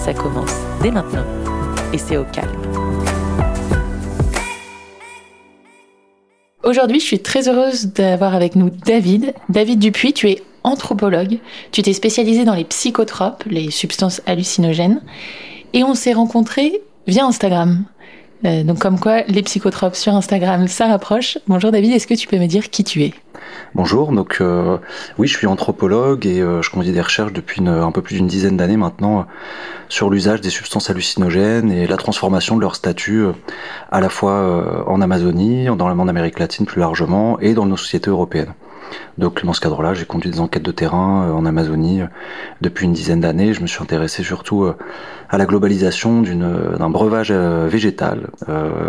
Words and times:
Ça 0.00 0.14
commence 0.14 0.54
dès 0.82 0.90
maintenant 0.90 1.24
et 1.92 1.98
c'est 1.98 2.16
au 2.16 2.24
calme. 2.24 2.48
Aujourd'hui, 6.64 7.00
je 7.00 7.04
suis 7.04 7.18
très 7.18 7.48
heureuse 7.48 7.88
d'avoir 7.88 8.34
avec 8.34 8.56
nous 8.56 8.70
David. 8.70 9.34
David 9.50 9.78
Dupuis, 9.78 10.14
tu 10.14 10.30
es 10.30 10.42
anthropologue. 10.62 11.38
Tu 11.70 11.82
t'es 11.82 11.92
spécialisé 11.92 12.44
dans 12.44 12.54
les 12.54 12.64
psychotropes, 12.64 13.44
les 13.44 13.70
substances 13.70 14.22
hallucinogènes. 14.24 15.02
Et 15.74 15.84
on 15.84 15.94
s'est 15.94 16.14
rencontrés 16.14 16.80
via 17.06 17.26
Instagram. 17.26 17.84
Euh, 18.46 18.62
donc 18.62 18.78
comme 18.78 18.98
quoi, 18.98 19.20
les 19.28 19.42
psychotropes 19.42 19.96
sur 19.96 20.14
Instagram, 20.14 20.66
ça 20.66 20.86
rapproche. 20.86 21.36
Bonjour 21.46 21.72
David, 21.72 21.92
est-ce 21.92 22.06
que 22.06 22.14
tu 22.14 22.26
peux 22.26 22.38
me 22.38 22.46
dire 22.46 22.70
qui 22.70 22.84
tu 22.84 23.02
es? 23.02 23.12
Bonjour, 23.74 24.12
donc 24.12 24.38
euh, 24.40 24.78
oui, 25.18 25.28
je 25.28 25.36
suis 25.36 25.46
anthropologue 25.46 26.26
et 26.26 26.40
euh, 26.40 26.62
je 26.62 26.70
conduis 26.70 26.92
des 26.92 27.00
recherches 27.00 27.32
depuis 27.32 27.66
un 27.66 27.92
peu 27.92 28.02
plus 28.02 28.16
d'une 28.16 28.26
dizaine 28.26 28.56
d'années 28.56 28.76
maintenant 28.76 29.26
sur 29.88 30.10
l'usage 30.10 30.40
des 30.40 30.50
substances 30.50 30.90
hallucinogènes 30.90 31.70
et 31.70 31.86
la 31.86 31.96
transformation 31.96 32.56
de 32.56 32.60
leur 32.60 32.74
statut 32.74 33.24
à 33.90 34.00
la 34.00 34.08
fois 34.08 34.84
en 34.86 35.00
Amazonie, 35.00 35.66
dans 35.76 35.88
le 35.88 35.94
monde 35.94 36.08
Amérique 36.08 36.38
latine 36.38 36.66
plus 36.66 36.80
largement 36.80 37.38
et 37.40 37.54
dans 37.54 37.66
nos 37.66 37.76
sociétés 37.76 38.10
européennes. 38.10 38.54
Donc 39.18 39.44
dans 39.44 39.52
ce 39.52 39.60
cadre-là, 39.60 39.94
j'ai 39.94 40.04
conduit 40.04 40.30
des 40.30 40.40
enquêtes 40.40 40.62
de 40.62 40.72
terrain 40.72 41.24
euh, 41.28 41.32
en 41.32 41.44
Amazonie 41.46 42.02
euh, 42.02 42.06
depuis 42.60 42.86
une 42.86 42.92
dizaine 42.92 43.20
d'années. 43.20 43.52
Je 43.54 43.60
me 43.60 43.66
suis 43.66 43.82
intéressé 43.82 44.22
surtout 44.22 44.64
euh, 44.64 44.76
à 45.28 45.38
la 45.38 45.46
globalisation 45.46 46.22
d'un 46.22 46.90
breuvage 46.90 47.30
végétal 47.30 48.30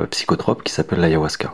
psychotrope 0.09 0.63
qui 0.63 0.73
s'appelle 0.73 0.99
l'ayahuasca. 0.99 1.53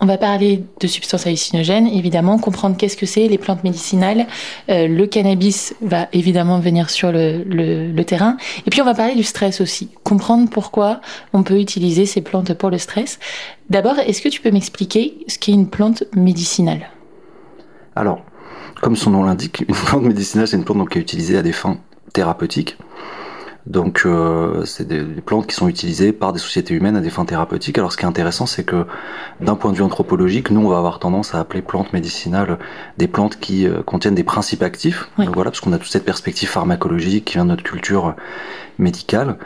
On 0.00 0.06
va 0.06 0.18
parler 0.18 0.62
de 0.80 0.86
substances 0.86 1.26
hallucinogènes, 1.26 1.86
évidemment, 1.86 2.38
comprendre 2.38 2.76
qu'est-ce 2.76 2.96
que 2.96 3.06
c'est, 3.06 3.28
les 3.28 3.38
plantes 3.38 3.64
médicinales. 3.64 4.26
le 4.68 5.04
cannabis 5.06 5.74
va 5.80 6.08
évidemment 6.12 6.60
venir 6.60 6.90
sur 6.90 7.12
le, 7.12 8.02
terrain. 8.02 8.36
Et 8.66 8.70
puis 8.70 8.80
on 8.80 8.84
va 8.84 8.94
parler 8.94 9.14
du 9.14 9.24
stress 9.24 9.60
aussi, 9.60 9.90
comprendre 10.04 10.48
pourquoi 10.48 11.00
on 11.32 11.42
peut 11.42 11.58
utiliser 11.58 12.06
ces 12.06 12.20
plantes 12.20 12.54
pour 12.54 12.70
le 12.70 12.78
stress. 12.78 13.18
D'abord, 13.70 13.98
est-ce 13.98 14.22
que 14.22 14.28
tu 14.28 14.40
peux 14.40 14.50
m'expliquer 14.50 15.14
ce 15.26 15.38
qu'est 15.38 15.52
une 15.52 15.68
plante 15.68 16.04
médicinale? 16.14 16.90
Alors, 17.96 18.20
comme 18.80 18.96
son 18.96 19.10
nom 19.10 19.24
l'indique, 19.24 19.64
une 19.68 19.74
plante 19.74 20.02
médicinale, 20.02 20.46
c'est 20.46 20.56
une 20.56 20.64
plante 20.64 20.88
qui 20.88 20.98
est 20.98 21.00
utilisée 21.00 21.38
à 21.38 21.42
des 21.42 21.52
fins 21.52 21.78
thérapeutiques. 22.12 22.76
Donc, 23.66 24.02
euh, 24.06 24.64
c'est 24.64 24.86
des, 24.86 25.02
plantes 25.02 25.46
qui 25.46 25.54
sont 25.54 25.68
utilisées 25.68 26.12
par 26.12 26.32
des 26.32 26.38
sociétés 26.38 26.74
humaines 26.74 26.96
à 26.96 27.00
des 27.00 27.10
fins 27.10 27.24
thérapeutiques. 27.24 27.78
Alors, 27.78 27.92
ce 27.92 27.96
qui 27.96 28.04
est 28.04 28.08
intéressant, 28.08 28.46
c'est 28.46 28.64
que 28.64 28.86
d'un 29.40 29.56
point 29.56 29.72
de 29.72 29.76
vue 29.76 29.82
anthropologique, 29.82 30.50
nous, 30.50 30.64
on 30.64 30.68
va 30.68 30.78
avoir 30.78 30.98
tendance 31.00 31.34
à 31.34 31.40
appeler 31.40 31.62
plantes 31.62 31.92
médicinales 31.92 32.58
des 32.96 33.08
plantes 33.08 33.40
qui 33.40 33.66
euh, 33.66 33.82
contiennent 33.82 34.14
des 34.14 34.24
principes 34.24 34.62
actifs. 34.62 35.10
voilà, 35.16 35.50
parce 35.50 35.60
qu'on 35.60 35.72
a 35.72 35.78
toute 35.78 35.90
cette 35.90 36.04
perspective 36.04 36.48
pharmacologique 36.48 37.24
qui 37.24 37.34
vient 37.34 37.44
de 37.44 37.50
notre 37.50 37.64
culture 37.64 38.14
médicale. 38.78 39.38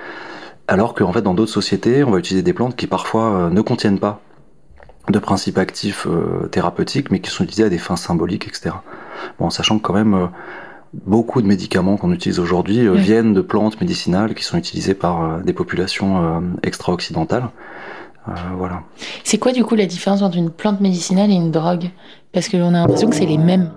Alors 0.71 0.95
qu'en 0.95 1.13
fait, 1.13 1.23
dans 1.23 1.35
d'autres 1.35 1.51
sociétés, 1.51 2.05
on 2.05 2.13
va 2.13 2.19
utiliser 2.19 2.45
des 2.45 2.53
plantes 2.53 2.77
qui 2.77 2.87
parfois 2.87 3.33
euh, 3.33 3.51
ne 3.51 3.61
contiennent 3.61 3.99
pas 3.99 4.21
de 5.09 5.19
principes 5.19 5.59
actifs 5.59 6.07
euh, 6.07 6.47
thérapeutiques, 6.47 7.11
mais 7.11 7.21
qui 7.21 7.29
sont 7.29 7.43
utilisés 7.43 7.65
à 7.65 7.69
des 7.69 7.79
fins 7.79 7.97
symboliques, 7.97 8.47
etc. 8.47 8.77
Bon, 9.41 9.51
sachant 9.51 9.79
que 9.79 9.83
quand 9.83 9.95
même 9.95 10.15
euh, 10.15 10.27
beaucoup 10.93 11.41
de 11.43 11.47
médicaments 11.47 11.97
qu'on 11.97 12.13
utilise 12.13 12.39
aujourd'hui 12.39 12.87
euh, 12.87 12.95
viennent 12.95 13.33
de 13.33 13.41
plantes 13.41 13.81
médicinales 13.81 14.35
qui 14.35 14.45
sont 14.45 14.59
utilisées 14.59 14.95
par 14.95 15.41
des 15.41 15.53
populations 15.53 16.43
extra-occidentales. 16.63 17.49
voilà. 18.57 18.83
C'est 19.25 19.39
quoi 19.39 19.53
du 19.53 19.65
coup 19.65 19.75
la 19.75 19.87
différence 19.87 20.23
entre 20.23 20.37
une 20.37 20.51
plante 20.51 20.81
médicinale 20.81 21.31
et 21.31 21.35
une 21.35 21.51
drogue? 21.51 21.91
Parce 22.33 22.49
que 22.49 22.57
l'on 22.57 22.69
a 22.69 22.81
l'impression 22.81 23.09
que 23.09 23.17
c'est 23.17 23.27
les 23.27 23.39
mêmes. 23.39 23.71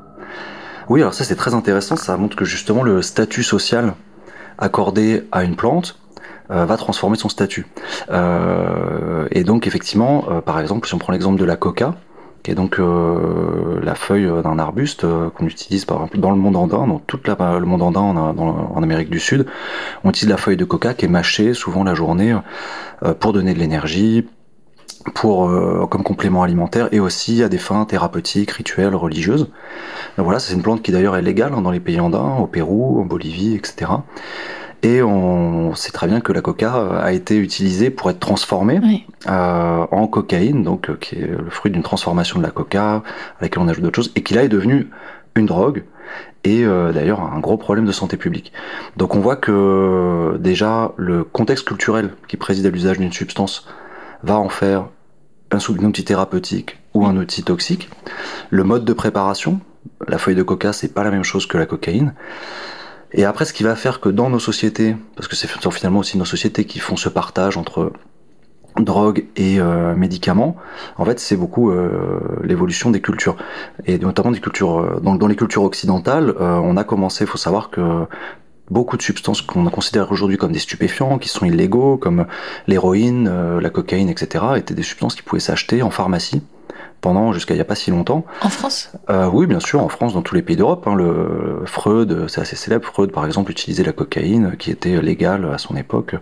Oui, 0.89 1.01
alors 1.01 1.13
ça 1.13 1.23
c'est 1.23 1.35
très 1.35 1.53
intéressant, 1.53 1.95
ça 1.95 2.17
montre 2.17 2.35
que 2.35 2.45
justement 2.45 2.83
le 2.83 3.01
statut 3.01 3.43
social 3.43 3.93
accordé 4.57 5.27
à 5.31 5.43
une 5.43 5.55
plante 5.55 5.97
euh, 6.51 6.65
va 6.65 6.77
transformer 6.77 7.17
son 7.17 7.29
statut. 7.29 7.65
Euh, 8.11 9.27
et 9.31 9.43
donc 9.43 9.65
effectivement, 9.65 10.25
euh, 10.29 10.41
par 10.41 10.59
exemple, 10.59 10.87
si 10.87 10.93
on 10.93 10.97
prend 10.97 11.13
l'exemple 11.13 11.39
de 11.39 11.45
la 11.45 11.55
coca, 11.55 11.95
qui 12.43 12.51
est 12.51 12.55
donc 12.55 12.77
la 12.79 13.95
feuille 13.95 14.29
d'un 14.43 14.59
arbuste 14.59 15.05
qu'on 15.35 15.47
utilise 15.47 15.85
par 15.85 15.97
exemple 15.97 16.19
dans 16.19 16.31
le 16.31 16.37
monde 16.37 16.55
andin, 16.55 16.87
dans 16.87 16.99
tout 16.99 17.19
le 17.25 17.65
monde 17.65 17.81
andin 17.81 18.01
en, 18.01 18.83
Amérique 18.83 19.09
du 19.09 19.19
Sud, 19.19 19.45
on 20.03 20.09
utilise 20.09 20.29
la 20.29 20.37
feuille 20.37 20.57
de 20.57 20.65
coca 20.65 20.93
qui 20.93 21.05
est 21.05 21.09
mâchée 21.09 21.53
souvent 21.53 21.83
la 21.83 21.95
journée 21.95 22.37
pour 23.19 23.31
donner 23.31 23.53
de 23.53 23.59
l'énergie, 23.59 24.27
pour 25.13 25.49
comme 25.89 26.03
complément 26.03 26.43
alimentaire 26.43 26.89
et 26.91 26.99
aussi 26.99 27.43
à 27.43 27.49
des 27.49 27.57
fins 27.57 27.85
thérapeutiques, 27.85 28.51
rituelles, 28.51 28.95
religieuses. 28.95 29.49
Voilà, 30.17 30.39
c'est 30.39 30.53
une 30.53 30.61
plante 30.61 30.81
qui 30.81 30.91
d'ailleurs 30.91 31.15
est 31.17 31.21
légale 31.21 31.53
hein, 31.53 31.61
dans 31.61 31.71
les 31.71 31.79
pays 31.79 31.99
andins, 31.99 32.37
au 32.39 32.47
Pérou, 32.47 33.01
en 33.01 33.05
Bolivie, 33.05 33.55
etc. 33.55 33.91
Et 34.83 35.01
on 35.01 35.73
sait 35.75 35.93
très 35.93 36.07
bien 36.07 36.19
que 36.19 36.33
la 36.33 36.41
coca 36.41 36.75
euh, 36.75 37.01
a 37.01 37.13
été 37.13 37.37
utilisée 37.37 37.89
pour 37.89 38.09
être 38.09 38.19
transformée 38.19 38.81
euh, 39.27 39.85
en 39.89 40.07
cocaïne, 40.07 40.61
donc 40.61 40.89
euh, 40.89 40.97
qui 40.99 41.15
est 41.15 41.25
le 41.25 41.49
fruit 41.49 41.71
d'une 41.71 41.83
transformation 41.83 42.37
de 42.37 42.43
la 42.43 42.51
coca, 42.51 42.95
avec 42.95 43.03
laquelle 43.41 43.63
on 43.63 43.67
ajoute 43.69 43.83
d'autres 43.83 43.95
choses, 43.95 44.11
et 44.15 44.23
qui 44.23 44.33
là 44.33 44.43
est 44.43 44.49
devenue 44.49 44.89
une 45.35 45.45
drogue 45.45 45.85
et 46.43 46.65
d'ailleurs 46.65 47.21
un 47.21 47.39
gros 47.39 47.55
problème 47.55 47.85
de 47.85 47.93
santé 47.93 48.17
publique. 48.17 48.51
Donc 48.97 49.15
on 49.15 49.21
voit 49.21 49.37
que 49.37 50.37
déjà 50.41 50.91
le 50.97 51.23
contexte 51.23 51.65
culturel 51.65 52.11
qui 52.27 52.35
préside 52.35 52.65
à 52.65 52.69
l'usage 52.69 52.99
d'une 52.99 53.13
substance 53.13 53.65
va 54.23 54.37
en 54.37 54.49
faire 54.49 54.87
un, 55.51 55.57
un 55.57 55.85
outil 55.85 56.03
thérapeutique 56.03 56.77
ou 56.93 57.05
un 57.05 57.15
outil 57.15 57.43
toxique. 57.43 57.89
Le 58.49 58.65
mode 58.65 58.83
de 58.83 58.91
préparation, 58.91 59.61
la 60.05 60.17
feuille 60.17 60.35
de 60.35 60.43
coca, 60.43 60.73
c'est 60.73 60.93
pas 60.93 61.05
la 61.05 61.11
même 61.11 61.23
chose 61.23 61.45
que 61.45 61.57
la 61.57 61.65
cocaïne. 61.65 62.13
Et 63.13 63.25
après, 63.25 63.45
ce 63.45 63.53
qui 63.53 63.63
va 63.63 63.75
faire 63.75 63.99
que 63.99 64.09
dans 64.09 64.29
nos 64.29 64.39
sociétés, 64.39 64.95
parce 65.15 65.27
que 65.27 65.35
c'est 65.35 65.47
finalement 65.47 65.99
aussi 65.99 66.17
nos 66.17 66.25
sociétés 66.25 66.65
qui 66.65 66.79
font 66.79 66.95
ce 66.95 67.09
partage 67.09 67.57
entre 67.57 67.91
drogue 68.79 69.25
et 69.35 69.59
euh, 69.59 69.95
médicaments, 69.95 70.55
en 70.97 71.05
fait, 71.05 71.19
c'est 71.19 71.35
beaucoup 71.35 71.69
euh, 71.69 72.19
l'évolution 72.43 72.89
des 72.89 73.01
cultures 73.01 73.35
et 73.85 73.99
notamment 73.99 74.31
des 74.31 74.39
cultures. 74.39 74.79
Euh, 74.79 74.99
dans, 74.99 75.15
dans 75.15 75.27
les 75.27 75.35
cultures 75.35 75.63
occidentales, 75.63 76.33
on 76.39 76.75
a 76.75 76.83
commencé. 76.83 77.25
Il 77.25 77.27
faut 77.27 77.37
savoir 77.37 77.69
que 77.69 78.05
beaucoup 78.71 78.97
de 78.97 79.03
substances 79.03 79.43
qu'on 79.43 79.65
considère 79.65 80.11
aujourd'hui 80.11 80.37
comme 80.37 80.51
des 80.51 80.59
stupéfiants, 80.59 81.19
qui 81.19 81.29
sont 81.29 81.45
illégaux, 81.45 81.97
comme 81.97 82.25
l'héroïne, 82.65 83.59
la 83.59 83.69
cocaïne, 83.69 84.09
etc., 84.09 84.45
étaient 84.57 84.73
des 84.73 84.83
substances 84.83 85.13
qui 85.15 85.21
pouvaient 85.21 85.39
s'acheter 85.39 85.83
en 85.83 85.91
pharmacie 85.91 86.41
pendant 87.03 87.33
jusqu'à 87.33 87.53
il 87.53 87.57
n'y 87.57 87.61
a 87.61 87.65
pas 87.65 87.75
si 87.75 87.91
longtemps. 87.91 88.25
En 88.41 88.49
France? 88.49 88.89
Euh, 89.09 89.29
Oui, 89.31 89.45
bien 89.45 89.59
sûr, 89.59 89.83
en 89.83 89.89
France, 89.89 90.13
dans 90.13 90.21
tous 90.21 90.33
les 90.33 90.41
pays 90.41 90.55
d'Europe. 90.55 90.87
Hein, 90.87 90.95
le 90.95 91.61
Freud, 91.65 92.25
c'est 92.29 92.41
assez 92.41 92.55
célèbre. 92.55 92.85
Freud, 92.87 93.11
par 93.11 93.25
exemple, 93.25 93.51
utilisait 93.51 93.83
la 93.83 93.91
cocaïne, 93.91 94.55
qui 94.57 94.71
était 94.71 94.99
légale 95.01 95.47
à 95.53 95.57
son 95.57 95.75
époque. 95.75 96.15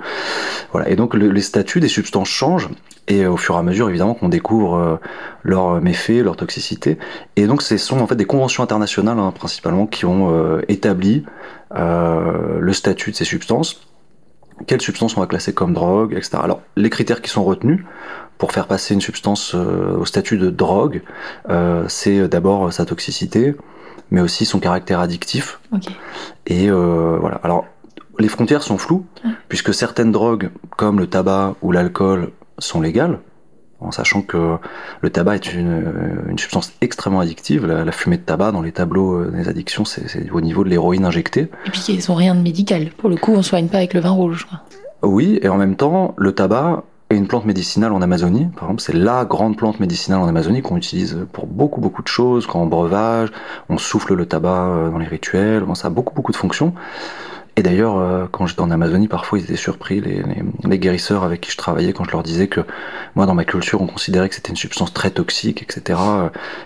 Voilà. 0.72 0.90
Et 0.90 0.96
donc, 0.96 1.14
les 1.14 1.42
statuts 1.42 1.80
des 1.80 1.88
substances 1.88 2.30
changent, 2.30 2.69
et 3.08 3.28
au 3.28 3.38
fur 3.38 3.56
et 3.56 3.59
à 3.59 3.64
mesure, 3.64 3.90
évidemment, 3.90 4.16
qu'on 4.16 4.30
découvre 4.30 4.75
euh, 4.75 4.96
leurs 5.44 5.80
méfaits, 5.80 6.24
leur 6.24 6.36
toxicité. 6.36 6.98
Et 7.36 7.46
donc, 7.46 7.62
ce 7.62 7.78
sont 7.78 8.02
en 8.02 8.08
fait 8.08 8.16
des 8.16 8.25
conventions 8.25 8.63
internationales, 8.63 9.19
hein, 9.19 9.31
principalement, 9.31 9.86
qui 9.86 10.06
ont 10.06 10.34
euh, 10.34 10.62
établi 10.68 11.24
le 11.74 12.74
statut 12.74 13.12
de 13.12 13.16
ces 13.16 13.24
substances 13.24 13.88
quelles 14.68 14.81
substances 14.81 15.18
on 15.18 15.22
va 15.22 15.27
classer 15.27 15.54
comme 15.54 15.74
drogue, 15.74 16.13
etc. 16.13 16.38
Alors, 16.44 16.62
les 16.75 16.89
critères 16.89 17.22
qui 17.22 17.30
sont 17.30 17.44
retenus, 17.44 17.84
pour 18.41 18.53
faire 18.53 18.65
passer 18.65 18.95
une 18.95 19.01
substance 19.01 19.53
euh, 19.53 19.95
au 19.99 20.05
statut 20.05 20.39
de 20.39 20.49
drogue, 20.49 21.03
euh, 21.49 21.85
c'est 21.88 22.27
d'abord 22.27 22.73
sa 22.73 22.85
toxicité, 22.85 23.53
mais 24.09 24.19
aussi 24.19 24.45
son 24.45 24.59
caractère 24.59 24.99
addictif. 24.99 25.59
Et 26.47 26.67
euh, 26.71 27.19
voilà. 27.21 27.39
Alors, 27.43 27.65
les 28.17 28.27
frontières 28.27 28.63
sont 28.63 28.79
floues, 28.79 29.05
puisque 29.47 29.75
certaines 29.75 30.11
drogues, 30.11 30.49
comme 30.75 30.97
le 30.97 31.05
tabac 31.05 31.53
ou 31.61 31.71
l'alcool, 31.71 32.31
sont 32.57 32.81
légales, 32.81 33.19
en 33.79 33.91
sachant 33.91 34.23
que 34.23 34.57
le 35.01 35.09
tabac 35.11 35.35
est 35.35 35.53
une, 35.53 36.35
substance 36.39 36.73
extrêmement 36.81 37.19
addictive. 37.19 37.67
La, 37.67 37.91
fumée 37.91 38.17
de 38.17 38.23
tabac 38.23 38.53
dans 38.53 38.63
les 38.63 38.71
tableaux 38.71 39.23
des 39.25 39.49
addictions, 39.49 39.85
c'est 39.85 40.31
au 40.31 40.41
niveau 40.41 40.63
de 40.63 40.69
l'héroïne 40.69 41.05
injectée. 41.05 41.47
Et 41.67 41.69
puis 41.69 41.83
ils 41.89 42.09
n'ont 42.09 42.15
rien 42.15 42.33
de 42.33 42.41
médical. 42.41 42.89
Pour 42.97 43.09
le 43.11 43.17
coup, 43.17 43.33
on 43.33 43.43
soigne 43.43 43.67
pas 43.67 43.77
avec 43.77 43.93
le 43.93 43.99
vin 43.99 44.09
rouge. 44.09 44.47
Oui, 45.03 45.39
et 45.43 45.47
en 45.47 45.57
même 45.57 45.75
temps, 45.75 46.15
le 46.17 46.31
tabac 46.31 46.83
une 47.16 47.28
plante 47.28 47.46
médicinale 47.46 47.92
en 47.92 48.02
Amazonie. 48.02 48.48
Par 48.56 48.63
exemple, 48.66 48.81
c'est 48.81 48.96
la 48.96 49.25
grande 49.25 49.58
plante 49.58 49.80
médicinale 49.80 50.19
en 50.19 50.28
Amazonie 50.28 50.62
qu'on 50.62 50.78
utilise 50.78 51.25
pour 51.31 51.48
beaucoup 51.48 51.81
beaucoup 51.81 52.02
de 52.02 52.08
choses, 52.08 52.46
quand 52.46 52.62
on 52.62 52.68
breuvage, 52.68 53.30
on 53.69 53.78
souffle 53.78 54.13
le 54.13 54.25
tabac 54.25 54.68
euh, 54.68 54.90
dans 54.90 54.98
les 54.98 55.08
rituels, 55.08 55.63
ça 55.74 55.88
a 55.88 55.90
beaucoup 55.90 56.13
beaucoup 56.13 56.31
de 56.31 56.38
fonctions. 56.38 56.74
Et 57.58 57.63
d'ailleurs, 57.63 57.98
euh, 57.98 58.28
quand 58.31 58.48
j'étais 58.48 58.62
en 58.62 58.72
Amazonie, 58.72 59.10
parfois 59.10 59.38
ils 59.38 59.44
étaient 59.44 59.58
surpris, 59.58 60.00
les, 60.00 60.24
les, 60.24 60.44
les, 60.63 60.80
guérisseurs 60.80 61.24
avec 61.24 61.42
qui 61.42 61.52
je 61.52 61.58
travaillais, 61.58 61.92
quand 61.92 62.06
je 62.06 62.12
leur 62.12 62.24
disais 62.24 62.48
que 62.48 62.62
moi, 63.16 63.25
dans 63.25 63.36
ma 63.36 63.44
culture, 63.44 63.81
on 63.81 63.88
considérait 63.88 64.30
que 64.30 64.36
c'était 64.36 64.52
une 64.52 64.56
substance 64.56 64.94
très 64.94 65.12
toxique, 65.12 65.62
etc. 65.62 66.00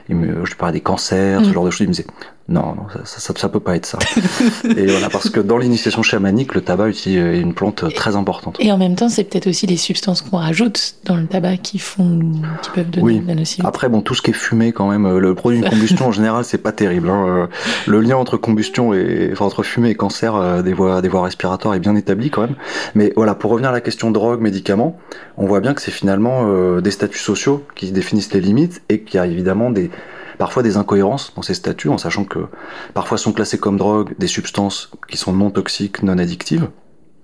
Me, 0.09 0.45
je 0.45 0.55
parlais 0.55 0.73
des 0.73 0.81
cancers, 0.81 1.43
ce 1.43 1.51
genre 1.51 1.65
de 1.65 1.71
choses. 1.71 1.81
Ils 1.81 1.87
me 1.87 1.93
disaient 1.93 2.07
non, 2.47 2.75
non, 2.75 2.85
ça, 2.93 3.19
ça, 3.19 3.33
ça, 3.35 3.49
peut 3.49 3.59
pas 3.59 3.75
être 3.75 3.87
ça. 3.87 3.97
et 4.77 4.85
voilà, 4.85 5.09
parce 5.09 5.29
que 5.29 5.39
dans 5.39 5.57
l'initiation 5.57 6.03
chamanique, 6.03 6.53
le 6.53 6.61
tabac 6.61 6.89
est 6.89 7.39
une 7.39 7.55
plante 7.55 7.91
très 7.95 8.15
importante. 8.15 8.57
Et 8.59 8.71
en 8.71 8.77
même 8.77 8.95
temps, 8.95 9.09
c'est 9.09 9.23
peut-être 9.23 9.47
aussi 9.47 9.65
les 9.65 9.77
substances 9.77 10.21
qu'on 10.21 10.37
rajoute 10.37 10.95
dans 11.05 11.15
le 11.15 11.25
tabac 11.25 11.57
qui 11.57 11.79
font, 11.79 12.19
qui 12.61 12.69
peuvent 12.69 12.91
donner 12.91 13.05
oui. 13.05 13.19
de 13.19 13.27
la 13.27 13.33
nocivité. 13.33 13.67
Après, 13.67 13.89
bon, 13.89 14.01
tout 14.01 14.13
ce 14.13 14.21
qui 14.21 14.29
est 14.29 14.35
fumé, 14.35 14.73
quand 14.73 14.87
même, 14.87 15.17
le 15.17 15.33
produit 15.33 15.59
d'une 15.59 15.69
combustion 15.69 16.07
en 16.07 16.11
général, 16.11 16.45
c'est 16.45 16.59
pas 16.59 16.71
terrible. 16.71 17.09
Hein. 17.09 17.49
Le 17.87 17.99
lien 17.99 18.17
entre 18.17 18.37
combustion 18.37 18.93
et, 18.93 19.29
enfin, 19.31 19.45
entre 19.45 19.63
fumée 19.63 19.89
et 19.89 19.95
cancer 19.95 20.35
euh, 20.35 20.61
des 20.61 20.73
voies, 20.73 21.01
des 21.01 21.09
voies 21.09 21.23
respiratoires 21.23 21.73
est 21.73 21.79
bien 21.79 21.95
établi 21.95 22.29
quand 22.29 22.41
même. 22.41 22.55
Mais 22.93 23.11
voilà, 23.15 23.33
pour 23.33 23.51
revenir 23.51 23.71
à 23.71 23.73
la 23.73 23.81
question 23.81 24.11
drogue, 24.11 24.39
médicaments, 24.41 24.97
on 25.37 25.47
voit 25.47 25.61
bien 25.61 25.73
que 25.73 25.81
c'est 25.81 25.91
finalement 25.91 26.43
euh, 26.45 26.81
des 26.81 26.91
statuts 26.91 27.19
sociaux 27.19 27.65
qui 27.75 27.91
définissent 27.91 28.33
les 28.33 28.41
limites 28.41 28.83
et 28.89 29.01
qu'il 29.01 29.17
y 29.17 29.19
a 29.19 29.25
évidemment 29.25 29.71
des 29.71 29.89
parfois 30.35 30.63
des 30.63 30.77
incohérences 30.77 31.33
dans 31.35 31.41
ces 31.41 31.53
statuts, 31.53 31.89
en 31.89 31.97
sachant 31.97 32.25
que 32.25 32.47
parfois 32.93 33.17
sont 33.17 33.33
classées 33.33 33.57
comme 33.57 33.77
drogue 33.77 34.15
des 34.19 34.27
substances 34.27 34.91
qui 35.07 35.17
sont 35.17 35.33
non 35.33 35.51
toxiques, 35.51 36.03
non 36.03 36.17
addictives, 36.17 36.69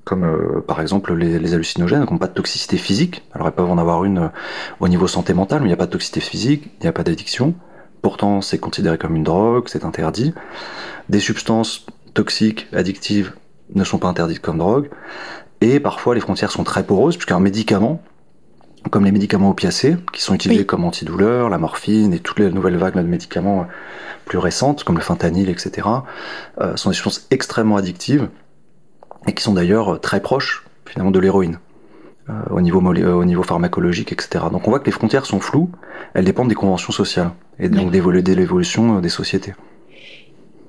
comme 0.04 0.24
euh, 0.24 0.62
par 0.66 0.82
exemple 0.82 1.14
les, 1.14 1.54
hallucinogènes, 1.54 2.06
qui 2.06 2.14
n'ont 2.14 2.20
pas 2.20 2.28
de 2.28 2.34
toxicité 2.34 2.78
physique. 2.78 3.24
Alors 3.34 3.48
elles 3.48 3.54
peuvent 3.54 3.70
en 3.70 3.78
avoir 3.78 4.04
une 4.04 4.20
euh, 4.20 4.28
au 4.80 4.88
niveau 4.88 5.08
santé 5.08 5.34
mentale, 5.34 5.60
mais 5.62 5.66
il 5.66 5.70
n'y 5.70 5.74
a 5.74 5.78
pas 5.78 5.86
de 5.86 5.92
toxicité 5.92 6.20
physique, 6.20 6.72
il 6.80 6.84
n'y 6.84 6.90
a 6.90 6.94
pas 6.94 7.04
d'addiction. 7.04 7.54
Pourtant, 8.02 8.42
c'est 8.42 8.58
considéré 8.58 8.98
comme 8.98 9.16
une 9.16 9.24
drogue, 9.24 9.66
c'est 9.68 9.86
interdit. 9.86 10.34
Des 11.10 11.20
substances 11.20 11.86
toxiques, 12.14 12.68
addictives, 12.74 13.34
ne 13.76 13.84
sont 13.84 14.00
pas 14.00 14.08
interdites 14.08 14.42
comme 14.42 14.58
drogue. 14.58 14.90
Et 15.62 15.80
parfois, 15.80 16.16
les 16.16 16.22
frontières 16.22 16.52
sont 16.52 16.64
très 16.64 16.84
poreuses, 16.84 17.16
puisqu'un 17.16 17.40
médicament 17.40 18.02
comme 18.90 19.06
les 19.06 19.12
médicaments 19.12 19.50
opiacés, 19.50 19.96
qui 20.12 20.22
sont 20.22 20.34
utilisés 20.34 20.62
oui. 20.62 20.66
comme 20.68 20.84
antidouleurs, 20.84 21.50
la 21.50 21.58
morphine 21.58 22.14
et 22.14 22.20
toutes 22.20 22.40
les 22.40 22.50
nouvelles 22.50 22.78
vagues 22.78 22.96
de 22.96 23.02
médicaments 23.02 23.68
plus 24.26 24.38
récentes, 24.38 24.84
comme 24.84 24.98
le 24.98 25.04
fentanyl, 25.04 25.50
etc., 25.50 25.88
euh, 26.60 26.76
sont 26.76 26.90
des 26.90 26.96
substances 26.96 27.28
extrêmement 27.32 27.78
addictives 27.78 28.30
et 29.28 29.34
qui 29.34 29.44
sont 29.44 29.54
d'ailleurs 29.54 30.02
très 30.02 30.22
proches, 30.22 30.66
finalement, 30.86 31.12
de 31.12 31.20
l'héroïne. 31.20 31.60
Euh, 32.30 32.34
au, 32.52 32.62
niveau, 32.62 32.80
au 32.80 33.26
niveau 33.26 33.44
pharmacologique, 33.44 34.12
etc. 34.12 34.46
Donc 34.52 34.68
on 34.68 34.70
voit 34.70 34.80
que 34.80 34.86
les 34.86 34.92
frontières 34.92 35.26
sont 35.26 35.40
floues, 35.40 35.72
elles 36.14 36.26
dépendent 36.26 36.50
des 36.50 36.56
conventions 36.56 36.92
sociales 36.92 37.32
et 37.58 37.68
donc 37.68 37.92
de 37.92 38.34
l'évolution 38.34 39.00
des 39.00 39.10
sociétés. 39.10 39.54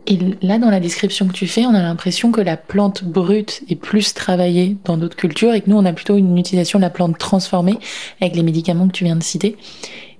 Et 0.06 0.18
là, 0.42 0.58
dans 0.58 0.70
la 0.70 0.80
description 0.80 1.28
que 1.28 1.32
tu 1.32 1.46
fais, 1.46 1.64
on 1.64 1.74
a 1.74 1.82
l'impression 1.82 2.32
que 2.32 2.40
la 2.40 2.56
plante 2.56 3.04
brute 3.04 3.62
est 3.68 3.76
plus 3.76 4.14
travaillée 4.14 4.76
dans 4.84 4.96
d'autres 4.96 5.16
cultures 5.16 5.54
et 5.54 5.60
que 5.60 5.70
nous, 5.70 5.76
on 5.76 5.84
a 5.84 5.92
plutôt 5.92 6.16
une 6.16 6.36
utilisation 6.36 6.78
de 6.80 6.82
la 6.82 6.90
plante 6.90 7.18
transformée 7.18 7.78
avec 8.20 8.34
les 8.34 8.42
médicaments 8.42 8.88
que 8.88 8.92
tu 8.92 9.04
viens 9.04 9.16
de 9.16 9.22
citer. 9.22 9.56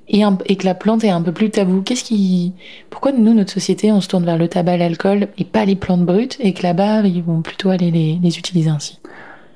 Et, 0.09 0.21
que 0.57 0.65
la 0.67 0.75
plante 0.75 1.05
est 1.05 1.11
un 1.11 1.23
peu 1.23 1.33
plus 1.33 1.51
tabou. 1.51 1.81
Qu'est-ce 1.81 2.05
qui, 2.05 2.53
pourquoi 2.91 3.13
nous, 3.13 3.33
notre 3.33 3.51
société, 3.51 3.91
on 3.91 4.01
se 4.01 4.09
tourne 4.09 4.25
vers 4.25 4.37
le 4.37 4.47
tabac, 4.47 4.77
l'alcool 4.77 5.29
et 5.39 5.45
pas 5.45 5.65
les 5.65 5.75
plantes 5.75 6.05
brutes 6.05 6.37
et 6.39 6.53
que 6.53 6.63
là-bas, 6.63 7.01
ils 7.01 7.23
vont 7.23 7.41
plutôt 7.41 7.71
aller 7.71 7.91
les, 7.91 8.39
utiliser 8.39 8.69
ainsi? 8.69 8.99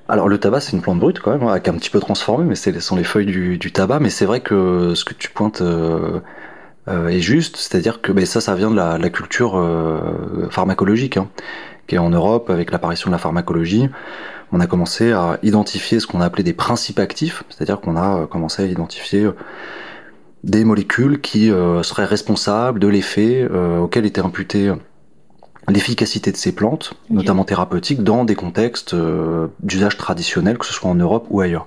Alors 0.08 0.28
le 0.28 0.38
tabac 0.38 0.60
c'est 0.60 0.72
une 0.72 0.82
plante 0.82 1.00
brute 1.00 1.18
quand 1.18 1.32
même, 1.32 1.46
avec 1.48 1.66
un 1.66 1.74
petit 1.74 1.90
peu 1.90 1.98
transformée, 1.98 2.44
mais 2.44 2.54
ce 2.54 2.78
sont 2.78 2.94
les 2.94 3.02
feuilles 3.02 3.26
du, 3.26 3.58
du 3.58 3.72
tabac. 3.72 3.98
Mais 4.00 4.08
c'est 4.08 4.24
vrai 4.24 4.40
que 4.40 4.94
ce 4.94 5.04
que 5.04 5.14
tu 5.14 5.30
pointes 5.30 5.60
euh, 5.60 6.20
euh, 6.88 7.08
est 7.08 7.20
juste, 7.20 7.56
c'est-à-dire 7.56 8.00
que 8.00 8.12
ben, 8.12 8.26
ça, 8.26 8.40
ça 8.40 8.54
vient 8.54 8.70
de 8.70 8.76
la, 8.76 8.98
la 8.98 9.10
culture 9.10 9.56
euh, 9.56 10.48
pharmacologique, 10.50 11.16
hein, 11.16 11.28
qui 11.86 11.96
est 11.96 11.98
en 11.98 12.10
Europe 12.10 12.50
avec 12.50 12.70
l'apparition 12.70 13.10
de 13.10 13.12
la 13.12 13.18
pharmacologie. 13.18 13.88
On 14.52 14.60
a 14.60 14.66
commencé 14.66 15.12
à 15.12 15.38
identifier 15.42 15.98
ce 15.98 16.06
qu'on 16.06 16.20
a 16.20 16.24
appelé 16.26 16.42
des 16.42 16.52
principes 16.52 17.00
actifs, 17.00 17.42
c'est-à-dire 17.50 17.80
qu'on 17.80 17.96
a 17.96 18.26
commencé 18.26 18.62
à 18.62 18.66
identifier 18.66 19.28
des 20.46 20.64
molécules 20.64 21.20
qui 21.20 21.50
euh, 21.50 21.82
seraient 21.82 22.04
responsables 22.04 22.78
de 22.78 22.86
l'effet 22.86 23.46
euh, 23.50 23.80
auquel 23.80 24.06
était 24.06 24.20
imputée 24.20 24.72
l'efficacité 25.68 26.30
de 26.30 26.36
ces 26.36 26.52
plantes, 26.52 26.92
okay. 27.06 27.14
notamment 27.14 27.44
thérapeutiques, 27.44 28.04
dans 28.04 28.24
des 28.24 28.36
contextes 28.36 28.94
euh, 28.94 29.48
d'usage 29.60 29.96
traditionnel, 29.96 30.58
que 30.58 30.64
ce 30.64 30.72
soit 30.72 30.88
en 30.88 30.94
Europe 30.94 31.26
ou 31.30 31.40
ailleurs. 31.40 31.66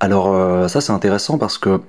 Alors 0.00 0.68
ça 0.68 0.82
c'est 0.82 0.92
intéressant 0.92 1.38
parce 1.38 1.56
que 1.56 1.80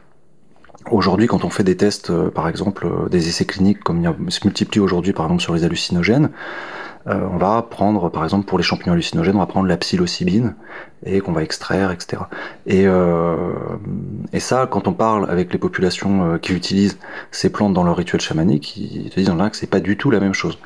Aujourd'hui, 0.92 1.28
quand 1.28 1.44
on 1.44 1.50
fait 1.50 1.64
des 1.64 1.78
tests, 1.78 2.12
euh, 2.12 2.30
par 2.30 2.48
exemple, 2.48 2.86
euh, 2.86 3.10
des 3.10 3.28
essais 3.28 3.46
cliniques, 3.46 3.84
comme 3.84 4.02
il 4.04 4.32
se 4.32 4.46
multiplie 4.46 4.80
aujourd'hui, 4.80 5.14
par 5.14 5.26
exemple, 5.26 5.42
sur 5.42 5.54
les 5.54 5.64
hallucinogènes, 5.64 6.30
euh, 7.08 7.28
on 7.32 7.38
va 7.38 7.62
prendre, 7.62 8.10
par 8.10 8.24
exemple, 8.24 8.46
pour 8.46 8.58
les 8.58 8.64
champignons 8.64 8.94
hallucinogènes, 8.94 9.36
on 9.36 9.40
va 9.40 9.46
prendre 9.46 9.68
la 9.68 9.78
psilocybine 9.78 10.56
et 11.06 11.22
qu'on 11.22 11.34
va 11.34 11.44
extraire, 11.44 11.92
etc. 11.92 12.24
Et, 12.66 12.88
euh, 12.88 13.54
et 14.34 14.40
ça, 14.40 14.68
quand 14.70 14.88
on 14.88 14.94
parle 14.94 15.30
avec 15.30 15.54
les 15.54 15.60
populations 15.60 16.40
qui 16.40 16.54
utilisent 16.54 16.98
ces 17.30 17.52
plantes 17.52 17.74
dans 17.74 17.84
leur 17.84 17.98
rituel 17.98 18.22
chamanique, 18.22 18.76
ils 18.78 19.10
te 19.12 19.20
disent 19.20 19.30
là 19.30 19.50
que 19.52 19.58
c'est 19.58 19.70
pas 19.70 19.80
du 19.80 19.98
tout 19.98 20.10
la 20.10 20.20
même 20.20 20.34
chose. 20.34 20.58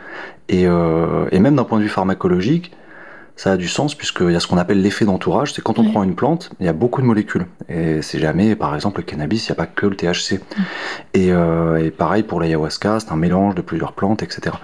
Et, 0.48 0.66
euh, 0.66 1.28
et 1.32 1.40
même 1.40 1.56
d'un 1.56 1.66
point 1.66 1.78
de 1.78 1.84
vue 1.84 1.90
pharmacologique, 1.90 2.72
ça 3.40 3.54
a 3.54 3.58
du 3.58 3.70
sens 3.70 3.96
puisqu'il 3.96 4.32
y 4.32 4.36
a 4.36 4.42
ce 4.42 4.48
qu'on 4.48 4.58
appelle 4.58 4.82
l'effet 4.82 5.06
d'entourage. 5.06 5.54
C'est 5.54 5.62
quand 5.62 5.80
on 5.80 5.84
oui. 5.84 5.92
prend 5.92 6.04
une 6.04 6.14
plante, 6.14 6.50
il 6.60 6.66
y 6.66 6.70
a 6.70 6.74
beaucoup 6.74 7.02
de 7.02 7.08
molécules. 7.08 7.46
Et 7.70 8.02
c'est 8.02 8.20
jamais, 8.20 8.54
par 8.54 8.76
exemple, 8.76 9.00
le 9.00 9.06
cannabis, 9.06 9.48
il 9.48 9.52
n'y 9.52 9.54
a 9.54 9.56
pas 9.56 9.66
que 9.66 9.86
le 9.86 9.96
THC. 9.96 10.42
Et, 11.14 11.32
euh, 11.32 11.78
et, 11.78 11.90
pareil 11.90 12.24
pour 12.24 12.42
l'ayahuasca, 12.42 13.00
c'est 13.00 13.14
un 13.14 13.16
mélange 13.16 13.56
de 13.56 13.62
plusieurs 13.62 13.94
plantes, 13.94 14.24
etc. 14.24 14.58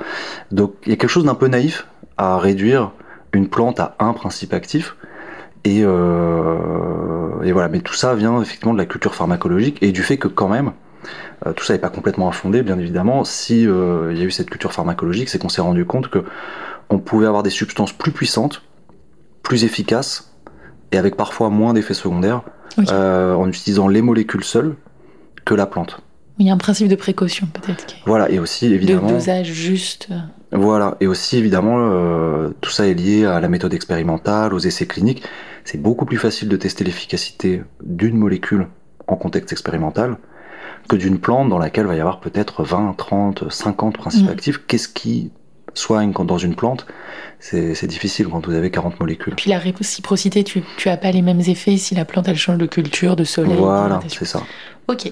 Donc 0.51 0.73
il 0.85 0.89
y 0.89 0.93
a 0.93 0.97
quelque 0.97 1.09
chose 1.09 1.23
d'un 1.23 1.35
peu 1.35 1.47
naïf 1.47 1.87
à 2.17 2.37
réduire 2.37 2.91
une 3.31 3.47
plante 3.47 3.79
à 3.79 3.95
un 3.99 4.11
principe 4.11 4.53
actif. 4.53 4.97
Et, 5.63 5.79
euh, 5.83 7.41
et 7.43 7.53
voilà, 7.53 7.69
mais 7.69 7.79
tout 7.79 7.93
ça 7.93 8.13
vient 8.13 8.41
effectivement 8.41 8.73
de 8.73 8.77
la 8.77 8.85
culture 8.85 9.15
pharmacologique 9.15 9.81
et 9.83 9.93
du 9.93 10.03
fait 10.03 10.17
que 10.17 10.27
quand 10.27 10.49
même, 10.49 10.73
euh, 11.45 11.53
tout 11.53 11.63
ça 11.63 11.73
n'est 11.73 11.79
pas 11.79 11.89
complètement 11.89 12.27
infondé, 12.27 12.61
bien 12.61 12.79
évidemment. 12.79 13.23
Si 13.23 13.67
euh, 13.67 14.11
il 14.11 14.17
y 14.17 14.21
a 14.21 14.25
eu 14.25 14.31
cette 14.31 14.49
culture 14.49 14.73
pharmacologique, 14.73 15.29
c'est 15.29 15.39
qu'on 15.39 15.49
s'est 15.49 15.61
rendu 15.61 15.85
compte 15.85 16.09
que 16.09 16.23
on 16.89 16.99
pouvait 16.99 17.27
avoir 17.27 17.43
des 17.43 17.49
substances 17.49 17.93
plus 17.93 18.11
puissantes, 18.11 18.63
plus 19.43 19.63
efficaces, 19.63 20.33
et 20.91 20.97
avec 20.97 21.15
parfois 21.15 21.49
moins 21.49 21.73
d'effets 21.73 21.93
secondaires, 21.93 22.41
euh, 22.89 23.33
en 23.33 23.47
utilisant 23.47 23.87
les 23.87 24.01
molécules 24.01 24.43
seules 24.43 24.75
que 25.45 25.53
la 25.53 25.65
plante. 25.65 26.01
Il 26.37 26.45
y 26.45 26.49
a 26.49 26.53
un 26.53 26.57
principe 26.57 26.89
de 26.89 26.95
précaution 26.95 27.47
peut-être. 27.47 27.95
Voilà, 28.05 28.29
et 28.29 28.39
aussi 28.39 28.73
évidemment... 28.73 29.07
De 29.07 29.13
dosage 29.13 29.47
juste. 29.47 30.09
Voilà, 30.51 30.97
et 30.99 31.07
aussi 31.07 31.37
évidemment, 31.37 31.77
euh, 31.77 32.49
tout 32.61 32.71
ça 32.71 32.87
est 32.87 32.93
lié 32.93 33.25
à 33.25 33.39
la 33.39 33.47
méthode 33.47 33.73
expérimentale, 33.73 34.53
aux 34.53 34.59
essais 34.59 34.85
cliniques. 34.85 35.23
C'est 35.63 35.81
beaucoup 35.81 36.05
plus 36.05 36.17
facile 36.17 36.49
de 36.49 36.57
tester 36.57 36.83
l'efficacité 36.83 37.63
d'une 37.81 38.17
molécule 38.17 38.67
en 39.07 39.15
contexte 39.15 39.51
expérimental 39.51 40.17
que 40.89 40.95
d'une 40.95 41.19
plante 41.19 41.49
dans 41.49 41.57
laquelle 41.57 41.85
va 41.85 41.95
y 41.95 41.99
avoir 41.99 42.19
peut-être 42.19 42.63
20, 42.63 42.95
30, 42.97 43.51
50 43.51 43.97
principes 43.97 44.27
mmh. 44.27 44.31
actifs. 44.31 44.61
Qu'est-ce 44.67 44.87
qui 44.87 45.31
soigne 45.75 46.13
quand 46.13 46.25
dans 46.25 46.37
une 46.37 46.55
plante, 46.55 46.85
c'est 47.39 47.85
difficile 47.85 48.27
quand 48.27 48.45
vous 48.45 48.53
avez 48.53 48.71
40 48.71 48.99
molécules. 48.99 49.35
Puis 49.35 49.51
la 49.51 49.59
réciprocité, 49.59 50.43
tu, 50.43 50.63
tu 50.77 50.89
as 50.89 50.97
pas 50.97 51.11
les 51.11 51.21
mêmes 51.21 51.41
effets 51.41 51.77
si 51.77 51.93
la 51.93 52.05
plante 52.05 52.27
elle 52.27 52.37
change 52.37 52.57
de 52.57 52.65
culture, 52.65 53.15
de 53.15 53.23
soleil. 53.23 53.57
Voilà, 53.57 53.99
c'est 54.07 54.25
ça. 54.25 54.41
Ok. 54.87 55.11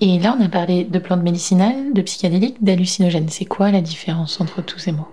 Et 0.00 0.18
là, 0.18 0.36
on 0.38 0.44
a 0.44 0.48
parlé 0.48 0.84
de 0.84 0.98
plantes 0.98 1.22
médicinales, 1.22 1.92
de 1.92 2.02
psychédéliques, 2.02 2.62
d'hallucinogènes. 2.62 3.28
C'est 3.28 3.44
quoi 3.44 3.70
la 3.70 3.80
différence 3.80 4.40
entre 4.40 4.62
tous 4.62 4.78
ces 4.78 4.92
mots? 4.92 5.08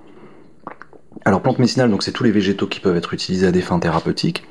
Alors, 1.25 1.41
plantes 1.41 1.59
médicinales, 1.59 1.89
donc 1.89 2.03
c'est 2.03 2.11
tous 2.11 2.23
les 2.23 2.31
végétaux 2.31 2.67
qui 2.67 2.79
peuvent 2.79 2.95
être 2.97 3.13
utilisés 3.13 3.47
à 3.47 3.51
des 3.51 3.61
fins 3.61 3.79
thérapeutiques. 3.79 4.43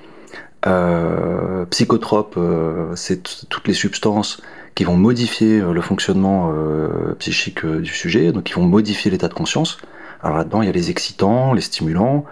Euh, 0.67 1.67
psychotropes, 1.67 2.37
euh, 2.37 2.95
c'est 2.97 3.23
toutes 3.49 3.69
les 3.69 3.75
substances 3.75 4.41
qui 4.75 4.85
vont 4.85 4.97
modifier 4.97 5.61
le 5.61 5.81
fonctionnement 5.81 6.53
euh, 6.53 7.15
psychique 7.19 7.65
du 7.65 7.93
sujet, 7.93 8.33
donc 8.33 8.45
qui 8.45 8.55
vont 8.55 8.67
modifier 8.67 9.11
l'état 9.11 9.29
de 9.29 9.35
conscience. 9.35 9.79
Alors 10.25 10.39
là-dedans, 10.39 10.63
il 10.63 10.67
y 10.67 10.69
a 10.71 10.73
les 10.73 10.91
excitants, 10.91 11.53
les 11.53 11.61
stimulants, 11.61 12.25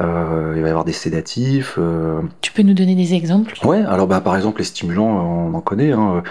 euh, 0.00 0.54
il 0.56 0.62
va 0.62 0.68
y 0.68 0.70
avoir 0.70 0.86
des 0.86 0.94
sédatifs. 0.94 1.76
Euh... 1.78 2.22
Tu 2.40 2.50
peux 2.50 2.62
nous 2.62 2.72
donner 2.72 2.94
des 2.94 3.12
exemples? 3.12 3.54
Ouais, 3.62 3.82
alors 3.82 4.06
bah, 4.06 4.22
par 4.22 4.36
exemple, 4.36 4.60
les 4.60 4.64
stimulants, 4.64 5.50
on 5.52 5.54
en 5.54 5.60
connaît, 5.60 5.92
hein, 5.92 6.22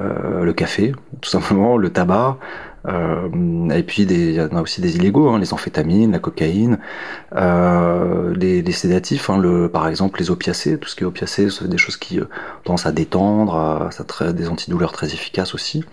euh, 0.00 0.42
le 0.42 0.52
café, 0.54 0.94
tout 1.20 1.28
simplement, 1.28 1.76
le 1.76 1.90
tabac, 1.90 2.38
et 2.88 3.82
puis 3.82 4.04
il 4.04 4.32
y 4.32 4.40
en 4.40 4.56
a 4.56 4.62
aussi 4.62 4.80
des 4.80 4.96
illégaux, 4.96 5.28
hein, 5.28 5.38
les 5.38 5.52
amphétamines, 5.52 6.12
la 6.12 6.18
cocaïne, 6.18 6.78
les, 7.36 8.62
les, 8.62 8.72
sédatifs, 8.72 9.28
hein, 9.28 9.36
le, 9.36 9.68
par 9.68 9.86
exemple 9.86 10.18
les 10.18 10.30
opiacés, 10.30 10.78
tout 10.78 10.88
ce 10.88 10.96
qui 10.96 11.02
est 11.02 11.06
opiacé, 11.06 11.50
c'est 11.50 11.68
des 11.68 11.76
choses 11.76 11.98
qui 11.98 12.20
tendent 12.64 12.80
à 12.86 12.92
détendre, 12.92 13.54
à, 13.54 13.90
ça 13.90 14.04
très, 14.04 14.32
des 14.32 14.48
antidouleurs 14.48 14.92
très 14.92 15.08
efficaces 15.08 15.54
aussi. 15.54 15.84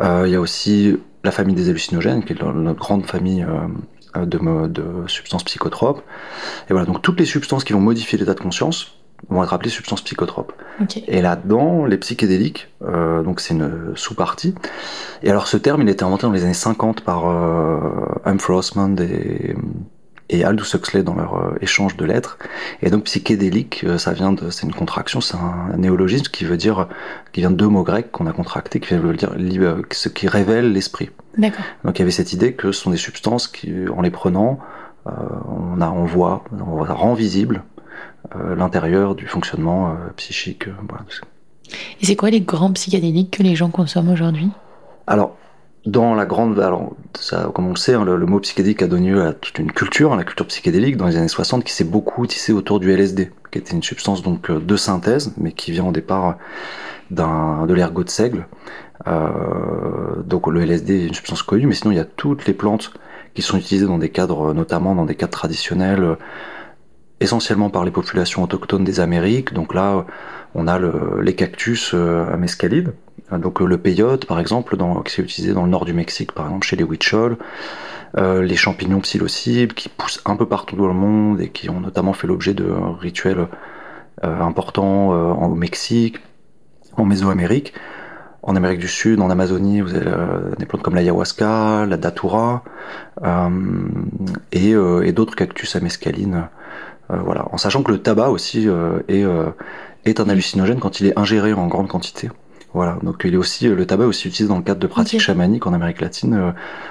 Il 0.00 0.30
y 0.30 0.34
a 0.34 0.40
aussi 0.40 0.96
la 1.26 1.32
famille 1.32 1.54
des 1.54 1.68
hallucinogènes, 1.68 2.24
qui 2.24 2.32
est 2.32 2.42
notre 2.42 2.78
grande 2.78 3.04
famille 3.06 3.44
euh, 4.16 4.24
de, 4.24 4.66
de, 4.68 5.08
substances 5.08 5.44
psychotropes. 5.44 6.02
Et 6.70 6.72
voilà, 6.72 6.86
donc 6.86 7.02
toutes 7.02 7.20
les 7.20 7.26
substances 7.26 7.64
qui 7.64 7.74
vont 7.74 7.80
modifier 7.80 8.18
l'état 8.18 8.34
de 8.34 8.40
conscience 8.40 8.94
vont 9.28 9.42
être 9.42 9.52
appelées 9.52 9.70
substances 9.70 10.02
psychotropes. 10.02 10.52
Okay. 10.80 11.04
Et 11.08 11.20
là-dedans, 11.20 11.84
les 11.84 11.96
psychédéliques, 11.96 12.68
euh, 12.82 13.22
donc 13.22 13.40
c'est 13.40 13.54
une 13.54 13.92
sous-partie. 13.94 14.54
Et 15.22 15.30
alors 15.30 15.48
ce 15.48 15.56
terme, 15.56 15.82
il 15.82 15.88
a 15.88 15.92
été 15.92 16.04
inventé 16.04 16.22
dans 16.22 16.32
les 16.32 16.44
années 16.44 16.54
50 16.54 17.00
par 17.00 17.28
euh, 17.28 17.78
Humphrey 18.24 18.54
Osmond 18.54 18.96
et, 18.96 19.54
et 20.28 20.44
Aldous 20.44 20.74
Huxley 20.74 21.02
dans 21.02 21.14
leur 21.14 21.36
euh, 21.36 21.58
échange 21.60 21.96
de 21.96 22.04
lettres. 22.04 22.38
Et 22.82 22.90
donc 22.90 23.04
psychédélique, 23.04 23.84
euh, 23.84 23.98
ça 23.98 24.12
vient 24.12 24.32
de, 24.32 24.50
c'est 24.50 24.66
une 24.66 24.74
contraction, 24.74 25.20
c'est 25.20 25.36
un, 25.36 25.76
néologisme 25.76 26.30
qui 26.30 26.44
veut 26.44 26.56
dire, 26.56 26.88
qui 27.32 27.40
vient 27.40 27.50
de 27.50 27.56
deux 27.56 27.68
mots 27.68 27.84
grecs 27.84 28.10
qu'on 28.10 28.26
a 28.26 28.32
contractés, 28.32 28.80
qui 28.80 28.94
veut 28.94 29.14
dire 29.14 29.30
ce 29.92 30.08
qui 30.08 30.28
révèle 30.28 30.72
l'esprit. 30.72 31.10
D'accord. 31.38 31.64
Donc 31.84 31.98
il 31.98 32.00
y 32.00 32.02
avait 32.02 32.10
cette 32.10 32.32
idée 32.32 32.54
que 32.54 32.72
ce 32.72 32.82
sont 32.82 32.90
des 32.90 32.96
substances 32.96 33.46
qui, 33.46 33.72
en 33.94 34.02
les 34.02 34.10
prenant, 34.10 34.58
on, 35.04 35.80
a, 35.80 35.88
on 35.88 36.04
voit, 36.04 36.42
on 36.52 36.82
rend 36.82 37.14
visible 37.14 37.62
l'intérieur 38.34 39.14
du 39.14 39.26
fonctionnement 39.26 39.96
psychique. 40.16 40.64
Voilà. 40.88 41.04
Et 42.00 42.06
c'est 42.06 42.16
quoi 42.16 42.30
les 42.30 42.40
grands 42.40 42.72
psychédéliques 42.72 43.38
que 43.38 43.42
les 43.42 43.54
gens 43.54 43.70
consomment 43.70 44.10
aujourd'hui? 44.10 44.48
Alors, 45.06 45.36
dans 45.86 46.14
la 46.14 46.26
grande, 46.26 46.58
alors 46.58 46.94
ça, 47.18 47.50
comme 47.54 47.66
on 47.66 47.70
le 47.70 47.76
sait, 47.76 47.94
hein, 47.94 48.04
le, 48.04 48.26
mot 48.26 48.40
psychédélique 48.40 48.82
a 48.82 48.88
donné 48.88 49.10
lieu 49.10 49.24
à 49.24 49.32
toute 49.32 49.58
une 49.58 49.70
culture, 49.70 50.12
hein, 50.12 50.16
la 50.16 50.24
culture 50.24 50.46
psychédélique 50.46 50.96
dans 50.96 51.06
les 51.06 51.16
années 51.16 51.28
60, 51.28 51.64
qui 51.64 51.72
s'est 51.72 51.84
beaucoup 51.84 52.26
tissée 52.26 52.52
autour 52.52 52.80
du 52.80 52.90
LSD, 52.90 53.30
qui 53.52 53.58
était 53.58 53.72
une 53.72 53.82
substance 53.82 54.22
donc 54.22 54.50
euh, 54.50 54.58
de 54.58 54.76
synthèse, 54.76 55.32
mais 55.36 55.52
qui 55.52 55.70
vient 55.70 55.86
au 55.86 55.92
départ 55.92 56.38
d'un 57.10 57.66
de 57.66 57.74
l'ergot 57.74 58.02
de 58.02 58.10
seigle. 58.10 58.46
Euh, 59.06 60.22
donc 60.24 60.48
le 60.48 60.60
LSD 60.62 61.04
est 61.04 61.06
une 61.06 61.14
substance 61.14 61.42
connue, 61.42 61.66
mais 61.66 61.74
sinon 61.74 61.92
il 61.92 61.96
y 61.96 62.00
a 62.00 62.04
toutes 62.04 62.46
les 62.46 62.54
plantes 62.54 62.92
qui 63.34 63.42
sont 63.42 63.58
utilisées 63.58 63.86
dans 63.86 63.98
des 63.98 64.08
cadres, 64.08 64.54
notamment 64.54 64.94
dans 64.94 65.04
des 65.04 65.14
cadres 65.14 65.32
traditionnels, 65.32 66.02
euh, 66.02 66.16
essentiellement 67.20 67.70
par 67.70 67.84
les 67.84 67.90
populations 67.90 68.42
autochtones 68.42 68.84
des 68.84 69.00
Amériques. 69.00 69.52
Donc 69.52 69.74
là, 69.74 70.06
on 70.54 70.66
a 70.66 70.78
le, 70.78 71.20
les 71.22 71.34
cactus 71.34 71.92
euh, 71.94 72.32
à 72.32 72.36
mescalide, 72.36 72.94
donc 73.32 73.60
le 73.60 73.78
peyote 73.78 74.26
par 74.26 74.38
exemple, 74.40 74.76
dans, 74.76 75.02
qui 75.02 75.20
est 75.20 75.24
utilisé 75.24 75.52
dans 75.52 75.64
le 75.64 75.70
nord 75.70 75.84
du 75.84 75.92
Mexique, 75.92 76.32
par 76.32 76.46
exemple 76.46 76.66
chez 76.66 76.76
les 76.76 76.84
Huichol, 76.84 77.36
euh, 78.16 78.42
les 78.42 78.56
champignons 78.56 79.00
psilocibles 79.00 79.74
qui 79.74 79.88
poussent 79.88 80.22
un 80.24 80.36
peu 80.36 80.46
partout 80.46 80.76
dans 80.76 80.86
le 80.86 80.94
monde 80.94 81.40
et 81.40 81.48
qui 81.48 81.68
ont 81.68 81.80
notamment 81.80 82.12
fait 82.12 82.26
l'objet 82.26 82.54
de 82.54 82.70
rituels 83.00 83.48
euh, 84.24 84.40
importants 84.40 85.12
euh, 85.12 85.32
au 85.32 85.54
Mexique, 85.54 86.20
en 86.96 87.04
Mésoamérique. 87.04 87.74
En 88.42 88.54
Amérique 88.54 88.78
du 88.78 88.86
Sud, 88.88 89.20
en 89.20 89.28
Amazonie, 89.28 89.80
vous 89.80 89.94
avez 89.94 90.06
euh, 90.06 90.54
des 90.56 90.66
plantes 90.66 90.80
comme 90.80 90.94
l'ayahuasca, 90.94 91.84
la 91.84 91.96
datura 91.96 92.62
euh, 93.24 93.50
et, 94.52 94.70
et 94.70 95.12
d'autres 95.12 95.34
cactus 95.34 95.74
à 95.74 95.80
mescaline. 95.80 96.48
voilà, 97.08 97.48
en 97.50 97.58
sachant 97.58 97.82
que 97.82 97.90
le 97.90 97.98
tabac 97.98 98.30
aussi 98.30 98.68
est, 99.08 99.24
est 100.04 100.20
un 100.20 100.28
hallucinogène 100.28 100.78
quand 100.78 101.00
il 101.00 101.08
est 101.08 101.18
ingéré 101.18 101.52
en 101.54 101.66
grande 101.66 101.88
quantité. 101.88 102.30
Voilà, 102.76 102.98
donc 103.02 103.22
il 103.24 103.32
est 103.32 103.38
aussi 103.38 103.68
le 103.68 103.86
tabac 103.86 104.04
est 104.04 104.06
aussi 104.06 104.28
utilisé 104.28 104.50
dans 104.50 104.58
le 104.58 104.62
cadre 104.62 104.80
de 104.80 104.86
pratiques 104.86 105.22
chamaniques 105.22 105.66
en 105.66 105.72
Amérique 105.72 106.02
latine, 106.02 106.34
euh, 106.34 106.50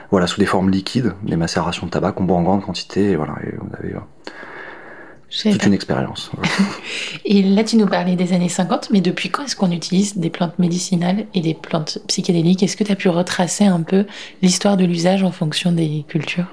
voilà 0.10 0.26
sous 0.26 0.40
des 0.40 0.48
formes 0.48 0.72
liquides, 0.72 1.14
des 1.22 1.36
macérations 1.36 1.86
de 1.86 1.92
tabac 1.92 2.14
qu'on 2.14 2.24
boit 2.24 2.38
en 2.38 2.42
grande 2.42 2.64
quantité, 2.64 3.12
et 3.12 3.16
voilà, 3.16 3.36
et 3.44 3.54
vous 3.56 3.70
avez 3.78 3.94
euh, 3.94 5.52
toute 5.52 5.64
une 5.64 5.76
expérience. 5.76 6.32
et 7.26 7.44
là, 7.44 7.64
tu 7.64 7.78
nous 7.78 7.86
parlais 7.86 8.16
des 8.16 8.34
années 8.34 8.50
50, 8.50 8.90
mais 8.94 9.00
depuis 9.00 9.30
quand 9.30 9.44
est-ce 9.44 9.56
qu'on 9.56 9.70
utilise 9.70 10.18
des 10.18 10.32
plantes 10.32 10.58
médicinales 10.58 11.28
et 11.36 11.42
des 11.42 11.54
plantes 11.54 12.00
psychédéliques? 12.08 12.64
Est-ce 12.64 12.78
que 12.78 12.84
tu 12.84 12.92
as 12.92 12.96
pu 12.96 13.10
retracer 13.10 13.66
un 13.66 13.84
peu 13.84 14.06
l'histoire 14.42 14.78
de 14.78 14.86
l'usage 14.86 15.22
en 15.22 15.32
fonction 15.32 15.72
des 15.72 16.04
cultures? 16.08 16.48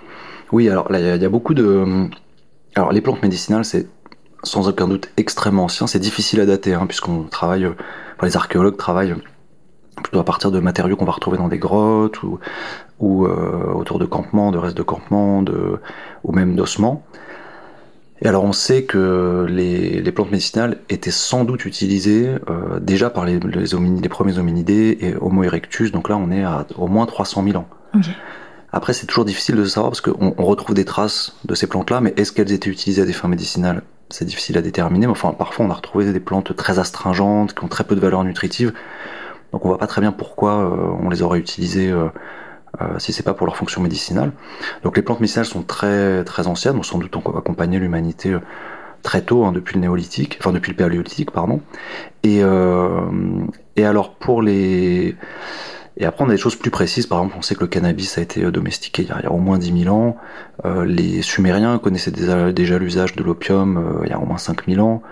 Oui, 0.53 0.69
alors 0.69 0.93
là, 0.93 1.01
il 1.01 1.23
y, 1.23 1.25
a 1.25 1.29
beaucoup 1.31 1.55
de. 1.55 2.07
Alors, 2.75 2.93
les 2.93 3.01
plantes 3.01 3.23
médicinales, 3.23 3.65
c'est 3.65 3.87
sans 4.43 4.69
aucun 4.69 4.89
doute 4.89 5.09
extrêmement 5.17 5.65
ancien. 5.65 5.87
C'est 5.87 6.01
difficile 6.01 6.41
à 6.41 6.45
dater, 6.45 6.75
hein, 6.75 6.85
puisqu'on 6.87 7.23
travaille, 7.23 7.67
enfin, 8.23 8.29
les 8.29 8.37
archéologues 8.37 8.77
travaillent 8.77 9.15
plutôt 9.97 10.21
à 10.21 10.25
partir 10.25 10.51
de 10.51 10.61
matériaux 10.61 10.97
qu'on 10.97 11.05
va 11.05 11.13
retrouver 11.13 11.39
dans 11.39 11.49
des 11.49 11.59
grottes 11.59 12.23
ou, 12.23 12.39
ou 13.01 13.27
euh, 13.27 13.73
autour 13.75 13.99
de 13.99 14.07
campements, 14.07 14.53
de 14.53 14.59
restes 14.59 14.77
de 14.77 14.83
campements, 14.83 15.43
de, 15.43 15.79
ou 16.25 16.33
même 16.33 16.55
d'ossements. 16.55 17.05
Et 18.21 18.29
alors 18.29 18.45
on 18.45 18.53
sait 18.53 18.85
que 18.85 19.47
les, 19.49 20.01
les, 20.01 20.13
plantes 20.13 20.31
médicinales 20.31 20.79
étaient 20.89 21.11
sans 21.11 21.45
doute 21.45 21.65
utilisées 21.65 22.37
euh, 22.49 22.79
déjà 22.79 23.11
par 23.11 23.25
les, 23.25 23.41
les, 23.41 23.65
les, 24.01 24.09
premiers 24.09 24.39
hominidés 24.39 24.97
et 25.01 25.17
Homo 25.21 25.43
erectus, 25.43 25.91
donc 25.91 26.09
là 26.09 26.17
on 26.17 26.31
est 26.31 26.45
à 26.45 26.65
au 26.77 26.87
moins 26.87 27.07
300 27.07 27.43
000 27.43 27.57
ans. 27.57 27.67
Okay. 27.97 28.13
Après 28.73 28.93
c'est 28.93 29.07
toujours 29.07 29.25
difficile 29.25 29.57
de 29.57 29.65
savoir 29.65 29.91
parce 29.91 30.01
qu'on 30.01 30.35
on 30.39 30.45
retrouve 30.45 30.77
des 30.77 30.85
traces 30.85 31.37
de 31.45 31.57
ces 31.57 31.67
plantes-là, 31.67 32.01
mais 32.01 32.15
est-ce 32.17 32.31
qu'elles 32.31 32.53
étaient 32.53 32.71
utilisées 32.71 33.03
à 33.03 33.07
des 33.07 33.13
fins 33.13 33.27
médicinales? 33.27 33.83
C'est 34.13 34.25
difficile 34.25 34.59
à 34.59 34.63
déterminer, 34.63 35.07
mais 35.07 35.13
enfin, 35.13 35.33
parfois 35.33 35.67
on 35.67 35.71
a 35.71 35.75
retrouvé 35.75 36.13
des 36.13 36.21
plantes 36.21 36.55
très 36.55 36.79
astringentes, 36.79 37.55
qui 37.55 37.65
ont 37.65 37.69
très 37.69 37.85
peu 37.85 37.95
de 37.95 38.01
valeur 38.01 38.23
nutritive, 38.25 38.73
donc 39.53 39.65
on 39.65 39.69
voit 39.69 39.79
pas 39.79 39.87
très 39.87 40.01
bien 40.01 40.13
pourquoi 40.13 40.61
euh, 40.61 40.97
on 41.01 41.09
les 41.09 41.23
aurait 41.23 41.39
utilisées 41.39 41.91
euh, 41.91 42.09
euh, 42.81 42.99
si 42.99 43.13
c'est 43.13 43.23
pas 43.23 43.35
pour 43.35 43.47
leur 43.47 43.57
fonction 43.57 43.83
médicinale. 43.83 44.33
Donc 44.83 44.97
les 44.97 45.03
plantes 45.03 45.21
médicinales 45.21 45.47
sont 45.47 45.63
très 45.63 46.25
très 46.25 46.47
anciennes, 46.47 46.77
ont 46.77 46.83
sans 46.83 46.99
doute 46.99 47.15
accompagné 47.37 47.79
l'humanité 47.79 48.37
très 49.03 49.23
tôt, 49.23 49.45
hein, 49.45 49.53
depuis 49.53 49.75
le 49.75 49.81
néolithique, 49.81 50.39
enfin 50.41 50.53
depuis 50.53 50.71
le 50.71 50.77
paléolithique, 50.77 51.33
pardon. 51.33 51.61
Et, 52.23 52.41
et 53.77 53.85
alors 53.85 54.15
pour 54.15 54.43
les 54.43 55.17
et 55.97 56.07
après, 56.07 56.25
on 56.25 56.29
a 56.29 56.33
des 56.33 56.39
choses 56.39 56.57
plus 56.57 56.71
précises. 56.71 57.07
Par 57.07 57.19
exemple, 57.19 57.37
on 57.39 57.43
sait 57.43 57.55
que 57.55 57.61
le 57.61 57.67
cannabis 57.67 58.17
a 58.17 58.23
été 58.23 58.51
domestiqué 58.51 59.03
il 59.03 59.09
y 59.09 59.13
a, 59.13 59.19
il 59.21 59.25
y 59.25 59.27
a 59.27 59.33
au 59.33 59.39
moins 59.39 59.59
10 59.59 59.85
000 59.85 59.95
ans. 59.95 60.17
Euh, 60.65 60.85
les 60.85 61.23
Sumériens 61.23 61.79
connaissaient 61.79 62.11
déjà, 62.11 62.53
déjà 62.53 62.79
l'usage 62.79 63.15
de 63.15 63.23
l'opium 63.23 63.77
euh, 63.77 64.01
il 64.05 64.11
y 64.11 64.13
a 64.13 64.19
au 64.19 64.25
moins 64.25 64.39
5 64.39 64.67
000 64.67 64.85
ans. 64.85 65.03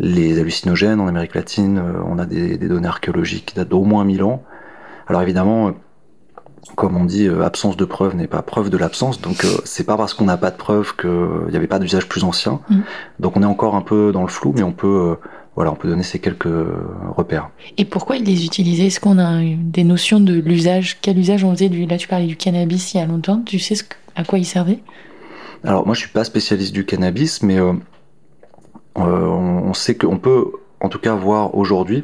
Les 0.00 0.40
hallucinogènes 0.40 1.00
en 1.00 1.06
Amérique 1.06 1.34
latine, 1.34 1.78
euh, 1.78 2.02
on 2.06 2.18
a 2.18 2.26
des, 2.26 2.58
des, 2.58 2.68
données 2.68 2.88
archéologiques 2.88 3.46
qui 3.46 3.54
datent 3.54 3.68
d'au 3.68 3.84
moins 3.84 4.04
1000 4.04 4.24
ans. 4.24 4.42
Alors 5.06 5.22
évidemment, 5.22 5.72
comme 6.74 6.96
on 6.96 7.04
dit, 7.04 7.28
absence 7.28 7.76
de 7.76 7.84
preuve 7.84 8.16
n'est 8.16 8.26
pas 8.26 8.42
preuve 8.42 8.70
de 8.70 8.76
l'absence. 8.76 9.20
Donc 9.20 9.46
c'est 9.64 9.84
pas 9.84 9.96
parce 9.96 10.14
qu'on 10.14 10.24
n'a 10.24 10.36
pas 10.36 10.50
de 10.50 10.56
preuve 10.56 10.96
qu'il 10.96 11.50
n'y 11.50 11.56
avait 11.56 11.66
pas 11.66 11.78
d'usage 11.78 12.08
plus 12.08 12.24
ancien. 12.24 12.60
Mmh. 12.70 12.80
Donc 13.20 13.36
on 13.36 13.42
est 13.42 13.46
encore 13.46 13.76
un 13.76 13.82
peu 13.82 14.10
dans 14.12 14.22
le 14.22 14.28
flou, 14.28 14.52
mais 14.56 14.62
on 14.62 14.72
peut 14.72 15.16
voilà, 15.54 15.70
on 15.70 15.74
peut 15.74 15.88
donner 15.88 16.02
ces 16.02 16.18
quelques 16.18 16.48
repères. 17.14 17.50
Et 17.76 17.84
pourquoi 17.84 18.16
ils 18.16 18.24
les 18.24 18.44
utilisaient? 18.46 18.86
Est-ce 18.86 19.00
qu'on 19.00 19.18
a 19.18 19.42
des 19.42 19.84
notions 19.84 20.18
de 20.18 20.34
l'usage? 20.34 20.98
Quel 21.02 21.18
usage 21.18 21.44
on 21.44 21.52
faisait 21.52 21.68
du 21.68 21.84
Là, 21.86 21.98
tu 21.98 22.08
parlais 22.08 22.26
du 22.26 22.36
cannabis 22.36 22.94
il 22.94 22.98
y 22.98 23.00
a 23.00 23.06
longtemps. 23.06 23.42
Tu 23.44 23.58
sais 23.58 23.74
ce 23.74 23.84
à 24.14 24.24
quoi 24.24 24.38
il 24.38 24.46
servait 24.46 24.78
Alors, 25.64 25.84
moi, 25.84 25.94
je 25.94 26.00
suis 26.00 26.10
pas 26.10 26.24
spécialiste 26.24 26.72
du 26.72 26.84
cannabis, 26.84 27.42
mais 27.42 27.58
euh, 27.58 27.72
euh, 28.98 29.02
on 29.02 29.74
sait 29.74 29.94
qu'on 29.94 30.18
peut, 30.18 30.52
en 30.80 30.88
tout 30.88 30.98
cas, 30.98 31.14
voir 31.14 31.54
aujourd'hui, 31.54 32.02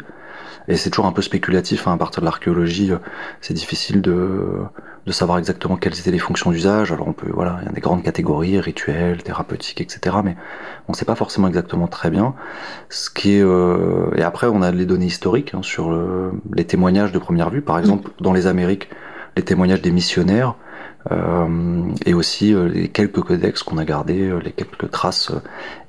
et 0.68 0.76
c'est 0.76 0.90
toujours 0.90 1.06
un 1.06 1.12
peu 1.12 1.22
spéculatif 1.22 1.88
hein, 1.88 1.94
à 1.94 1.96
partir 1.96 2.20
de 2.20 2.26
l'archéologie, 2.26 2.92
euh, 2.92 2.98
c'est 3.40 3.54
difficile 3.54 4.02
de 4.02 4.62
de 5.08 5.12
savoir 5.12 5.38
exactement 5.38 5.76
quelles 5.76 5.98
étaient 5.98 6.10
les 6.10 6.18
fonctions 6.18 6.50
d'usage. 6.50 6.92
Alors 6.92 7.08
on 7.08 7.14
peut, 7.14 7.30
voilà, 7.32 7.58
il 7.62 7.66
y 7.66 7.68
a 7.68 7.72
des 7.72 7.80
grandes 7.80 8.02
catégories, 8.02 8.60
rituels, 8.60 9.22
thérapeutiques, 9.22 9.80
etc. 9.80 10.16
Mais 10.22 10.36
on 10.86 10.92
ne 10.92 10.96
sait 10.96 11.06
pas 11.06 11.14
forcément 11.14 11.48
exactement 11.48 11.88
très 11.88 12.10
bien. 12.10 12.34
Ce 12.90 13.08
qui 13.08 13.36
est, 13.36 13.42
euh... 13.42 14.10
et 14.16 14.22
après 14.22 14.48
on 14.48 14.60
a 14.60 14.70
les 14.70 14.84
données 14.84 15.06
historiques 15.06 15.54
hein, 15.54 15.62
sur 15.62 15.90
le... 15.90 16.32
les 16.54 16.64
témoignages 16.64 17.10
de 17.10 17.18
première 17.18 17.48
vue. 17.48 17.62
Par 17.62 17.76
mm. 17.76 17.80
exemple, 17.80 18.10
dans 18.20 18.34
les 18.34 18.46
Amériques, 18.46 18.90
les 19.36 19.42
témoignages 19.42 19.82
des 19.82 19.92
missionnaires. 19.92 20.56
Euh, 21.10 21.84
et 22.04 22.12
aussi 22.12 22.52
euh, 22.52 22.68
les 22.68 22.88
quelques 22.88 23.22
codex 23.22 23.62
qu'on 23.62 23.78
a 23.78 23.84
gardés, 23.84 24.28
euh, 24.28 24.40
les 24.40 24.52
quelques 24.52 24.90
traces 24.90 25.30
euh, 25.30 25.40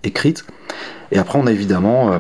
écrites. 0.04 0.46
Et 1.12 1.18
après, 1.18 1.40
on 1.40 1.48
a 1.48 1.52
évidemment 1.52 2.20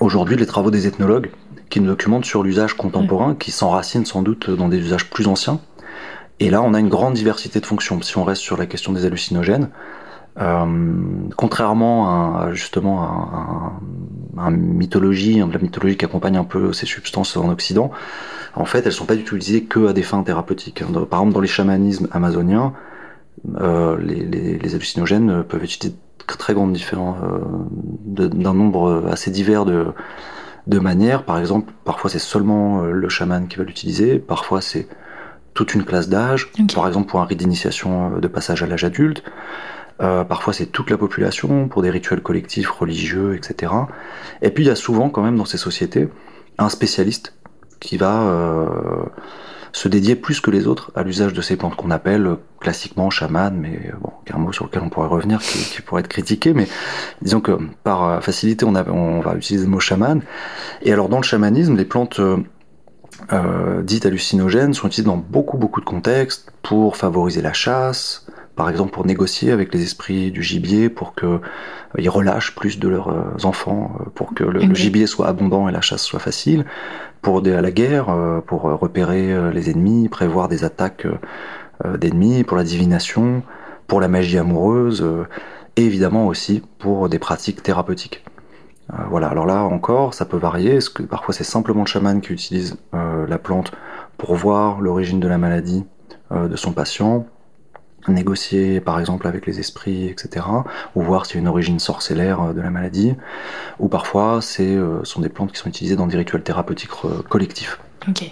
aujourd'hui 0.00 0.36
les 0.36 0.46
travaux 0.46 0.70
des 0.70 0.86
ethnologues 0.86 1.30
qui 1.72 1.80
nous 1.80 1.86
documentent 1.86 2.26
sur 2.26 2.42
l'usage 2.42 2.74
contemporain, 2.74 3.34
qui 3.34 3.50
s'enracinent 3.50 4.04
sans 4.04 4.20
doute 4.20 4.50
dans 4.50 4.68
des 4.68 4.76
usages 4.76 5.08
plus 5.08 5.26
anciens, 5.26 5.58
et 6.38 6.50
là, 6.50 6.60
on 6.60 6.74
a 6.74 6.80
une 6.80 6.90
grande 6.90 7.14
diversité 7.14 7.60
de 7.60 7.66
fonctions. 7.66 8.02
Si 8.02 8.18
on 8.18 8.24
reste 8.24 8.42
sur 8.42 8.58
la 8.58 8.66
question 8.66 8.92
des 8.92 9.06
hallucinogènes, 9.06 9.70
euh, 10.38 10.66
contrairement 11.34 12.36
à 12.36 12.52
justement 12.52 13.02
à, 13.02 13.72
à, 14.36 14.46
à, 14.46 14.50
mythologie, 14.50 15.38
la 15.38 15.58
mythologie 15.58 15.96
qui 15.96 16.04
accompagne 16.04 16.36
un 16.36 16.44
peu 16.44 16.74
ces 16.74 16.84
substances 16.84 17.38
en 17.38 17.48
Occident, 17.48 17.90
en 18.54 18.66
fait, 18.66 18.84
elles 18.84 18.92
sont 18.92 19.06
pas 19.06 19.14
utilisées 19.14 19.64
que 19.64 19.86
à 19.88 19.92
des 19.94 20.02
fins 20.02 20.22
thérapeutiques. 20.22 20.84
Par 21.08 21.20
exemple, 21.20 21.32
dans 21.32 21.40
les 21.40 21.48
chamanismes 21.48 22.08
amazoniens, 22.12 22.74
euh, 23.60 23.96
les, 23.98 24.26
les, 24.26 24.58
les, 24.58 24.74
hallucinogènes 24.74 25.42
peuvent 25.42 25.64
utiliser 25.64 25.96
très 26.26 26.52
grande 26.52 26.74
différence 26.74 27.16
euh, 27.22 28.28
d'un 28.28 28.52
nombre 28.52 29.06
assez 29.10 29.30
divers 29.30 29.64
de, 29.64 29.86
de 30.66 30.78
manières. 30.78 31.24
Par 31.24 31.38
exemple, 31.38 31.72
parfois 31.84 32.10
c'est 32.10 32.18
seulement 32.18 32.82
euh, 32.82 32.92
le 32.92 33.08
chaman 33.08 33.48
qui 33.48 33.56
va 33.56 33.64
l'utiliser, 33.64 34.18
parfois 34.18 34.60
c'est 34.60 34.88
toute 35.54 35.74
une 35.74 35.84
classe 35.84 36.08
d'âge, 36.08 36.50
okay. 36.54 36.74
par 36.74 36.86
exemple 36.86 37.10
pour 37.10 37.20
un 37.20 37.24
rite 37.24 37.38
d'initiation 37.38 38.16
euh, 38.16 38.20
de 38.20 38.28
passage 38.28 38.62
à 38.62 38.66
l'âge 38.66 38.84
adulte. 38.84 39.22
Euh, 40.00 40.24
parfois 40.24 40.52
c'est 40.52 40.66
toute 40.66 40.90
la 40.90 40.96
population 40.96 41.68
pour 41.68 41.82
des 41.82 41.90
rituels 41.90 42.22
collectifs, 42.22 42.70
religieux, 42.70 43.36
etc. 43.36 43.72
Et 44.40 44.50
puis 44.50 44.64
il 44.64 44.66
y 44.66 44.70
a 44.70 44.74
souvent 44.74 45.10
quand 45.10 45.22
même 45.22 45.36
dans 45.36 45.44
ces 45.44 45.58
sociétés 45.58 46.08
un 46.58 46.68
spécialiste 46.68 47.34
qui 47.80 47.96
va 47.96 48.22
euh, 48.22 48.66
se 49.72 49.88
dédier 49.88 50.16
plus 50.16 50.40
que 50.40 50.50
les 50.50 50.66
autres 50.66 50.92
à 50.94 51.02
l'usage 51.02 51.32
de 51.32 51.40
ces 51.40 51.56
plantes 51.56 51.76
qu'on 51.76 51.90
appelle 51.90 52.26
euh, 52.26 52.36
classiquement 52.60 53.10
chaman, 53.10 53.56
mais 53.58 53.90
bon, 54.00 54.12
un 54.32 54.38
mot 54.38 54.52
sur 54.52 54.66
lequel 54.66 54.82
on 54.84 54.90
pourrait 54.90 55.08
revenir, 55.08 55.40
qui, 55.40 55.58
qui 55.58 55.82
pourrait 55.82 56.00
être 56.00 56.08
critiqué, 56.08 56.54
mais 56.54 56.68
disons 57.22 57.40
que 57.40 57.58
par 57.82 58.22
facilité 58.22 58.64
on, 58.64 58.74
a, 58.74 58.88
on 58.88 59.20
va 59.20 59.34
utiliser 59.34 59.64
le 59.64 59.70
mot 59.70 59.80
chaman. 59.80 60.22
Et 60.82 60.92
alors 60.92 61.08
dans 61.08 61.18
le 61.18 61.24
chamanisme, 61.24 61.76
les 61.76 61.84
plantes 61.84 62.20
euh, 63.32 63.82
dites 63.82 64.06
hallucinogènes 64.06 64.74
sont 64.74 64.88
utilisées 64.88 65.06
dans 65.06 65.16
beaucoup 65.16 65.56
beaucoup 65.56 65.80
de 65.80 65.86
contextes 65.86 66.52
pour 66.62 66.96
favoriser 66.96 67.42
la 67.42 67.52
chasse, 67.52 68.26
par 68.56 68.68
exemple 68.68 68.92
pour 68.92 69.06
négocier 69.06 69.50
avec 69.50 69.72
les 69.72 69.82
esprits 69.82 70.30
du 70.30 70.42
gibier 70.42 70.88
pour 70.88 71.14
que 71.14 71.40
ils 71.98 72.08
relâchent 72.08 72.54
plus 72.54 72.78
de 72.78 72.88
leurs 72.88 73.12
enfants, 73.44 73.96
pour 74.14 74.34
que 74.34 74.44
le, 74.44 74.74
gibier 74.74 75.06
soit 75.06 75.28
abondant 75.28 75.68
et 75.68 75.72
la 75.72 75.80
chasse 75.80 76.02
soit 76.02 76.20
facile, 76.20 76.64
pour 77.20 77.46
à 77.46 77.60
la 77.60 77.70
guerre, 77.70 78.14
pour 78.46 78.62
repérer 78.62 79.52
les 79.52 79.70
ennemis, 79.70 80.08
prévoir 80.08 80.48
des 80.48 80.64
attaques 80.64 81.06
d'ennemis, 81.98 82.44
pour 82.44 82.56
la 82.56 82.64
divination, 82.64 83.42
pour 83.86 84.00
la 84.00 84.08
magie 84.08 84.38
amoureuse, 84.38 85.04
et 85.76 85.84
évidemment 85.84 86.26
aussi 86.26 86.62
pour 86.78 87.08
des 87.08 87.18
pratiques 87.18 87.62
thérapeutiques. 87.62 88.24
Euh, 88.92 88.96
voilà, 89.08 89.28
alors 89.28 89.46
là 89.46 89.62
encore, 89.62 90.14
ça 90.14 90.24
peut 90.24 90.36
varier. 90.36 90.78
Que 90.94 91.02
parfois 91.02 91.34
c'est 91.34 91.44
simplement 91.44 91.82
le 91.82 91.86
chaman 91.86 92.20
qui 92.20 92.32
utilise 92.32 92.76
euh, 92.94 93.26
la 93.26 93.38
plante 93.38 93.72
pour 94.18 94.34
voir 94.34 94.80
l'origine 94.80 95.20
de 95.20 95.28
la 95.28 95.38
maladie 95.38 95.84
euh, 96.32 96.48
de 96.48 96.56
son 96.56 96.72
patient, 96.72 97.26
négocier 98.08 98.80
par 98.80 98.98
exemple 99.00 99.26
avec 99.26 99.46
les 99.46 99.60
esprits, 99.60 100.06
etc., 100.06 100.46
ou 100.94 101.02
voir 101.02 101.26
s'il 101.26 101.36
y 101.36 101.38
a 101.38 101.42
une 101.42 101.48
origine 101.48 101.78
sorcellaire 101.78 102.54
de 102.54 102.60
la 102.60 102.70
maladie, 102.70 103.14
ou 103.78 103.88
parfois 103.88 104.40
c'est 104.40 104.76
sont 105.04 105.20
des 105.20 105.28
plantes 105.28 105.52
qui 105.52 105.58
sont 105.58 105.68
utilisées 105.68 105.96
dans 105.96 106.06
des 106.06 106.16
rituels 106.16 106.42
thérapeutiques 106.42 106.90
collectifs. 107.28 107.78
Ok. 108.08 108.30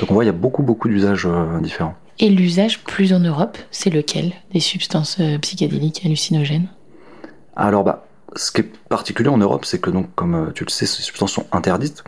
Donc 0.00 0.10
on 0.10 0.14
voit 0.14 0.24
il 0.24 0.28
y 0.28 0.30
a 0.30 0.34
beaucoup 0.34 0.62
beaucoup 0.62 0.88
d'usages 0.88 1.28
différents. 1.60 1.94
Et 2.18 2.28
l'usage 2.28 2.84
plus 2.84 3.12
en 3.12 3.20
Europe, 3.20 3.58
c'est 3.70 3.90
lequel 3.90 4.32
des 4.52 4.60
substances 4.60 5.18
psychédéliques 5.40 6.02
hallucinogènes? 6.04 6.68
Alors 7.56 7.84
bah 7.84 8.06
ce 8.36 8.50
qui 8.50 8.62
est 8.62 8.72
particulier 8.88 9.28
en 9.28 9.38
Europe, 9.38 9.64
c'est 9.64 9.80
que 9.80 9.90
donc, 9.90 10.14
comme 10.14 10.34
euh, 10.34 10.50
tu 10.54 10.64
le 10.64 10.70
sais, 10.70 10.86
ces 10.86 11.02
substances 11.02 11.32
sont 11.32 11.46
interdites. 11.52 12.04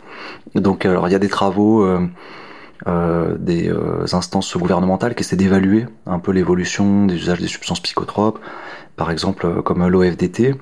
Donc, 0.55 0.85
alors 0.85 1.07
il 1.07 1.11
y 1.11 1.15
a 1.15 1.19
des 1.19 1.29
travaux 1.29 1.83
euh, 1.83 2.07
euh, 2.87 3.35
des 3.37 3.71
instances 4.13 4.57
gouvernementales 4.57 5.15
qui 5.15 5.21
essaient 5.23 5.35
d'évaluer 5.35 5.85
un 6.05 6.19
peu 6.19 6.31
l'évolution 6.31 7.05
des 7.05 7.15
usages 7.15 7.39
des 7.39 7.47
substances 7.47 7.79
psychotropes, 7.79 8.39
par 8.95 9.11
exemple 9.11 9.61
comme 9.63 9.85
l'OFDT, 9.87 10.55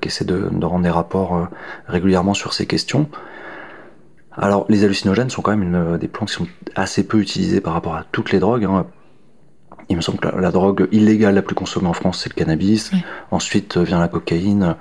qui 0.00 0.08
essaie 0.08 0.24
de, 0.24 0.64
rendre 0.64 0.84
des 0.84 0.90
rapports 0.90 1.48
régulièrement 1.88 2.34
sur 2.34 2.52
ces 2.52 2.66
questions. 2.66 3.08
Alors, 4.34 4.64
les 4.68 4.84
hallucinogènes 4.84 5.28
sont 5.28 5.42
quand 5.42 5.50
même 5.50 5.62
une, 5.62 5.98
des 5.98 6.08
plantes 6.08 6.28
qui 6.28 6.36
sont 6.36 6.46
assez 6.74 7.06
peu 7.06 7.18
utilisées 7.18 7.60
par 7.60 7.74
rapport 7.74 7.94
à 7.94 8.04
toutes 8.12 8.32
les 8.32 8.38
drogues. 8.38 8.64
Hein. 8.64 8.86
Il 9.88 9.96
me 9.96 10.00
semble 10.00 10.18
que 10.18 10.28
la, 10.28 10.50
drogue 10.50 10.88
illégale 10.90 11.34
la 11.34 11.42
plus 11.42 11.54
consommée 11.54 11.88
en 11.88 11.92
France, 11.92 12.20
c'est 12.22 12.30
le 12.30 12.34
cannabis. 12.34 12.92
Ensuite 13.30 13.76
euh, 13.76 13.82
vient 13.82 14.00
la 14.00 14.08
cocaïne. 14.08 14.76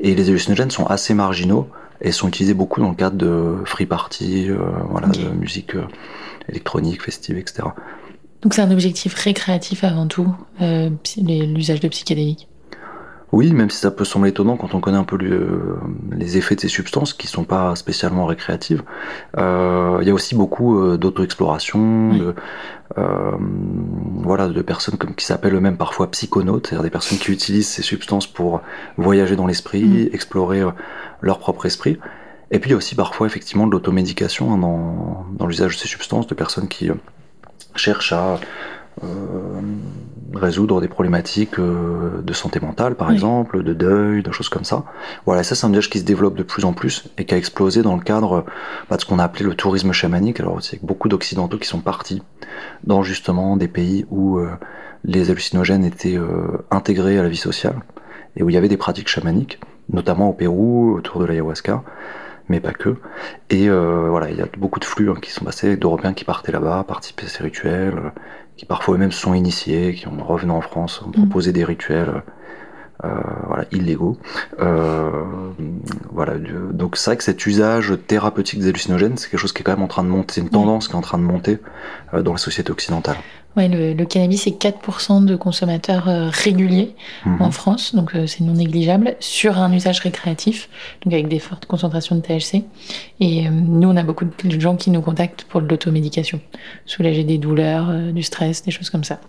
Et 0.00 0.14
les 0.14 0.28
hallucinogènes 0.28 0.70
sont 0.70 0.86
assez 0.86 1.14
marginaux 1.14 1.68
et 2.00 2.12
sont 2.12 2.28
utilisés 2.28 2.54
beaucoup 2.54 2.80
dans 2.80 2.90
le 2.90 2.94
cadre 2.94 3.16
de 3.16 3.56
free 3.64 3.86
party, 3.86 4.48
euh, 4.50 4.58
voilà, 4.88 5.08
de 5.08 5.28
musique 5.28 5.74
euh, 5.74 5.86
électronique, 6.48 7.02
festive, 7.02 7.38
etc. 7.38 7.68
Donc 8.42 8.54
c'est 8.54 8.62
un 8.62 8.70
objectif 8.70 9.14
récréatif 9.14 9.82
avant 9.82 10.06
tout, 10.06 10.32
l'usage 10.60 11.80
de 11.80 11.88
psychédéliques 11.88 12.48
oui, 13.32 13.52
même 13.52 13.70
si 13.70 13.78
ça 13.78 13.90
peut 13.90 14.04
sembler 14.04 14.30
étonnant 14.30 14.56
quand 14.56 14.74
on 14.74 14.80
connaît 14.80 14.96
un 14.96 15.04
peu 15.04 15.18
les 16.12 16.38
effets 16.38 16.54
de 16.54 16.60
ces 16.60 16.68
substances 16.68 17.12
qui 17.12 17.26
sont 17.26 17.44
pas 17.44 17.74
spécialement 17.74 18.24
récréatives. 18.24 18.82
Euh, 19.36 19.98
il 20.00 20.06
y 20.06 20.10
a 20.10 20.14
aussi 20.14 20.36
beaucoup 20.36 20.78
euh, 20.78 20.96
d'auto-exploration, 20.96 22.14
de, 22.14 22.34
euh, 22.98 23.32
voilà, 24.18 24.46
de 24.46 24.62
personnes 24.62 24.96
comme, 24.96 25.14
qui 25.14 25.24
s'appellent 25.24 25.54
eux-mêmes 25.54 25.76
parfois 25.76 26.08
psychonautes, 26.12 26.68
c'est-à-dire 26.68 26.84
des 26.84 26.90
personnes 26.90 27.18
qui 27.18 27.32
utilisent 27.32 27.68
ces 27.68 27.82
substances 27.82 28.28
pour 28.28 28.60
voyager 28.96 29.34
dans 29.34 29.48
l'esprit, 29.48 29.84
mm. 29.84 30.14
explorer 30.14 30.62
leur 31.20 31.40
propre 31.40 31.66
esprit. 31.66 31.98
Et 32.52 32.60
puis 32.60 32.70
il 32.70 32.72
y 32.72 32.74
a 32.74 32.76
aussi 32.76 32.94
parfois 32.94 33.26
effectivement 33.26 33.66
de 33.66 33.72
l'automédication 33.72 34.52
hein, 34.52 34.58
dans, 34.58 35.26
dans 35.32 35.46
l'usage 35.48 35.74
de 35.74 35.80
ces 35.80 35.88
substances, 35.88 36.28
de 36.28 36.34
personnes 36.34 36.68
qui 36.68 36.90
cherchent 37.74 38.12
à 38.12 38.34
euh, 38.34 38.36
résoudre 40.36 40.80
des 40.80 40.88
problématiques 40.88 41.58
euh, 41.58 42.22
de 42.22 42.32
santé 42.32 42.60
mentale, 42.60 42.94
par 42.94 43.10
exemple, 43.10 43.62
de 43.62 43.72
deuil, 43.72 44.22
de 44.22 44.32
choses 44.32 44.48
comme 44.48 44.64
ça. 44.64 44.84
Voilà, 45.24 45.42
ça 45.42 45.54
c'est 45.54 45.66
un 45.66 45.72
usage 45.72 45.90
qui 45.90 45.98
se 45.98 46.04
développe 46.04 46.36
de 46.36 46.42
plus 46.42 46.64
en 46.64 46.72
plus 46.72 47.08
et 47.18 47.24
qui 47.24 47.34
a 47.34 47.36
explosé 47.36 47.82
dans 47.82 47.96
le 47.96 48.02
cadre 48.02 48.44
bah, 48.88 48.96
de 48.96 49.00
ce 49.00 49.06
qu'on 49.06 49.18
a 49.18 49.24
appelé 49.24 49.44
le 49.44 49.54
tourisme 49.54 49.92
chamanique. 49.92 50.40
Alors 50.40 50.62
c'est 50.62 50.84
beaucoup 50.84 51.08
d'occidentaux 51.08 51.58
qui 51.58 51.68
sont 51.68 51.80
partis 51.80 52.22
dans 52.84 53.02
justement 53.02 53.56
des 53.56 53.68
pays 53.68 54.06
où 54.10 54.38
euh, 54.38 54.50
les 55.04 55.30
hallucinogènes 55.30 55.84
étaient 55.84 56.18
intégrés 56.70 57.18
à 57.18 57.22
la 57.22 57.28
vie 57.28 57.36
sociale 57.36 57.76
et 58.36 58.42
où 58.42 58.50
il 58.50 58.54
y 58.54 58.56
avait 58.56 58.68
des 58.68 58.76
pratiques 58.76 59.08
chamaniques, 59.08 59.60
notamment 59.92 60.30
au 60.30 60.32
Pérou, 60.32 60.94
autour 60.96 61.20
de 61.20 61.26
l'ayahuasca 61.26 61.82
mais 62.48 62.60
pas 62.60 62.72
que. 62.72 62.96
Et 63.50 63.68
voilà, 63.68 64.30
il 64.30 64.36
y 64.36 64.40
a 64.40 64.46
beaucoup 64.56 64.78
de 64.78 64.84
flux 64.84 65.10
hein, 65.10 65.16
qui 65.20 65.30
sont 65.30 65.44
passés, 65.44 65.76
d'Européens 65.76 66.12
qui 66.12 66.24
partaient 66.24 66.52
là-bas, 66.52 66.84
participaient 66.86 67.26
à 67.26 67.28
ces 67.28 67.42
rituels, 67.42 68.12
qui 68.56 68.64
parfois 68.64 68.94
eux-mêmes 68.94 69.12
sont 69.12 69.34
initiés, 69.34 69.94
qui 69.94 70.08
en 70.08 70.16
revenant 70.24 70.56
en 70.56 70.60
France 70.60 71.02
ont 71.02 71.10
proposé 71.10 71.52
des 71.52 71.64
rituels 71.64 72.22
euh, 73.04 73.08
voilà, 73.46 73.64
illégaux. 73.72 74.16
Euh, 74.58 75.24
voilà, 76.10 76.34
donc 76.72 76.96
c'est 76.96 77.10
vrai 77.10 77.16
que 77.18 77.24
cet 77.24 77.44
usage 77.44 77.94
thérapeutique 78.06 78.60
des 78.60 78.68
hallucinogènes, 78.68 79.18
c'est 79.18 79.28
quelque 79.28 79.40
chose 79.40 79.52
qui 79.52 79.60
est 79.60 79.64
quand 79.64 79.72
même 79.72 79.82
en 79.82 79.88
train 79.88 80.02
de 80.02 80.08
monter, 80.08 80.34
c'est 80.34 80.40
une 80.40 80.48
tendance 80.48 80.88
qui 80.88 80.94
est 80.94 80.96
en 80.96 81.02
train 81.02 81.18
de 81.18 81.22
monter 81.22 81.58
euh, 82.14 82.22
dans 82.22 82.32
la 82.32 82.38
société 82.38 82.72
occidentale. 82.72 83.16
Ouais, 83.56 83.68
le, 83.68 84.04
cannabis, 84.04 84.42
c'est 84.42 84.50
4% 84.50 85.24
de 85.24 85.34
consommateurs 85.34 86.08
euh, 86.08 86.28
réguliers 86.30 86.94
mhm. 87.24 87.40
en 87.40 87.50
France, 87.50 87.94
donc 87.94 88.14
euh, 88.14 88.26
c'est 88.26 88.42
non 88.42 88.52
négligeable, 88.52 89.16
sur 89.18 89.58
un 89.58 89.72
usage 89.72 90.00
récréatif, 90.00 90.68
donc 91.02 91.14
avec 91.14 91.28
des 91.28 91.38
fortes 91.38 91.64
concentrations 91.64 92.16
de 92.16 92.20
THC. 92.20 92.64
Et 93.20 93.46
euh, 93.46 93.50
nous, 93.50 93.88
on 93.88 93.96
a 93.96 94.02
beaucoup 94.02 94.26
de 94.26 94.60
gens 94.60 94.76
qui 94.76 94.90
nous 94.90 95.00
contactent 95.00 95.44
pour 95.44 95.62
l'automédication, 95.62 96.38
soulager 96.84 97.24
des 97.24 97.38
douleurs, 97.38 97.90
du 98.12 98.22
stress, 98.22 98.62
des 98.62 98.70
choses 98.70 98.90
comme 98.90 99.04
ça. 99.04 99.20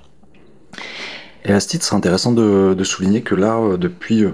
Et 1.46 1.54
à 1.54 1.62
ce 1.62 1.70
titre, 1.70 1.86
c'est 1.86 1.96
intéressant 1.96 2.34
de, 2.34 2.76
de, 2.78 2.84
souligner 2.84 3.22
que 3.22 3.34
là, 3.34 3.78
depuis 3.78 4.26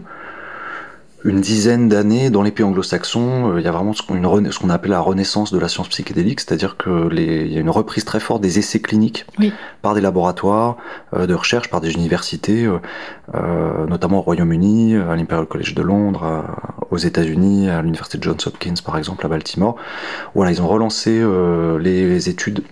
une 1.26 1.40
dizaine 1.40 1.88
d'années 1.88 2.30
dans 2.30 2.42
les 2.42 2.52
pays 2.52 2.66
anglo-saxons, 2.66 3.54
euh, 3.54 3.60
il 3.60 3.66
y 3.66 3.68
a 3.68 3.72
vraiment 3.72 3.94
ce 3.94 4.02
qu'on 4.02 4.70
appelle 4.70 4.92
la 4.92 5.00
renaissance 5.00 5.54
de 5.54 5.60
la 5.60 5.70
science 5.70 5.88
psychédélique, 5.88 6.42
c'est-à-dire 6.42 6.76
qu'il 6.78 7.52
y 7.52 7.58
a 7.58 7.60
une 7.60 7.70
reprise 7.70 8.04
très 8.04 8.20
forte 8.20 8.42
des 8.42 8.60
essais 8.60 8.82
cliniques 8.82 9.26
par 9.82 9.94
des 9.94 10.02
laboratoires 10.02 10.78
euh, 11.14 11.26
de 11.26 11.34
recherche, 11.34 11.70
par 11.70 11.82
des 11.82 11.94
universités, 11.94 12.66
euh, 12.66 13.88
notamment 13.88 14.20
au 14.20 14.22
Royaume-Uni, 14.22 14.96
à 14.96 15.16
l'Imperial 15.16 15.46
College 15.46 15.76
de 15.76 15.82
Londres, 15.82 16.44
aux 16.92 16.98
États-Unis, 16.98 17.70
à 17.70 17.82
l'université 17.82 18.18
de 18.18 18.24
Johns 18.24 18.38
Hopkins 18.46 18.74
par 18.86 18.98
exemple 18.98 19.26
à 19.26 19.30
Baltimore. 19.30 19.76
Voilà, 20.36 20.52
ils 20.52 20.62
ont 20.62 20.68
relancé 20.68 21.24
les 21.80 22.30
études 22.30 22.64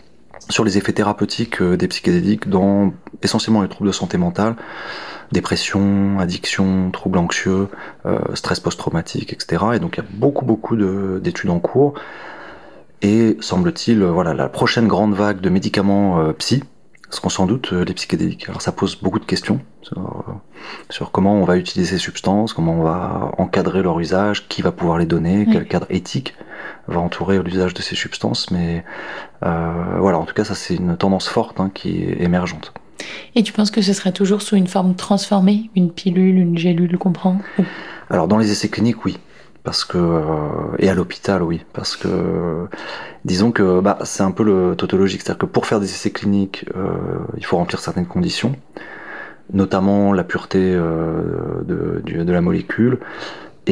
sur 0.52 0.64
les 0.64 0.78
effets 0.78 0.94
thérapeutiques 0.94 1.62
des 1.64 1.88
psychédéliques 1.88 2.50
dans 2.50 2.94
essentiellement 3.24 3.64
les 3.64 3.70
troubles 3.70 3.90
de 3.90 3.94
santé 3.94 4.18
mentale 4.18 4.56
dépression, 5.32 6.20
addiction, 6.20 6.92
troubles 6.92 7.18
anxieux, 7.18 7.70
euh, 8.06 8.20
stress 8.34 8.60
post-traumatique, 8.60 9.34
etc. 9.34 9.64
Et 9.74 9.80
donc 9.80 9.98
il 9.98 10.04
y 10.04 10.06
a 10.06 10.10
beaucoup 10.12 10.46
beaucoup 10.46 10.76
d'études 10.76 11.50
en 11.50 11.60
cours. 11.60 11.94
Et 13.02 13.38
semble-t-il, 13.40 14.04
voilà, 14.04 14.34
la 14.34 14.48
prochaine 14.48 14.88
grande 14.88 15.16
vague 15.16 15.42
de 15.42 15.50
médicaments 15.50 16.20
euh, 16.20 16.34
psy 16.34 16.64
seront 17.10 17.30
sans 17.30 17.46
doute 17.48 17.74
euh, 17.74 17.84
les 17.84 17.94
psychédéliques. 17.94 18.48
Alors 18.48 18.62
ça 18.62 18.72
pose 18.72 18.96
beaucoup 18.96 19.20
de 19.20 19.26
questions 19.26 19.60
sur, 20.92 21.12
comment 21.12 21.36
on 21.36 21.44
va 21.44 21.58
utiliser 21.58 21.98
ces 21.98 21.98
substances, 21.98 22.54
comment 22.54 22.74
on 22.74 22.84
va 22.84 23.32
encadrer 23.40 23.82
leur 23.82 24.00
usage, 24.00 24.48
qui 24.48 24.62
va 24.62 24.72
pouvoir 24.72 25.00
les 25.00 25.08
donner, 25.08 25.48
quel 25.52 25.68
cadre 25.68 25.88
éthique 25.90 26.36
va 26.88 27.00
entourer 27.00 27.42
l'usage 27.42 27.74
de 27.74 27.82
ces 27.82 27.96
substances. 27.96 28.52
Mais 28.52 28.84
voilà, 29.42 30.18
en 30.18 30.26
tout 30.26 30.34
cas, 30.34 30.44
ça 30.44 30.56
c'est 30.56 30.76
une 30.76 30.98
tendance 30.98 31.28
forte 31.28 31.60
hein, 31.60 31.72
qui 31.74 32.04
est 32.04 32.22
émergente. 32.22 32.74
Et 33.36 33.44
tu 33.44 33.54
penses 33.54 33.72
que 33.72 33.82
ce 33.82 33.94
sera 33.94 34.12
toujours 34.12 34.42
sous 34.42 34.56
une 34.56 34.68
forme 34.68 34.96
transformée, 34.96 35.70
une 35.76 35.92
pilule, 35.92 36.38
une 36.38 36.58
gélule 36.58 36.98
qu'on 36.98 37.12
prend 37.12 37.38
Alors 38.10 38.28
dans 38.28 38.38
les 38.38 38.52
essais 38.52 38.70
cliniques, 38.70 39.06
oui. 39.06 39.18
Parce 39.64 39.86
que 39.86 39.98
euh, 39.98 40.76
et 40.80 40.90
à 40.90 40.96
l'hôpital, 40.96 41.44
oui, 41.44 41.64
parce 41.72 41.96
que 41.96 42.68
disons 43.26 43.52
que 43.52 43.80
bah, 43.80 44.00
c'est 44.06 44.24
un 44.24 44.32
peu 44.32 44.44
le 44.44 44.76
tautologique, 44.76 45.22
c'est-à-dire 45.22 45.38
que 45.38 45.46
pour 45.46 45.68
faire 45.68 45.80
des 45.80 45.86
essais 45.86 46.10
cliniques, 46.10 46.66
euh, 46.76 46.90
il 47.38 47.46
faut 47.46 47.58
remplir 47.58 47.80
certaines 47.80 48.08
conditions, 48.08 48.56
notamment 49.54 50.14
la 50.14 50.24
pureté 50.24 50.58
euh, 50.60 51.62
de, 51.64 52.02
de, 52.04 52.32
la 52.32 52.42
molécule, 52.42 52.98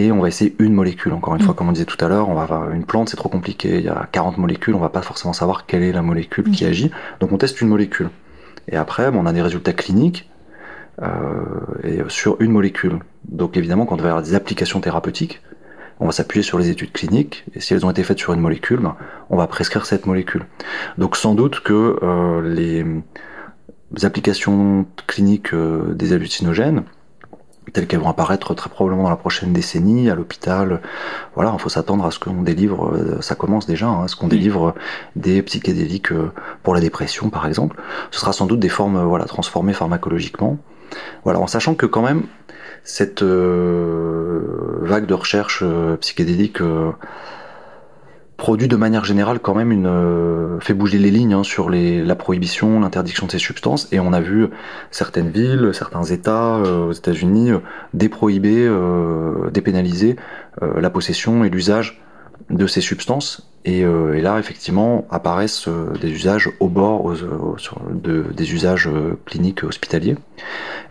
et 0.05 0.11
on 0.11 0.19
va 0.19 0.27
essayer 0.27 0.55
une 0.59 0.73
molécule. 0.73 1.13
Encore 1.13 1.35
une 1.35 1.41
fois, 1.41 1.53
mm. 1.53 1.57
comme 1.57 1.69
on 1.69 1.71
disait 1.71 1.85
tout 1.85 2.03
à 2.03 2.07
l'heure, 2.07 2.29
on 2.29 2.33
va 2.33 2.43
avoir 2.43 2.71
une 2.71 2.85
plante, 2.85 3.09
c'est 3.09 3.17
trop 3.17 3.29
compliqué. 3.29 3.77
Il 3.77 3.85
y 3.85 3.89
a 3.89 4.07
40 4.11 4.37
molécules, 4.37 4.75
on 4.75 4.79
va 4.79 4.89
pas 4.89 5.01
forcément 5.01 5.33
savoir 5.33 5.65
quelle 5.65 5.83
est 5.83 5.91
la 5.91 6.01
molécule 6.01 6.51
qui 6.51 6.65
agit. 6.65 6.91
Donc 7.19 7.31
on 7.31 7.37
teste 7.37 7.61
une 7.61 7.67
molécule. 7.67 8.09
Et 8.67 8.77
après, 8.77 9.09
on 9.13 9.25
a 9.25 9.33
des 9.33 9.41
résultats 9.41 9.73
cliniques 9.73 10.29
euh, 11.01 11.07
et 11.83 11.99
sur 12.07 12.39
une 12.41 12.51
molécule. 12.51 12.99
Donc 13.27 13.57
évidemment, 13.57 13.85
quand 13.85 13.99
on 13.99 14.03
va 14.03 14.09
avoir 14.09 14.23
des 14.23 14.35
applications 14.35 14.79
thérapeutiques, 14.79 15.41
on 15.99 16.05
va 16.05 16.11
s'appuyer 16.11 16.43
sur 16.43 16.57
les 16.57 16.69
études 16.69 16.93
cliniques, 16.93 17.45
et 17.53 17.59
si 17.59 17.73
elles 17.73 17.85
ont 17.85 17.91
été 17.91 18.03
faites 18.03 18.19
sur 18.19 18.33
une 18.33 18.39
molécule, 18.39 18.79
ben, 18.79 18.95
on 19.29 19.35
va 19.35 19.47
prescrire 19.47 19.85
cette 19.85 20.05
molécule. 20.05 20.45
Donc 20.97 21.17
sans 21.17 21.35
doute 21.35 21.59
que 21.59 21.97
euh, 22.01 22.41
les, 22.41 22.85
applications 24.05 24.85
cliniques 25.07 25.53
euh, 25.53 25.93
des 25.93 26.13
hallucinogènes, 26.13 26.83
telles 27.73 27.87
qu'elles 27.87 27.99
vont 27.99 28.09
apparaître 28.09 28.53
très 28.53 28.69
probablement 28.69 29.03
dans 29.03 29.09
la 29.09 29.15
prochaine 29.15 29.53
décennie 29.53 30.09
à 30.09 30.15
l'hôpital. 30.15 30.81
Voilà, 31.35 31.51
il 31.53 31.59
faut 31.59 31.69
s'attendre 31.69 32.05
à 32.05 32.11
ce 32.11 32.19
qu'on 32.19 32.41
délivre, 32.41 32.91
euh, 32.93 33.21
ça 33.21 33.35
commence 33.35 33.65
déjà, 33.65 33.87
hein, 33.87 34.03
à 34.03 34.07
ce 34.07 34.15
qu'on 34.15 34.27
délivre 34.27 34.75
des 35.15 35.41
psychédéliques 35.41 36.11
euh, 36.11 36.31
pour 36.63 36.73
la 36.73 36.81
dépression 36.81 37.29
par 37.29 37.47
exemple. 37.47 37.77
Ce 38.11 38.19
sera 38.19 38.33
sans 38.33 38.45
doute 38.45 38.59
des 38.59 38.69
formes 38.69 38.97
euh, 38.97 39.03
voilà 39.03 39.25
transformées 39.25 39.73
pharmacologiquement. 39.73 40.57
Voilà, 41.23 41.39
en 41.39 41.47
sachant 41.47 41.75
que 41.75 41.85
quand 41.85 42.01
même 42.01 42.23
cette 42.83 43.21
vague 43.21 45.05
de 45.05 45.13
recherche 45.13 45.63
psychédélique 45.99 46.61
produit 48.39 48.67
de 48.67 48.75
manière 48.75 49.05
générale 49.05 49.39
quand 49.39 49.53
même 49.53 49.71
une 49.71 49.85
euh, 49.85 50.59
fait 50.59 50.73
bouger 50.73 50.97
les 50.97 51.11
lignes 51.11 51.33
hein, 51.33 51.43
sur 51.43 51.69
les, 51.69 52.03
la 52.03 52.15
prohibition, 52.15 52.79
l'interdiction 52.79 53.27
de 53.27 53.31
ces 53.31 53.37
substances. 53.37 53.87
Et 53.91 53.99
on 53.99 54.13
a 54.13 54.21
vu 54.21 54.47
certaines 54.89 55.29
villes, 55.29 55.69
certains 55.73 56.03
États 56.03 56.55
euh, 56.55 56.87
aux 56.87 56.91
États-Unis 56.91 57.51
euh, 57.51 57.59
déprohiber, 57.93 58.67
dépénaliser 59.51 60.15
la 60.61 60.89
possession 60.89 61.43
et 61.43 61.49
l'usage 61.49 62.01
de 62.49 62.65
ces 62.65 62.81
substances 62.81 63.48
et, 63.65 63.79
et, 63.79 64.21
là 64.21 64.39
effectivement 64.39 65.05
apparaissent 65.09 65.67
des 66.01 66.09
usages 66.09 66.49
au 66.59 66.67
bord 66.67 67.13
sur, 67.57 67.81
de, 67.91 68.25
des 68.33 68.53
usages 68.53 68.89
cliniques 69.25 69.63
hospitaliers 69.63 70.15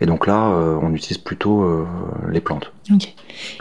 et 0.00 0.06
donc 0.06 0.26
là 0.26 0.50
on 0.82 0.92
utilise 0.94 1.18
plutôt 1.18 1.86
les 2.28 2.40
plantes. 2.40 2.72
Ok. 2.92 3.14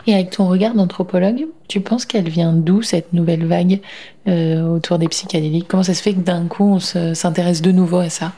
Et 0.06 0.14
avec 0.14 0.30
ton 0.30 0.48
regard 0.48 0.74
d'anthropologue, 0.74 1.46
tu 1.68 1.80
penses 1.80 2.06
qu'elle 2.06 2.28
vient 2.28 2.52
d'où 2.52 2.82
cette 2.82 3.12
nouvelle 3.12 3.46
vague 3.46 3.80
euh, 4.26 4.62
autour 4.62 4.98
des 4.98 5.08
psychédéliques? 5.08 5.66
Comment 5.68 5.82
ça 5.82 5.94
se 5.94 6.02
fait 6.02 6.14
que 6.14 6.20
d'un 6.20 6.46
coup 6.46 6.64
on 6.64 6.78
s'intéresse 6.78 7.62
de 7.62 7.72
nouveau 7.72 7.98
à 7.98 8.08
ça? 8.08 8.32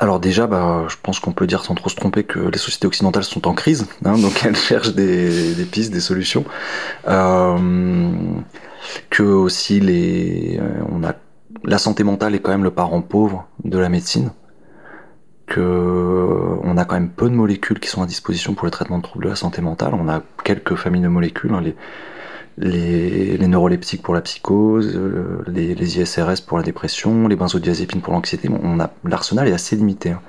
Alors 0.00 0.18
déjà, 0.18 0.46
bah, 0.46 0.86
je 0.88 0.96
pense 1.00 1.20
qu'on 1.20 1.32
peut 1.32 1.46
dire 1.46 1.62
sans 1.62 1.74
trop 1.74 1.88
se 1.88 1.94
tromper 1.94 2.24
que 2.24 2.38
les 2.38 2.58
sociétés 2.58 2.86
occidentales 2.86 3.24
sont 3.24 3.46
en 3.46 3.54
crise, 3.54 3.86
hein, 4.04 4.18
donc 4.18 4.42
elles 4.44 4.56
cherchent 4.56 4.94
des, 4.94 5.54
pistes, 5.70 5.92
des 5.92 6.00
solutions. 6.00 6.44
Euh, 7.06 8.10
que 9.10 9.22
aussi 9.22 9.78
les, 9.78 10.58
euh, 10.58 10.82
on 10.90 11.04
a 11.04 11.14
la 11.64 11.78
santé 11.78 12.02
mentale 12.02 12.34
est 12.34 12.40
quand 12.40 12.50
même 12.50 12.64
le 12.64 12.70
parent 12.70 13.02
pauvre 13.02 13.46
de 13.64 13.78
la 13.78 13.88
médecine 13.88 14.30
on 15.58 16.76
a 16.76 16.84
quand 16.84 16.94
même 16.94 17.10
peu 17.10 17.28
de 17.28 17.34
molécules 17.34 17.80
qui 17.80 17.88
sont 17.88 18.02
à 18.02 18.06
disposition 18.06 18.54
pour 18.54 18.64
le 18.66 18.70
traitement 18.70 18.98
de 18.98 19.02
troubles 19.02 19.24
de 19.24 19.30
la 19.30 19.36
santé 19.36 19.60
mentale. 19.62 19.94
On 19.94 20.08
a 20.08 20.22
quelques 20.44 20.76
familles 20.76 21.02
de 21.02 21.08
molécules, 21.08 21.52
hein, 21.52 21.62
les, 22.60 23.48
neuroleptiques 23.48 24.02
pour 24.02 24.14
la 24.14 24.20
psychose, 24.20 24.92
euh, 24.94 25.42
les, 25.48 25.98
ISRS 25.98 26.42
pour 26.46 26.58
la 26.58 26.62
dépression, 26.62 27.26
les 27.26 27.36
benzodiazépines 27.36 28.00
pour 28.00 28.12
l'anxiété. 28.12 28.48
on 28.48 28.78
l'arsenal 29.04 29.48
est 29.48 29.52
assez 29.52 29.76
limité. 29.76 30.10
Hein. 30.10 30.20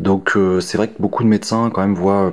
Donc 0.00 0.36
euh, 0.36 0.60
c'est 0.60 0.78
vrai 0.78 0.88
que 0.88 1.00
beaucoup 1.00 1.24
de 1.24 1.28
médecins 1.28 1.70
quand 1.70 1.80
même 1.80 1.94
voient 1.94 2.32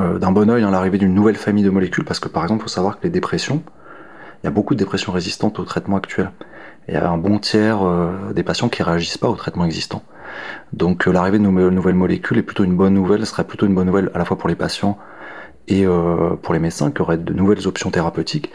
euh, 0.00 0.18
d'un 0.18 0.32
bon 0.32 0.48
oeil 0.50 0.62
hein, 0.62 0.70
l'arrivée 0.70 0.98
d'une 0.98 1.14
nouvelle 1.14 1.36
famille 1.36 1.64
de 1.64 1.70
molécules 1.70 2.04
parce 2.04 2.18
que 2.18 2.28
par 2.28 2.42
exemple, 2.42 2.62
il 2.62 2.64
faut 2.64 2.68
savoir 2.68 2.98
que 2.98 3.04
les 3.04 3.10
dépressions, 3.10 3.62
il 4.42 4.46
y 4.46 4.48
a 4.48 4.50
beaucoup 4.50 4.74
de 4.74 4.78
dépressions 4.78 5.12
résistantes 5.12 5.58
au 5.58 5.64
traitement 5.64 5.96
actuel. 5.96 6.32
Il 6.88 6.94
y 6.94 6.96
a 6.96 7.08
un 7.08 7.18
bon 7.18 7.38
tiers 7.38 7.78
des 8.34 8.42
patients 8.42 8.70
qui 8.70 8.82
réagissent 8.82 9.18
pas 9.18 9.28
au 9.28 9.36
traitement 9.36 9.66
existant. 9.66 10.02
Donc 10.72 11.04
l'arrivée 11.06 11.38
de 11.38 11.42
nouvelles 11.42 11.94
molécules 11.94 12.38
est 12.38 12.42
plutôt 12.42 12.64
une 12.64 12.74
bonne 12.74 12.94
nouvelle, 12.94 13.24
serait 13.26 13.44
plutôt 13.44 13.66
une 13.66 13.74
bonne 13.74 13.86
nouvelle 13.86 14.10
à 14.14 14.18
la 14.18 14.24
fois 14.24 14.38
pour 14.38 14.48
les 14.48 14.54
patients 14.54 14.98
et 15.70 15.86
euh, 15.86 16.36
pour 16.42 16.54
les 16.54 16.60
médecins 16.60 16.90
qui 16.90 17.00
auraient 17.00 17.18
de 17.18 17.32
nouvelles 17.32 17.66
options 17.66 17.90
thérapeutiques. 17.90 18.52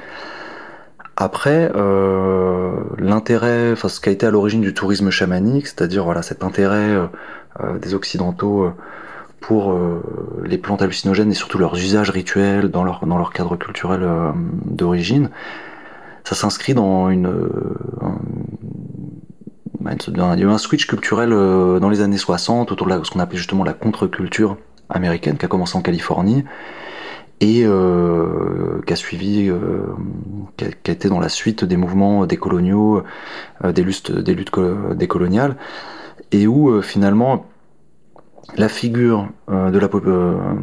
Après, 1.17 1.71
euh, 1.75 2.73
l'intérêt, 2.97 3.71
enfin 3.71 3.87
ce 3.87 3.99
qui 3.99 4.09
a 4.09 4.11
été 4.11 4.25
à 4.25 4.31
l'origine 4.31 4.61
du 4.61 4.73
tourisme 4.73 5.09
chamanique, 5.09 5.67
c'est-à-dire 5.67 6.03
voilà 6.03 6.21
cet 6.21 6.43
intérêt 6.43 7.09
des 7.81 7.93
occidentaux 7.93 8.69
pour 9.39 9.79
les 10.43 10.57
plantes 10.57 10.81
hallucinogènes 10.81 11.31
et 11.31 11.35
surtout 11.35 11.57
leurs 11.57 11.75
usages 11.75 12.09
rituels 12.09 12.69
dans 12.69 12.83
leur 12.83 13.05
dans 13.05 13.17
leur 13.17 13.31
cadre 13.31 13.55
culturel 13.55 14.05
d'origine, 14.65 15.29
ça 16.25 16.35
s'inscrit 16.35 16.73
dans 16.73 17.09
une, 17.09 17.31
il 19.91 20.39
y 20.39 20.43
un 20.43 20.57
switch 20.57 20.87
culturel 20.87 21.31
euh, 21.31 21.79
dans 21.79 21.89
les 21.89 22.01
années 22.01 22.17
60 22.17 22.71
autour 22.71 22.87
de 22.87 23.03
ce 23.03 23.11
qu'on 23.11 23.19
appelait 23.19 23.37
justement 23.37 23.63
la 23.63 23.73
contre-culture 23.73 24.57
américaine 24.89 25.37
qui 25.37 25.45
a 25.45 25.47
commencé 25.47 25.77
en 25.77 25.81
Californie 25.81 26.43
et 27.41 27.63
euh, 27.65 28.81
qui 28.85 28.93
a 28.93 28.95
suivi, 28.95 29.49
euh, 29.49 29.83
qui, 30.57 30.65
a, 30.65 30.93
été 30.93 31.09
dans 31.09 31.19
la 31.19 31.29
suite 31.29 31.65
des 31.65 31.77
mouvements 31.77 32.25
décoloniaux, 32.25 33.03
des 33.63 33.83
luttes, 33.83 34.11
des 34.11 34.33
luttes 34.33 34.51
décoloniales, 34.95 35.57
et 36.31 36.47
où 36.47 36.81
finalement 36.81 37.45
la 38.57 38.69
figure 38.69 39.27
de 39.49 39.77
la, 39.77 39.89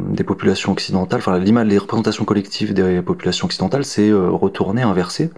des 0.09 0.23
populations 0.23 0.71
occidentales, 0.71 1.19
enfin 1.19 1.37
les 1.37 1.77
représentations 1.77 2.25
collectives 2.25 2.73
des 2.73 3.01
populations 3.01 3.45
occidentales 3.45 3.85
s'est 3.85 4.11
retournée, 4.11 4.81
inversée 4.81 5.29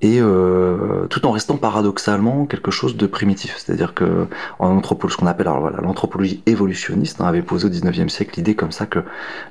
et 0.00 0.20
euh, 0.20 1.06
tout 1.08 1.26
en 1.26 1.32
restant 1.32 1.56
paradoxalement 1.56 2.46
quelque 2.46 2.70
chose 2.70 2.96
de 2.96 3.06
primitif. 3.06 3.56
C'est-à-dire 3.58 3.94
que 3.94 4.26
en 4.58 4.76
anthropologie, 4.76 5.14
ce 5.14 5.20
qu'on 5.20 5.26
appelle 5.26 5.48
alors 5.48 5.60
voilà, 5.60 5.80
l'anthropologie 5.80 6.42
évolutionniste 6.46 7.20
hein, 7.20 7.26
avait 7.26 7.42
posé 7.42 7.66
au 7.66 7.70
19e 7.70 8.08
siècle 8.08 8.34
l'idée 8.36 8.54
comme 8.54 8.72
ça 8.72 8.86
que 8.86 9.00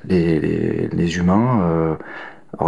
les, 0.06 0.40
les, 0.40 0.88
les 0.88 1.16
humains 1.16 1.62
euh, 1.62 1.94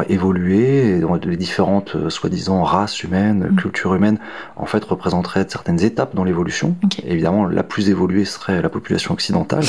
évolué 0.08 1.00
dans 1.00 1.14
les 1.14 1.36
différentes 1.36 1.96
euh, 1.96 2.10
soi-disant 2.10 2.62
races 2.62 3.02
humaines, 3.02 3.48
mm. 3.50 3.56
cultures 3.56 3.94
humaines, 3.94 4.18
en 4.56 4.66
fait 4.66 4.84
représenteraient 4.84 5.46
certaines 5.48 5.82
étapes 5.82 6.14
dans 6.14 6.24
l'évolution. 6.24 6.76
Évidemment, 7.04 7.46
la 7.46 7.62
plus 7.62 7.90
évoluée 7.90 8.24
serait 8.24 8.62
la 8.62 8.68
population 8.68 9.14
occidentale, 9.14 9.64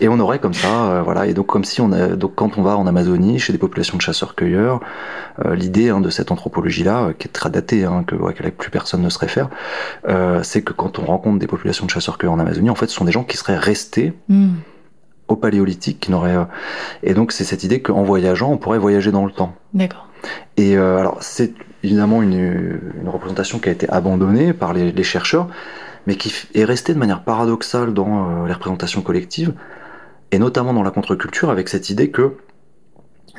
et 0.00 0.08
on 0.08 0.18
aurait 0.18 0.38
comme 0.38 0.54
ça, 0.54 0.90
euh, 0.90 1.02
voilà, 1.02 1.26
et 1.26 1.34
donc 1.34 1.46
comme 1.46 1.64
si 1.64 1.80
on 1.80 1.92
a, 1.92 2.08
donc 2.08 2.34
quand 2.34 2.58
on 2.58 2.62
va 2.62 2.76
en 2.76 2.86
Amazonie 2.86 3.38
chez 3.38 3.52
des 3.52 3.58
populations 3.58 3.96
de 3.96 4.02
chasseurs-cueilleurs, 4.02 4.80
euh, 5.44 5.54
l'idée 5.54 5.90
hein, 5.90 6.00
de 6.00 6.10
cette 6.10 6.32
anthropologie-là, 6.32 7.12
qui 7.18 7.28
est 7.28 7.32
très 7.32 7.50
datée, 7.50 7.84
hein, 7.84 8.04
que 8.06 8.16
ouais, 8.16 8.32
plus 8.32 8.70
personne 8.70 9.02
ne 9.02 9.08
se 9.08 9.18
réfère, 9.18 9.48
c'est 10.42 10.62
que 10.62 10.72
quand 10.72 10.98
on 10.98 11.04
rencontre 11.04 11.38
des 11.38 11.46
populations 11.46 11.86
de 11.86 11.90
chasseurs-cueilleurs 11.90 12.34
en 12.34 12.38
Amazonie, 12.38 12.70
en 12.70 12.74
fait, 12.74 12.86
ce 12.86 12.94
sont 12.94 13.04
des 13.04 13.12
gens 13.12 13.24
qui 13.24 13.36
seraient 13.36 13.58
restés. 13.58 14.12
Mm 14.28 14.50
au 15.30 15.36
paléolithique 15.36 16.00
qui 16.00 16.10
n'aurait 16.10 16.36
euh, 16.36 16.44
et 17.02 17.14
donc 17.14 17.32
c'est 17.32 17.44
cette 17.44 17.64
idée 17.64 17.80
qu'en 17.80 18.02
voyageant 18.02 18.50
on 18.50 18.58
pourrait 18.58 18.78
voyager 18.78 19.12
dans 19.12 19.24
le 19.24 19.32
temps. 19.32 19.54
D'accord. 19.74 20.08
Et 20.56 20.76
euh, 20.76 20.98
alors 20.98 21.18
c'est 21.20 21.54
évidemment 21.82 22.22
une, 22.22 22.34
une, 23.00 23.08
représentation 23.08 23.58
qui 23.58 23.68
a 23.68 23.72
été 23.72 23.88
abandonnée 23.88 24.52
par 24.52 24.74
les, 24.74 24.92
les, 24.92 25.02
chercheurs, 25.02 25.48
mais 26.06 26.16
qui 26.16 26.34
est 26.54 26.64
restée 26.64 26.92
de 26.92 26.98
manière 26.98 27.22
paradoxale 27.22 27.94
dans 27.94 28.42
euh, 28.42 28.46
les 28.46 28.52
représentations 28.52 29.00
collectives 29.00 29.54
et 30.32 30.38
notamment 30.38 30.74
dans 30.74 30.82
la 30.82 30.90
contre-culture 30.90 31.50
avec 31.50 31.68
cette 31.68 31.90
idée 31.90 32.10
que 32.10 32.34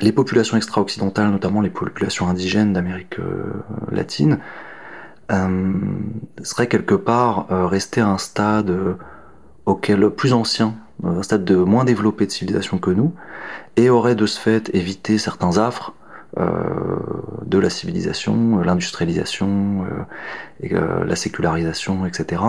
les 0.02 0.12
populations 0.12 0.58
extra-occidentales, 0.58 1.30
notamment 1.30 1.62
les 1.62 1.70
populations 1.70 2.28
indigènes 2.28 2.74
d'Amérique 2.74 3.18
latine, 3.92 4.40
seraient 6.44 6.68
quelque 6.68 6.96
part 6.96 7.48
restées 7.50 8.02
à 8.02 8.08
un 8.08 8.18
stade 8.18 8.76
auquel 9.66 10.10
plus 10.10 10.34
ancien 10.34 10.74
un 11.04 11.24
stade 11.24 11.44
de 11.44 11.56
moins 11.56 11.86
développé 11.86 12.26
de 12.26 12.32
civilisation 12.32 12.78
que 12.78 12.92
nous, 12.92 13.14
et 13.78 13.90
aurait 13.90 14.16
de 14.16 14.26
ce 14.26 14.40
fait 14.40 14.70
évité 14.74 15.18
certains 15.18 15.58
affres 15.58 15.94
euh, 16.40 16.46
de 17.46 17.58
la 17.58 17.70
civilisation, 17.70 18.60
l'industrialisation, 18.60 19.84
euh, 19.84 20.04
et, 20.62 20.74
euh, 20.74 21.04
la 21.04 21.18
sécularisation, 21.18 22.06
etc. 22.06 22.42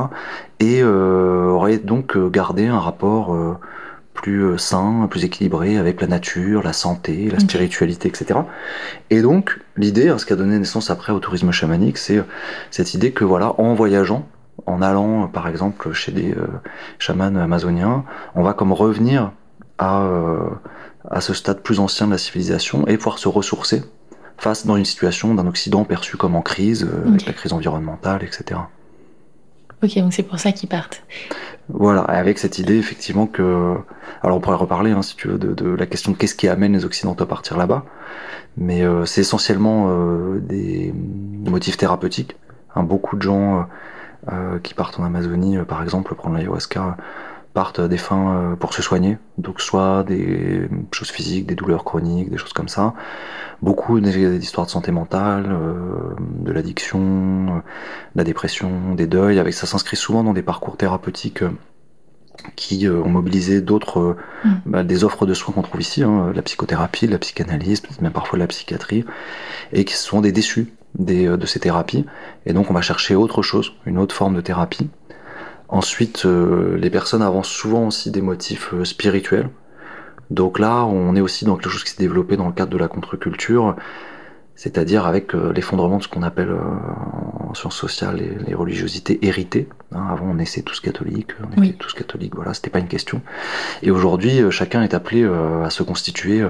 Et 0.61 0.85
aurait 0.85 1.79
donc 1.79 2.17
gardé 2.31 2.69
un 2.69 2.79
rapport 2.79 3.37
plus 4.15 4.57
sain, 4.57 5.09
plus 5.11 5.25
équilibré 5.25 5.79
avec 5.79 6.01
la 6.01 6.07
nature, 6.07 6.63
la 6.63 6.73
santé, 6.73 7.29
la 7.29 7.41
spiritualité, 7.41 8.09
etc. 8.09 8.41
Et 9.11 9.21
donc 9.21 9.59
l'idée, 9.77 10.11
hein, 10.11 10.19
ce 10.19 10.27
qui 10.27 10.33
a 10.33 10.37
donné 10.37 10.59
naissance 10.61 10.91
après 10.91 11.13
au 11.13 11.19
tourisme 11.19 11.51
chamanique, 11.51 11.99
c'est 11.99 12.23
cette 12.71 12.95
idée 12.95 13.11
que 13.11 13.25
voilà, 13.25 13.59
en 13.59 13.75
voyageant, 13.75 14.29
en 14.67 14.83
allant 14.83 15.29
par 15.29 15.49
exemple 15.49 15.93
chez 15.93 16.13
des 16.13 16.33
euh, 16.33 16.47
chamans 16.99 17.35
amazoniens, 17.37 18.05
on 18.35 18.43
va 18.43 18.53
comme 18.53 18.73
revenir 18.73 19.33
à, 19.79 20.03
euh, 20.03 20.49
à 21.11 21.21
ce 21.21 21.35
stade 21.35 21.61
plus 21.63 21.81
ancien 21.81 22.07
de 22.07 22.13
la 22.13 22.19
civilisation 22.19 22.87
et 22.87 22.97
pouvoir 22.97 23.19
se 23.19 23.29
ressourcer 23.29 23.83
face 24.39 24.67
dans 24.67 24.77
une 24.77 24.85
situation 24.85 25.35
d'un 25.35 25.47
Occident 25.47 25.85
perçu 25.85 26.17
comme 26.17 26.35
en 26.35 26.43
crise, 26.43 26.85
euh, 26.85 27.09
avec 27.09 27.27
la 27.27 27.33
crise 27.33 27.53
environnementale, 27.53 28.25
etc. 28.25 28.61
Ok, 29.83 29.97
donc 29.97 30.13
c'est 30.13 30.23
pour 30.23 30.39
ça 30.39 30.53
qu'ils 30.53 30.69
partent. 30.69 31.03
Voilà, 31.69 32.03
avec 32.03 32.39
cette 32.39 32.59
idée 32.59 32.77
effectivement 32.77 33.27
que... 33.27 33.77
Alors 34.23 34.37
on 34.37 34.41
pourrait 34.41 34.57
reparler, 34.57 34.93
hein, 34.93 35.03
si 35.03 35.17
tu 35.17 35.29
veux, 35.29 35.39
de, 35.39 35.69
la 35.69 35.87
question 35.87 36.13
de 36.13 36.17
qu'est-ce 36.17 36.35
qui 36.35 36.49
amène 36.49 36.73
les 36.73 36.85
Occidentaux 36.85 37.25
à 37.25 37.29
partir 37.29 37.57
là-bas, 37.57 37.85
mais 38.57 38.85
c'est 39.07 39.23
essentiellement 39.23 39.89
des 40.41 40.93
motifs 41.45 41.77
thérapeutiques. 41.77 42.37
Hein, 42.75 42.85
beaucoup 42.85 43.17
de 43.17 43.23
gens 43.23 43.61
euh, 43.61 43.63
qui 44.63 44.75
partent 44.75 45.01
en 45.01 45.05
Amazonie, 45.05 45.59
euh, 45.59 45.65
par 45.65 45.83
exemple, 45.83 46.15
prendre 46.15 46.37
l'ayahuasca, 46.37 46.97
partent 47.55 47.81
des 47.81 47.99
fins 47.99 48.37
euh, 48.37 48.57
pour 48.57 48.73
se 48.73 48.83
soigner, 48.83 49.19
donc 49.37 49.61
soit 49.61 50.05
des 50.05 50.69
choses 50.93 51.11
physiques, 51.11 51.47
des 51.47 51.55
douleurs 51.55 51.85
chroniques, 51.85 52.31
des 52.31 52.39
choses 52.39 52.53
comme 52.53 52.69
ça. 52.69 52.95
Beaucoup 53.61 54.01
d'histoires 54.01 54.67
de 54.67 54.71
santé 54.71 54.91
mentale, 54.91 55.55
de 56.19 56.53
l'addiction, 56.53 57.57
de 57.57 57.63
la 58.17 58.25
dépression, 58.25 58.95
des 58.95 59.07
deuils, 59.07 59.39
avec 59.39 59.55
ça 59.55 59.67
s'inscrit 59.67 59.97
souvent 59.97 60.25
dans 60.25 60.33
des 60.33 60.43
parcours 60.43 60.77
thérapeutiques 60.77 61.45
qui 62.57 62.89
ont 62.89 63.09
mobilisé 63.09 63.61
d'autres, 63.61 64.17
mm. 64.45 64.51
bah, 64.67 64.83
des 64.83 65.05
offres 65.05 65.27
de 65.27 65.35
soins 65.35 65.55
qu'on 65.55 65.63
trouve 65.63 65.81
ici, 65.81 66.03
hein, 66.03 66.33
la 66.35 66.43
psychothérapie, 66.43 67.07
la 67.07 67.19
psychanalyse, 67.19 67.83
même 68.01 68.13
parfois 68.13 68.39
la 68.39 68.47
psychiatrie, 68.47 69.05
et 69.73 69.85
qui 69.85 69.95
sont 69.95 70.21
des 70.21 70.33
déçus 70.33 70.73
des, 70.99 71.27
de 71.27 71.47
ces 71.47 71.61
thérapies. 71.61 72.05
Et 72.47 72.53
donc 72.53 72.71
on 72.71 72.75
va 72.75 72.83
chercher 72.83 73.15
autre 73.15 73.43
chose, 73.43 73.73
une 73.87 73.99
autre 73.99 74.15
forme 74.15 74.35
de 74.35 74.41
thérapie, 74.41 74.89
Ensuite, 75.73 76.27
les 76.27 76.91
personnes 76.91 77.23
avancent 77.23 77.49
souvent 77.49 77.87
aussi 77.87 78.11
des 78.11 78.21
motifs 78.21 78.75
spirituels. 78.85 79.49
Donc 80.31 80.59
là, 80.59 80.85
on 80.85 81.17
est 81.17 81.23
aussi 81.23 81.47
dans 81.47 81.57
quelque 81.57 81.71
chose 81.71 81.83
qui 81.83 81.93
s'est 81.93 82.03
développé 82.03 82.37
dans 82.37 82.47
le 82.47 82.53
cadre 82.53 82.71
de 82.71 82.77
la 82.77 82.89
contre-culture, 82.89 83.75
c'est-à-dire 84.55 85.07
avec 85.07 85.35
euh, 85.35 85.53
l'effondrement 85.53 85.99
de 85.99 86.03
ce 86.03 86.09
qu'on 86.09 86.23
appelle 86.23 86.51
euh, 86.51 86.59
en 87.49 87.55
sciences 87.55 87.77
sociales 87.77 88.23
les, 88.47 88.55
religiosités 88.55 89.19
héritées. 89.27 89.69
Hein, 89.93 90.07
avant, 90.11 90.27
on 90.27 90.35
naissait 90.35 90.63
tous 90.63 90.81
catholiques, 90.81 91.31
on 91.43 91.63
était 91.63 91.75
tous 91.75 91.95
catholiques, 91.95 92.35
voilà, 92.35 92.53
c'était 92.53 92.71
pas 92.71 92.79
une 92.79 92.89
question. 92.89 93.23
Et 93.83 93.91
aujourd'hui, 93.91 94.41
euh, 94.41 94.51
chacun 94.51 94.83
est 94.83 94.95
appelé 94.95 95.25
à 95.25 95.71
se 95.71 95.83
constituer 95.83 96.43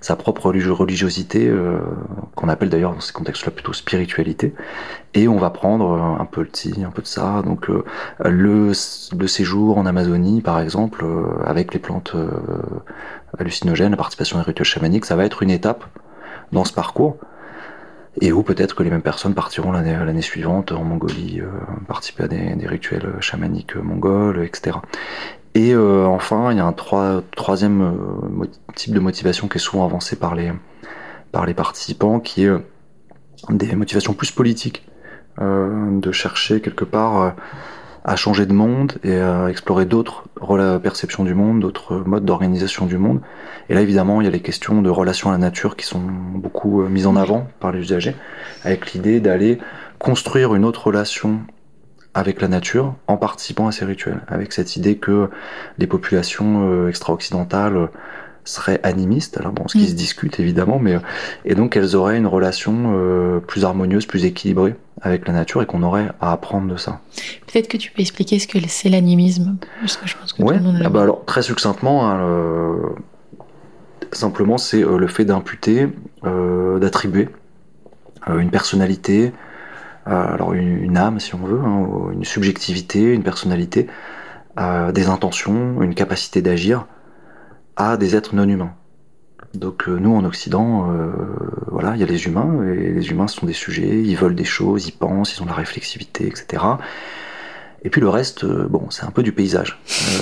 sa 0.00 0.16
propre 0.16 0.46
religiosité, 0.46 1.52
qu'on 2.34 2.48
appelle 2.48 2.70
d'ailleurs 2.70 2.94
dans 2.94 3.00
ces 3.00 3.12
contextes-là 3.12 3.52
plutôt 3.52 3.72
spiritualité. 3.72 4.54
Et 5.14 5.28
on 5.28 5.36
va 5.36 5.50
prendre 5.50 6.16
un 6.18 6.24
peu 6.24 6.42
le 6.42 6.48
ti, 6.48 6.82
un 6.84 6.90
peu 6.90 7.02
de 7.02 7.06
ça. 7.06 7.42
Donc 7.44 7.68
le, 7.68 7.84
le 8.24 9.26
séjour 9.26 9.78
en 9.78 9.86
Amazonie, 9.86 10.40
par 10.40 10.60
exemple, 10.60 11.04
avec 11.44 11.74
les 11.74 11.80
plantes 11.80 12.16
hallucinogènes, 13.38 13.90
la 13.90 13.96
participation 13.96 14.38
à 14.38 14.40
des 14.40 14.46
rituels 14.46 14.66
chamaniques, 14.66 15.04
ça 15.04 15.16
va 15.16 15.24
être 15.24 15.42
une 15.42 15.50
étape 15.50 15.84
dans 16.52 16.64
ce 16.64 16.72
parcours 16.72 17.18
et 18.20 18.32
où 18.32 18.42
peut-être 18.42 18.74
que 18.74 18.82
les 18.82 18.90
mêmes 18.90 19.02
personnes 19.02 19.34
partiront 19.34 19.72
l'année 19.72 20.22
suivante 20.22 20.72
en 20.72 20.84
Mongolie, 20.84 21.40
euh, 21.40 21.48
participer 21.88 22.24
à 22.24 22.28
des, 22.28 22.66
rituels 22.66 23.14
chamaniques 23.20 23.76
mongols, 23.76 24.44
etc. 24.44 24.76
Et 25.54 25.72
euh, 25.74 26.04
enfin, 26.06 26.52
il 26.52 26.58
y 26.58 26.60
a 26.60 26.66
un 26.66 26.72
troisième 26.72 27.82
euh, 27.82 28.46
type 28.74 28.94
de 28.94 29.00
motivation 29.00 29.48
qui 29.48 29.56
est 29.56 29.60
souvent 29.60 29.84
avancé 29.84 30.16
par 30.16 30.34
les, 30.34 30.52
par 31.32 31.46
les 31.46 31.54
participants, 31.54 32.20
qui 32.20 32.44
est 32.44 32.52
des 33.48 33.74
motivations 33.74 34.12
plus 34.12 34.30
politiques, 34.30 34.86
de 35.38 36.12
chercher 36.12 36.60
quelque 36.60 36.84
part 36.84 37.34
à 38.04 38.16
changer 38.16 38.46
de 38.46 38.52
monde 38.52 38.94
et 39.04 39.20
à 39.20 39.48
explorer 39.48 39.84
d'autres 39.84 40.24
perceptions 40.82 41.24
du 41.24 41.34
monde, 41.34 41.60
d'autres 41.60 41.96
modes 41.96 42.24
d'organisation 42.24 42.86
du 42.86 42.98
monde. 42.98 43.20
Et 43.68 43.74
là, 43.74 43.82
évidemment, 43.82 44.20
il 44.20 44.24
y 44.24 44.28
a 44.28 44.30
les 44.30 44.40
questions 44.40 44.82
de 44.82 44.90
relations 44.90 45.28
à 45.28 45.32
la 45.32 45.38
nature 45.38 45.76
qui 45.76 45.86
sont 45.86 46.00
beaucoup 46.34 46.82
euh, 46.82 46.88
mises 46.88 47.06
en 47.06 47.16
avant 47.16 47.46
par 47.60 47.72
les 47.72 47.80
usagers, 47.80 48.16
avec 48.64 48.92
l'idée 48.92 49.20
d'aller 49.20 49.58
construire 49.98 50.54
une 50.54 50.64
autre 50.64 50.86
relation 50.86 51.40
avec 52.14 52.40
la 52.40 52.48
nature 52.48 52.94
en 53.06 53.16
participant 53.16 53.68
à 53.68 53.72
ces 53.72 53.84
rituels, 53.84 54.22
avec 54.26 54.52
cette 54.52 54.74
idée 54.76 54.96
que 54.96 55.30
les 55.78 55.86
populations 55.86 56.68
euh, 56.68 56.88
extra-occidentales 56.88 57.88
seraient 58.44 58.80
animistes, 58.82 59.38
alors 59.38 59.52
bon, 59.52 59.68
ce 59.68 59.78
qui 59.78 59.84
mm. 59.84 59.88
se 59.88 59.94
discute 59.94 60.40
évidemment, 60.40 60.78
mais 60.78 60.96
et 61.44 61.54
donc 61.54 61.76
elles 61.76 61.96
auraient 61.96 62.16
une 62.16 62.26
relation 62.26 62.94
euh, 62.94 63.40
plus 63.40 63.64
harmonieuse, 63.64 64.06
plus 64.06 64.24
équilibrée 64.24 64.74
avec 65.02 65.26
la 65.26 65.34
nature 65.34 65.62
et 65.62 65.66
qu'on 65.66 65.82
aurait 65.82 66.08
à 66.20 66.32
apprendre 66.32 66.70
de 66.70 66.76
ça. 66.76 67.00
Peut-être 67.46 67.68
que 67.68 67.76
tu 67.76 67.90
peux 67.90 68.00
expliquer 68.00 68.38
ce 68.38 68.46
que 68.46 68.58
c'est 68.68 68.88
l'animisme, 68.88 69.56
parce 69.80 69.96
que 69.96 70.06
je 70.06 70.16
pense 70.16 70.32
que 70.32 70.42
tout 70.42 70.48
le 70.48 70.60
monde 70.60 70.82
ah 70.84 70.88
bah 70.88 71.02
alors 71.02 71.24
très 71.24 71.42
succinctement, 71.42 72.10
hein, 72.10 72.76
simplement 74.12 74.58
c'est 74.58 74.82
euh, 74.82 74.98
le 74.98 75.06
fait 75.06 75.24
d'imputer, 75.24 75.88
euh, 76.24 76.78
d'attribuer 76.78 77.28
une 78.28 78.50
personnalité, 78.50 79.32
alors 80.04 80.52
une, 80.52 80.96
âme 80.98 81.20
si 81.20 81.34
on 81.34 81.38
veut, 81.38 81.60
hein, 81.60 82.10
une 82.12 82.24
subjectivité, 82.24 83.14
une 83.14 83.22
personnalité, 83.22 83.86
des 84.92 85.08
intentions, 85.08 85.80
une 85.80 85.94
capacité 85.94 86.42
d'agir 86.42 86.86
à 87.80 87.96
des 87.96 88.14
êtres 88.14 88.34
non 88.34 88.48
humains. 88.48 88.74
Donc 89.54 89.88
euh, 89.88 89.96
nous 89.98 90.14
en 90.14 90.24
Occident, 90.24 90.90
euh, 90.92 91.10
voilà, 91.68 91.94
il 91.94 92.00
y 92.00 92.04
a 92.04 92.06
les 92.06 92.26
humains, 92.26 92.62
et 92.64 92.90
les 92.90 93.10
humains 93.10 93.26
sont 93.26 93.46
des 93.46 93.52
sujets, 93.52 94.02
ils 94.02 94.16
veulent 94.16 94.34
des 94.34 94.44
choses, 94.44 94.86
ils 94.86 94.92
pensent, 94.92 95.36
ils 95.36 95.42
ont 95.42 95.44
de 95.44 95.50
la 95.50 95.56
réflexivité, 95.56 96.26
etc. 96.26 96.62
Et 97.82 97.88
puis 97.88 98.00
le 98.00 98.08
reste, 98.08 98.44
euh, 98.44 98.68
bon, 98.68 98.90
c'est 98.90 99.04
un 99.04 99.10
peu 99.10 99.22
du 99.22 99.32
paysage. 99.32 99.80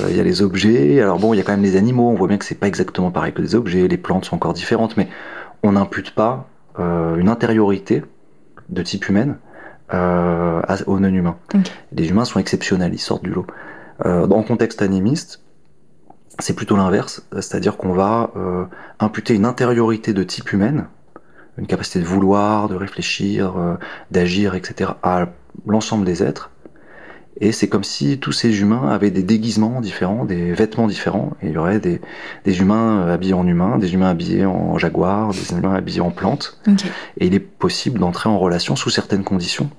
Il 0.08 0.16
y 0.16 0.20
a 0.20 0.22
les 0.22 0.40
objets, 0.40 1.00
alors 1.02 1.18
bon, 1.18 1.34
il 1.34 1.38
y 1.38 1.40
a 1.40 1.42
quand 1.42 1.52
même 1.52 1.62
les 1.62 1.76
animaux, 1.76 2.08
on 2.08 2.14
voit 2.14 2.28
bien 2.28 2.38
que 2.38 2.44
c'est 2.44 2.54
pas 2.54 2.68
exactement 2.68 3.10
pareil 3.10 3.32
que 3.32 3.42
des 3.42 3.54
objets, 3.54 3.88
les 3.88 3.98
plantes 3.98 4.24
sont 4.24 4.36
encore 4.36 4.54
différentes, 4.54 4.96
mais 4.96 5.08
on 5.62 5.72
n'impute 5.72 6.12
pas 6.12 6.48
une 6.78 7.28
intériorité 7.28 8.04
de 8.68 8.82
type 8.82 9.08
humaine 9.08 9.38
aux 9.92 11.00
non-humains. 11.00 11.36
Les 11.90 12.08
humains 12.08 12.24
sont 12.24 12.38
exceptionnels, 12.38 12.94
ils 12.94 13.00
sortent 13.00 13.24
du 13.24 13.30
lot. 13.30 13.46
le 14.04 14.26
contexte 14.44 14.80
animiste, 14.80 15.40
c'est 16.38 16.54
plutôt 16.54 16.76
l'inverse, 16.76 17.26
c'est-à-dire 17.32 17.76
qu'on 17.76 17.92
va 17.92 18.30
euh, 18.36 18.64
imputer 19.00 19.34
une 19.34 19.44
intériorité 19.44 20.12
de 20.12 20.22
type 20.22 20.52
humaine, 20.52 20.86
une 21.56 21.66
capacité 21.66 21.98
de 21.98 22.04
vouloir, 22.04 22.68
de 22.68 22.76
réfléchir, 22.76 23.56
euh, 23.56 23.74
d'agir, 24.10 24.54
etc., 24.54 24.92
à 25.02 25.26
l'ensemble 25.66 26.04
des 26.04 26.22
êtres. 26.22 26.50
Et 27.40 27.52
c'est 27.52 27.68
comme 27.68 27.84
si 27.84 28.18
tous 28.18 28.32
ces 28.32 28.60
humains 28.60 28.88
avaient 28.88 29.12
des 29.12 29.22
déguisements 29.22 29.80
différents, 29.80 30.24
des 30.24 30.52
vêtements 30.52 30.88
différents. 30.88 31.32
Et 31.40 31.48
il 31.48 31.52
y 31.52 31.56
aurait 31.56 31.78
des, 31.78 32.00
humains 32.60 33.06
habillés 33.06 33.34
en 33.34 33.46
humains, 33.46 33.78
des 33.78 33.94
humains 33.94 34.10
habillés 34.10 34.44
en 34.44 34.76
jaguar, 34.76 35.30
des 35.30 35.52
humains 35.52 35.74
habillés 35.74 36.00
en 36.00 36.10
plantes. 36.10 36.60
Et 37.18 37.26
il 37.26 37.34
est 37.34 37.40
possible 37.40 38.00
d'entrer 38.00 38.28
en 38.28 38.38
relation 38.38 38.74
sous 38.74 38.90
certaines 38.90 39.22
conditions 39.22 39.70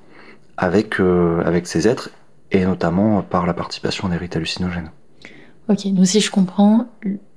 avec, 0.55 1.01
euh, 1.01 1.41
avec 1.45 1.67
ces 1.67 1.87
êtres, 1.87 2.11
et 2.51 2.65
notamment 2.65 3.21
par 3.21 3.45
la 3.45 3.53
participation 3.53 4.07
à 4.07 4.11
des 4.11 4.17
rites 4.17 4.35
hallucinogènes. 4.37 4.91
Ok, 5.69 5.85
donc 5.93 6.07
si 6.07 6.19
je 6.19 6.31
comprends, 6.31 6.87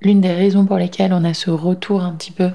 l'une 0.01 0.23
des 0.23 0.33
raisons 0.33 0.65
pour 0.65 0.79
lesquelles 0.79 1.13
on 1.13 1.23
a 1.23 1.35
ce 1.35 1.51
retour 1.51 2.03
un 2.03 2.13
petit 2.13 2.33
peu 2.33 2.49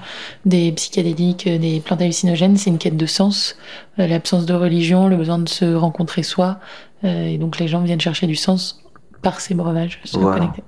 des 0.43 0.71
psychédéliques, 0.71 1.45
euh, 1.45 1.59
des 1.59 1.79
plantes 1.81 2.01
hallucinogènes, 2.01 2.57
c'est 2.57 2.71
une 2.71 2.79
quête 2.79 2.97
de 2.97 3.05
sens, 3.05 3.55
euh, 3.99 4.07
l'absence 4.07 4.47
de 4.47 4.55
religion, 4.55 5.07
le 5.07 5.15
besoin 5.15 5.37
de 5.37 5.47
se 5.47 5.75
rencontrer 5.75 6.23
soi, 6.23 6.57
euh, 7.03 7.27
et 7.27 7.37
donc 7.37 7.59
les 7.59 7.67
gens 7.67 7.83
viennent 7.83 8.01
chercher 8.01 8.25
du 8.25 8.35
sens 8.35 8.83
par 9.21 9.39
ces 9.39 9.53
breuvages, 9.53 9.99
se 10.03 10.17
connecter. 10.17 10.63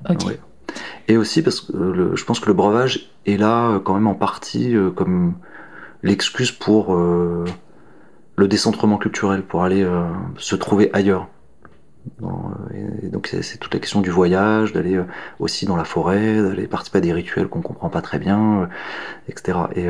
Et 1.07 1.17
aussi 1.17 1.41
parce 1.41 1.61
que 1.61 2.11
je 2.13 2.23
pense 2.23 2.39
que 2.39 2.45
le 2.45 2.53
breuvage 2.53 3.09
est 3.25 3.37
là 3.37 3.79
quand 3.79 3.95
même 3.95 4.05
en 4.05 4.13
partie 4.13 4.75
comme 4.95 5.33
l'excuse 6.03 6.51
pour 6.51 6.95
le 6.95 8.47
décentrement 8.47 8.97
culturel, 8.97 9.41
pour 9.41 9.63
aller 9.63 9.87
se 10.37 10.55
trouver 10.55 10.91
ailleurs. 10.93 11.27
Euh, 12.21 12.27
et 13.03 13.07
donc 13.07 13.27
c'est 13.27 13.57
toute 13.57 13.73
la 13.73 13.79
question 13.79 14.01
du 14.01 14.09
voyage, 14.09 14.73
d'aller 14.73 14.95
euh, 14.95 15.05
aussi 15.39 15.65
dans 15.65 15.75
la 15.75 15.83
forêt, 15.83 16.41
d'aller 16.41 16.67
participer 16.67 16.99
à 16.99 17.01
des 17.01 17.13
rituels 17.13 17.47
qu'on 17.47 17.61
comprend 17.61 17.89
pas 17.89 18.01
très 18.01 18.19
bien, 18.19 18.61
euh, 18.61 18.65
etc. 19.27 19.57
Et 19.75 19.87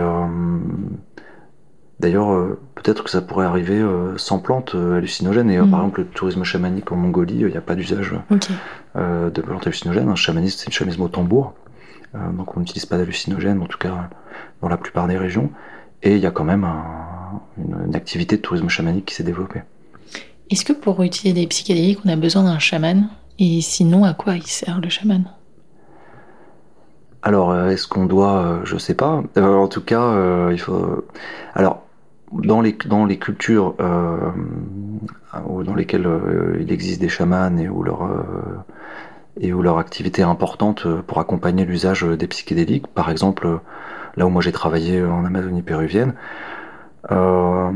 d'ailleurs, 1.99 2.57
peut-être 2.75 3.03
que 3.03 3.09
ça 3.09 3.21
pourrait 3.21 3.45
arriver 3.45 3.83
sans 4.17 4.39
plantes 4.39 4.75
hallucinogènes. 4.75 5.49
Et 5.51 5.57
par 5.57 5.67
mm. 5.67 5.73
exemple, 5.73 5.99
le 6.01 6.07
tourisme 6.07 6.43
chamanique 6.43 6.91
en 6.91 6.95
Mongolie, 6.95 7.39
il 7.39 7.47
n'y 7.47 7.57
a 7.57 7.61
pas 7.61 7.75
d'usage 7.75 8.13
de 8.95 9.41
plantes 9.41 9.67
hallucinogènes. 9.67 10.09
Un 10.09 10.15
chamanisme, 10.15 10.57
c'est 10.59 10.67
une 10.67 10.73
chamanisme 10.73 11.01
au 11.01 11.09
tambour, 11.09 11.55
donc 12.13 12.55
on 12.55 12.61
n'utilise 12.61 12.85
pas 12.85 12.97
d'hallucinogènes, 12.97 13.61
en 13.61 13.65
tout 13.65 13.77
cas 13.77 14.09
dans 14.61 14.69
la 14.69 14.77
plupart 14.77 15.07
des 15.07 15.17
régions. 15.17 15.51
Et 16.01 16.15
il 16.15 16.21
y 16.21 16.25
a 16.25 16.31
quand 16.31 16.45
même 16.45 16.65
une 17.57 17.95
activité 17.95 18.37
de 18.37 18.41
tourisme 18.41 18.69
chamanique 18.69 19.05
qui 19.05 19.15
s'est 19.15 19.23
développée. 19.23 19.61
Est-ce 20.49 20.65
que 20.65 20.73
pour 20.73 21.01
utiliser 21.03 21.39
des 21.39 21.47
psychédéliques, 21.47 21.99
on 22.05 22.09
a 22.09 22.15
besoin 22.15 22.43
d'un 22.43 22.59
chaman? 22.59 23.09
Et 23.37 23.61
sinon, 23.61 24.03
à 24.03 24.13
quoi 24.13 24.35
il 24.35 24.47
sert 24.47 24.81
le 24.81 24.89
chaman? 24.89 25.25
Alors, 27.21 27.51
euh, 27.51 27.69
est-ce 27.69 27.87
qu'on 27.87 28.05
doit 28.05 28.39
euh, 28.39 28.61
Je 28.63 28.77
sais 28.77 28.95
pas. 28.95 29.23
Euh, 29.37 29.55
en 29.55 29.67
tout 29.67 29.81
cas, 29.81 30.49
il 30.51 30.59
faut. 30.59 31.05
Alors, 31.53 31.83
dans 32.31 32.61
les, 32.61 32.77
dans 32.85 33.05
les 33.05 33.17
cultures 33.17 33.75
dans 33.77 35.75
lesquelles 35.75 36.07
il 36.59 36.71
existe 36.71 37.01
des 37.01 37.09
chamans 37.09 37.57
et 37.57 37.67
où 37.69 37.81
leur 37.83 38.07
et 39.39 39.53
où 39.53 39.61
leur 39.61 39.77
activité 39.77 40.21
est 40.21 40.25
importante 40.25 40.87
pour 41.01 41.19
accompagner 41.19 41.65
l'usage 41.65 42.03
des 42.03 42.27
psychédéliques, 42.27 42.87
par 42.87 43.09
exemple, 43.09 43.59
là 44.15 44.27
où 44.27 44.29
moi 44.29 44.41
j'ai 44.41 44.51
travaillé 44.51 45.03
en 45.03 45.25
Amazonie 45.25 45.61
péruvienne, 45.61 46.13
euh, 47.11 47.71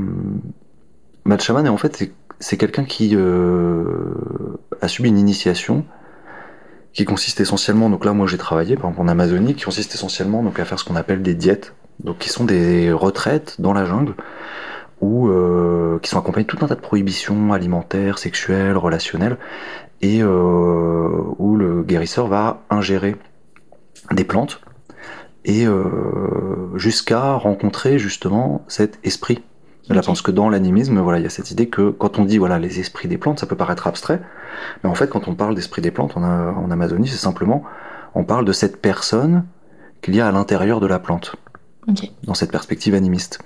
le 1.26 1.38
chaman, 1.38 1.68
en 1.70 1.78
fait, 1.78 1.96
c'est 1.96 2.12
c'est 2.44 2.58
quelqu'un 2.58 2.84
qui 2.84 3.16
euh, 3.16 3.84
a 4.82 4.88
subi 4.90 5.10
une 5.10 5.18
initiation 5.18 5.86
qui 6.92 7.06
consiste 7.06 7.40
essentiellement, 7.40 7.90
donc 7.90 8.06
là 8.06 8.14
moi 8.14 8.28
j'ai 8.28 8.38
travaillé 8.38 8.76
par 8.76 8.90
exemple 8.90 9.08
en 9.08 9.08
Amazonie, 9.08 9.56
qui 9.56 9.64
consiste 9.64 9.96
essentiellement 9.96 10.44
donc 10.44 10.60
à 10.60 10.66
faire 10.66 10.78
ce 10.78 10.84
qu'on 10.84 10.98
appelle 10.98 11.22
des 11.22 11.36
diètes, 11.36 11.74
donc 12.04 12.18
qui 12.20 12.30
sont 12.30 12.44
des 12.44 12.92
retraites 12.92 13.56
dans 13.60 13.74
la 13.74 13.86
jungle, 13.86 14.14
euh, 15.02 16.00
qui 16.00 16.10
sont 16.10 16.20
accompagnées 16.20 16.46
de 16.46 16.50
tout 16.50 16.64
un 16.64 16.68
tas 16.68 16.76
de 16.76 16.82
prohibitions 16.82 17.54
alimentaires, 17.54 18.18
sexuelles, 18.18 18.78
relationnelles, 18.78 19.38
et 20.02 20.22
euh, 20.22 21.24
où 21.40 21.56
le 21.56 21.82
guérisseur 21.82 22.28
va 22.28 22.62
ingérer 22.70 23.16
des 24.12 24.26
plantes 24.26 24.60
et 25.46 25.66
jusqu'à 26.76 27.34
rencontrer 27.34 28.00
justement 28.00 28.64
cet 28.70 28.98
esprit 29.04 29.44
je 29.90 30.00
pense 30.00 30.22
que 30.22 30.32
dans 30.32 30.50
l'animisme, 30.50 31.00
voilà, 31.00 31.20
il 31.20 31.24
y 31.24 31.28
a 31.28 31.30
cette 31.30 31.52
idée 31.52 31.68
que 31.68 31.90
quand 31.90 32.20
on 32.20 32.26
dit 32.26 32.38
voilà 32.38 32.60
les 32.60 32.80
esprits 32.80 33.08
des 33.08 33.18
plantes, 33.18 33.40
ça 33.40 33.46
peut 33.46 33.56
paraître 33.56 33.88
abstrait, 33.88 34.22
mais 34.84 34.90
en 34.90 34.96
fait, 34.96 35.10
quand 35.10 35.28
on 35.28 35.36
parle 35.36 35.56
d'esprit 35.56 35.82
des 35.82 35.92
plantes 35.92 36.16
en, 36.16 36.24
en 36.24 36.72
Amazonie, 36.72 37.08
c'est 37.08 37.18
simplement 37.18 37.64
on 38.16 38.24
parle 38.24 38.46
de 38.46 38.52
cette 38.52 38.78
personne 38.78 39.46
qu'il 40.02 40.16
y 40.16 40.22
a 40.22 40.28
à 40.28 40.32
l'intérieur 40.32 40.80
de 40.80 40.88
la 40.88 41.00
plante, 41.00 41.36
dans 42.24 42.34
cette 42.34 42.52
perspective 42.52 42.94
animiste. 42.94 43.40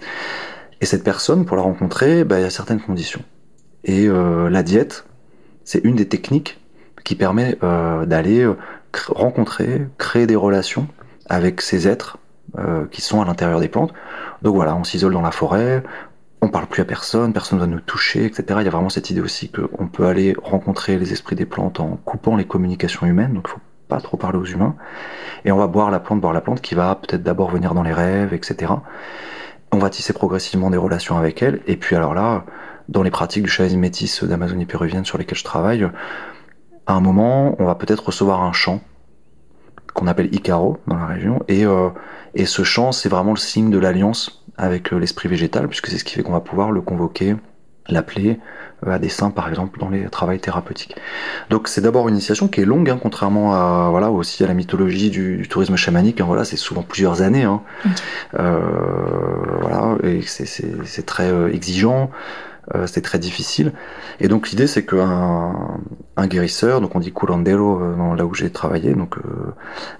Et 0.82 0.86
cette 0.86 1.04
personne, 1.04 1.46
pour 1.46 1.58
la 1.58 1.64
rencontrer, 1.64 2.24
bah, 2.24 2.40
il 2.40 2.44
y 2.44 2.46
a 2.46 2.50
certaines 2.50 2.82
conditions. 2.82 3.22
Et 3.84 4.08
euh, 4.08 4.50
la 4.50 4.64
diète, 4.64 5.06
c'est 5.64 5.84
une 5.84 5.96
des 5.96 6.08
techniques 6.08 6.60
qui 7.04 7.16
permet 7.16 7.58
d'aller 7.62 8.46
rencontrer, 9.08 9.88
créer 9.98 10.28
des 10.28 10.36
relations 10.36 10.90
avec 11.30 11.62
ces 11.62 11.88
êtres 11.88 12.18
qui 12.92 13.00
sont 13.00 13.22
à 13.22 13.26
l'intérieur 13.26 13.62
des 13.62 13.70
plantes. 13.70 13.94
Donc 14.42 14.56
voilà, 14.56 14.76
on 14.76 14.84
s'isole 14.84 15.14
dans 15.14 15.22
la 15.22 15.32
forêt, 15.32 15.84
on 16.42 16.50
parle 16.50 16.68
plus 16.68 16.82
à 16.82 16.86
personne, 16.86 17.34
personne 17.34 17.60
ne 17.60 17.64
va 17.64 17.70
nous 17.70 17.80
toucher, 17.80 18.26
etc. 18.26 18.44
Il 18.60 18.66
y 18.66 18.68
a 18.68 18.72
vraiment 18.72 18.90
cette 18.90 19.10
idée 19.10 19.22
aussi 19.22 19.50
qu'on 19.50 19.88
peut 19.88 20.06
aller 20.06 20.36
rencontrer 20.42 20.98
les 20.98 21.12
esprits 21.12 21.36
des 21.36 21.46
plantes 21.46 21.80
en 21.80 21.98
coupant 22.06 22.36
les 22.36 22.46
communications 22.46 23.08
humaines, 23.08 23.34
donc 23.34 23.48
il 23.48 23.52
faut 23.54 23.62
pas 23.88 24.00
trop 24.02 24.18
parler 24.18 24.38
aux 24.38 24.46
humains. 24.46 24.76
Et 25.46 25.52
on 25.52 25.58
va 25.58 25.68
boire 25.68 25.90
la 25.90 26.00
plante, 26.00 26.22
boire 26.22 26.34
la 26.34 26.42
plante 26.42 26.62
qui 26.62 26.76
va 26.76 26.96
peut-être 26.96 27.24
d'abord 27.24 27.50
venir 27.50 27.74
dans 27.74 27.84
les 27.84 27.94
rêves, 27.94 28.34
etc. 28.34 28.74
On 29.72 29.80
va 29.80 29.90
tisser 29.90 30.14
progressivement 30.14 30.70
des 30.70 30.78
relations 30.78 31.18
avec 31.18 31.42
elle. 31.42 31.62
Et 31.68 31.76
puis 31.76 31.96
alors 31.96 32.14
là, 32.14 32.46
dans 32.88 33.04
les 33.04 33.12
pratiques 33.12 33.44
du 33.44 33.50
chamanisme 33.50 33.80
métis 33.80 34.24
d'Amazonie 34.24 34.66
péruvienne 34.66 35.06
sur 35.06 35.18
lesquelles 35.18 35.38
je 35.38 35.44
travaille, 35.44 35.90
à 36.86 36.94
un 36.94 37.02
moment, 37.02 37.56
on 37.60 37.66
va 37.66 37.76
peut-être 37.76 38.06
recevoir 38.06 38.44
un 38.44 38.54
chant 38.54 38.82
qu'on 39.94 40.08
appelle 40.08 40.34
Icaro 40.34 40.78
dans 40.88 40.96
la 40.96 41.08
région. 41.08 41.42
Et, 41.48 41.66
euh, 41.66 41.90
et 42.36 42.46
ce 42.46 42.64
chant, 42.64 42.92
c'est 42.92 43.10
vraiment 43.10 43.32
le 43.32 43.38
signe 43.38 43.72
de 43.72 43.80
l'alliance 43.80 44.46
avec 44.58 44.92
euh, 44.92 44.98
l'esprit 44.98 45.30
végétal, 45.30 45.68
puisque 45.68 45.88
c'est 45.88 45.98
ce 45.98 46.04
qui 46.04 46.16
fait 46.16 46.24
qu'on 46.24 46.32
va 46.34 46.40
pouvoir 46.40 46.72
le 46.72 46.82
convoquer, 46.82 47.36
l'appeler 47.90 48.40
euh, 48.86 48.92
à 48.92 49.00
des 49.00 49.10
saints, 49.10 49.30
par 49.30 49.48
exemple, 49.48 49.80
dans 49.80 49.90
les 49.90 50.10
travaux 50.10 50.36
thérapeutiques. 50.38 50.96
Donc 51.50 51.68
c'est 51.68 51.82
d'abord 51.82 52.08
une 52.08 52.16
initiation 52.16 52.48
qui 52.48 52.62
est 52.62 52.66
longue, 52.66 52.90
hein, 52.90 53.00
contrairement 53.02 53.54
à 53.54 53.90
voilà 53.90 54.12
aussi 54.12 54.44
à 54.44 54.48
la 54.48 54.54
mythologie 54.54 55.10
du, 55.10 55.48
tourisme 55.50 55.76
chamanique. 55.76 56.20
Hein, 56.22 56.26
voilà, 56.26 56.44
c'est 56.44 56.58
souvent 56.58 56.82
plusieurs 56.82 57.22
années. 57.22 57.44
Hein. 57.44 57.62
Euh, 58.40 58.60
voilà, 59.62 59.98
et 60.04 60.22
c'est 60.24 61.06
très 61.06 61.32
exigeant. 61.54 62.10
c'est 62.86 63.02
très 63.02 63.20
difficile. 63.20 63.72
Et 64.20 64.28
donc 64.28 64.50
l'idée 64.50 64.68
c'est 64.68 64.86
qu'un 64.86 65.80
un 66.18 66.28
guérisseur, 66.28 66.82
donc 66.82 66.96
on 66.96 67.00
dit 67.00 67.14
curandero 67.14 67.80
là 68.16 68.26
où 68.26 68.34
j'ai 68.34 68.50
travaillé, 68.50 68.94
donc 68.94 69.16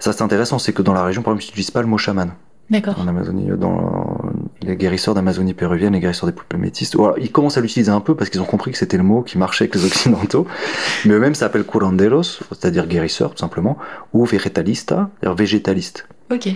ça 0.00 0.12
c'est 0.12 0.22
intéressant, 0.22 0.58
c'est 0.58 0.74
que 0.74 0.82
dans 0.82 0.92
la 0.92 1.02
région 1.02 1.22
par 1.22 1.32
exemple 1.32 1.44
ils 1.44 1.48
n'utilisent 1.48 1.70
pas 1.70 1.80
le 1.80 1.88
mot 1.88 1.96
chaman. 1.96 2.32
D'accord. 2.70 3.00
En 3.00 3.08
Amazonie, 3.08 3.48
dans 3.56 4.17
les 4.68 4.76
guérisseurs 4.76 5.14
d'Amazonie 5.14 5.54
péruvienne, 5.54 5.94
les 5.94 6.00
guérisseurs 6.00 6.28
des 6.28 6.34
peuples 6.34 6.58
métis. 6.58 6.94
ils 7.18 7.32
commencent 7.32 7.56
à 7.56 7.60
l'utiliser 7.60 7.90
un 7.90 8.00
peu 8.00 8.14
parce 8.14 8.30
qu'ils 8.30 8.40
ont 8.40 8.46
compris 8.46 8.70
que 8.70 8.78
c'était 8.78 8.98
le 8.98 9.02
mot 9.02 9.22
qui 9.22 9.38
marchait 9.38 9.64
avec 9.64 9.74
les 9.74 9.84
occidentaux. 9.86 10.46
Mais 11.04 11.14
eux-mêmes 11.14 11.34
s'appellent 11.34 11.64
curanderos, 11.64 12.40
c'est-à-dire 12.50 12.86
guérisseurs 12.86 13.30
tout 13.30 13.38
simplement, 13.38 13.78
ou 14.12 14.24
vegetalista, 14.24 15.10
c'est-à-dire 15.20 15.36
végétaliste. 15.36 16.06
Ok. 16.30 16.48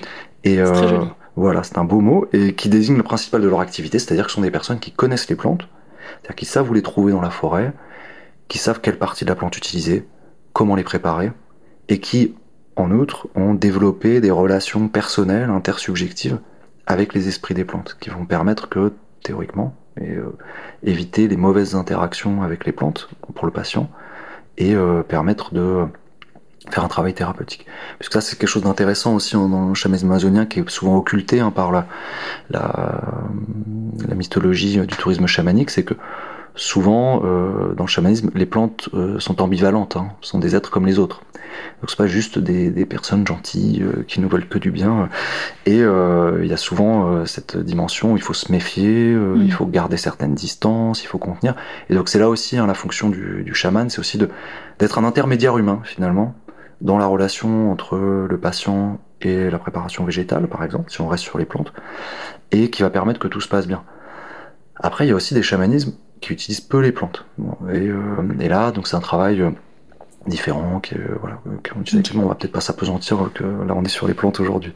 Et 0.45 0.61
euh, 0.61 0.73
très 0.73 0.89
joli. 0.89 1.07
voilà, 1.37 1.63
c'est 1.63 1.79
un 1.79 1.85
beau 1.85 2.01
mot 2.01 2.27
et 2.33 2.55
qui 2.55 2.69
désigne 2.69 2.97
le 2.97 3.03
principal 3.03 3.41
de 3.41 3.49
leur 3.49 3.61
activité, 3.61 3.99
c'est-à-dire 3.99 4.27
que 4.27 4.31
ce 4.31 4.37
sont 4.37 4.43
des 4.43 4.51
personnes 4.51 4.79
qui 4.79 4.93
connaissent 4.93 5.29
les 5.29 5.37
plantes, 5.37 5.67
c'est-à-dire 6.21 6.37
qui 6.37 6.45
savent 6.45 6.71
où 6.71 6.75
les 6.75 6.83
trouver 6.83 7.13
dans 7.13 7.23
la 7.23 7.31
forêt, 7.31 7.73
qui 8.49 8.59
savent 8.59 8.81
quelle 8.81 8.99
partie 8.99 9.25
de 9.25 9.31
la 9.31 9.37
plante 9.37 9.57
utiliser, 9.57 10.07
comment 10.53 10.77
les 10.77 10.85
préparer, 10.85 11.33
et 11.89 11.99
qui 11.99 12.35
en 12.77 12.91
outre, 12.91 13.29
ont 13.35 13.55
développé 13.55 14.21
des 14.21 14.31
relations 14.31 14.89
personnelles, 14.89 15.51
intersubjectives, 15.51 16.39
avec 16.87 17.15
les 17.15 17.29
esprits 17.29 17.55
des 17.55 17.65
plantes, 17.65 17.97
qui 18.01 18.11
vont 18.11 18.25
permettre 18.25 18.69
que, 18.69 18.93
théoriquement, 19.23 19.75
euh, 20.01 20.31
éviter 20.83 21.29
les 21.29 21.37
mauvaises 21.37 21.75
interactions 21.75 22.43
avec 22.43 22.65
les 22.65 22.73
plantes 22.73 23.09
pour 23.35 23.47
le 23.47 23.53
patient, 23.53 23.91
et 24.59 24.75
euh, 24.75 25.03
permettre 25.03 25.55
de 25.55 25.85
faire 26.71 26.85
un 26.85 26.89
travail 26.89 27.15
thérapeutique. 27.15 27.67
Puisque 27.99 28.13
ça, 28.13 28.21
c'est 28.21 28.39
quelque 28.39 28.49
chose 28.49 28.63
d'intéressant 28.63 29.15
aussi 29.15 29.35
dans 29.35 29.69
le 29.69 29.75
chamanisme 29.75 30.07
amazonien 30.07 30.47
qui 30.47 30.61
est 30.61 30.71
souvent 30.71 30.97
occulté 30.97 31.41
hein, 31.41 31.51
par 31.51 31.73
la, 31.73 31.87
mythologie 34.15 34.79
du 34.81 34.97
tourisme 34.97 35.27
chamanique, 35.27 35.71
c'est 35.71 35.85
que 35.85 35.95
souvent, 36.55 37.23
euh, 37.25 37.75
dans 37.75 37.85
le 37.85 37.89
chamanisme, 37.89 38.31
les 38.35 38.47
plantes 38.47 38.89
sont 39.19 39.43
ambivalentes, 39.43 39.97
hein, 39.97 40.13
sont 40.21 40.39
des 40.39 40.55
êtres 40.55 40.71
comme 40.71 40.87
les 40.87 40.99
autres. 40.99 41.23
Donc 41.81 41.91
c'est 41.91 41.97
pas 41.97 42.07
juste 42.07 42.39
des, 42.39 42.71
des 42.71 42.87
personnes 42.87 43.27
gentilles 43.27 43.83
euh, 43.83 44.05
qui 44.07 44.21
nous 44.21 44.29
veulent 44.29 44.49
que 44.49 44.59
du 44.59 44.71
bien. 44.71 45.09
Et 45.67 45.79
il 45.79 46.47
y 46.47 46.53
a 46.53 46.57
souvent 46.57 47.27
cette 47.27 47.57
dimension 47.57 48.13
où 48.13 48.17
il 48.17 48.23
faut 48.23 48.35
se 48.35 48.51
méfier, 48.51 49.15
mm. 49.15 49.43
il 49.43 49.53
faut 49.53 49.67
garder 49.67 49.97
certaines 49.97 50.35
distances, 50.35 51.03
il 51.03 51.07
faut 51.07 51.19
contenir. 51.19 51.55
Et 51.91 51.95
donc 51.95 52.09
c'est 52.09 52.19
là 52.19 52.29
aussi 52.29 52.59
hein, 52.59 52.67
la 52.67 52.75
fonction 52.75 53.09
du, 53.09 53.43
du 53.45 53.55
chaman, 53.55 53.89
c'est 53.91 54.01
aussi 54.01 54.19
de 54.19 54.29
d'être 54.79 54.99
un 54.99 55.05
intermédiaire 55.05 55.59
humain 55.59 55.81
finalement 55.85 56.35
dans 56.83 56.99
la 56.99 57.07
relation 57.07 57.71
entre 57.71 57.97
le 57.97 58.39
patient 58.39 58.99
et 59.21 59.51
la 59.51 59.59
préparation 59.59 60.05
végétale, 60.05 60.49
par 60.49 60.65
exemple, 60.65 60.91
si 60.91 61.01
on 61.01 61.09
reste 61.09 61.25
sur 61.25 61.39
les 61.39 61.45
plantes, 61.45 61.73
et 62.51 62.71
qui 62.71 62.83
va 62.83 62.91
permettre 62.91 63.21
que 63.21 63.29
tout 63.29 63.41
se 63.41 63.49
passe 63.49 63.67
bien. 63.67 63.83
Après, 64.77 65.07
il 65.07 65.09
y 65.09 65.13
a 65.13 65.15
aussi 65.15 65.35
des 65.35 65.43
chamanismes 65.43 65.93
qui 66.21 66.33
utilisent 66.33 66.61
peu 66.61 66.81
les 66.81 66.93
plantes. 66.93 67.25
Euh, 67.69 68.23
et, 68.41 68.49
là, 68.49 68.73
donc 68.73 68.87
c'est 68.89 68.97
un 68.97 69.01
travail 69.01 69.43
euh, 70.27 70.31
différent, 70.31 70.81
qui, 70.81 70.95
euh, 70.95 71.17
voilà, 71.21 71.39
on 71.45 72.29
va 72.29 72.35
peut-être 72.35 72.53
pas 72.53 72.61
s'apesantir 72.61 73.31
que 73.35 73.45
là 73.45 73.75
on 73.75 73.85
est 73.85 73.89
sur 73.89 74.07
les 74.07 74.15
plantes 74.15 74.41
aujourd'hui. 74.41 74.73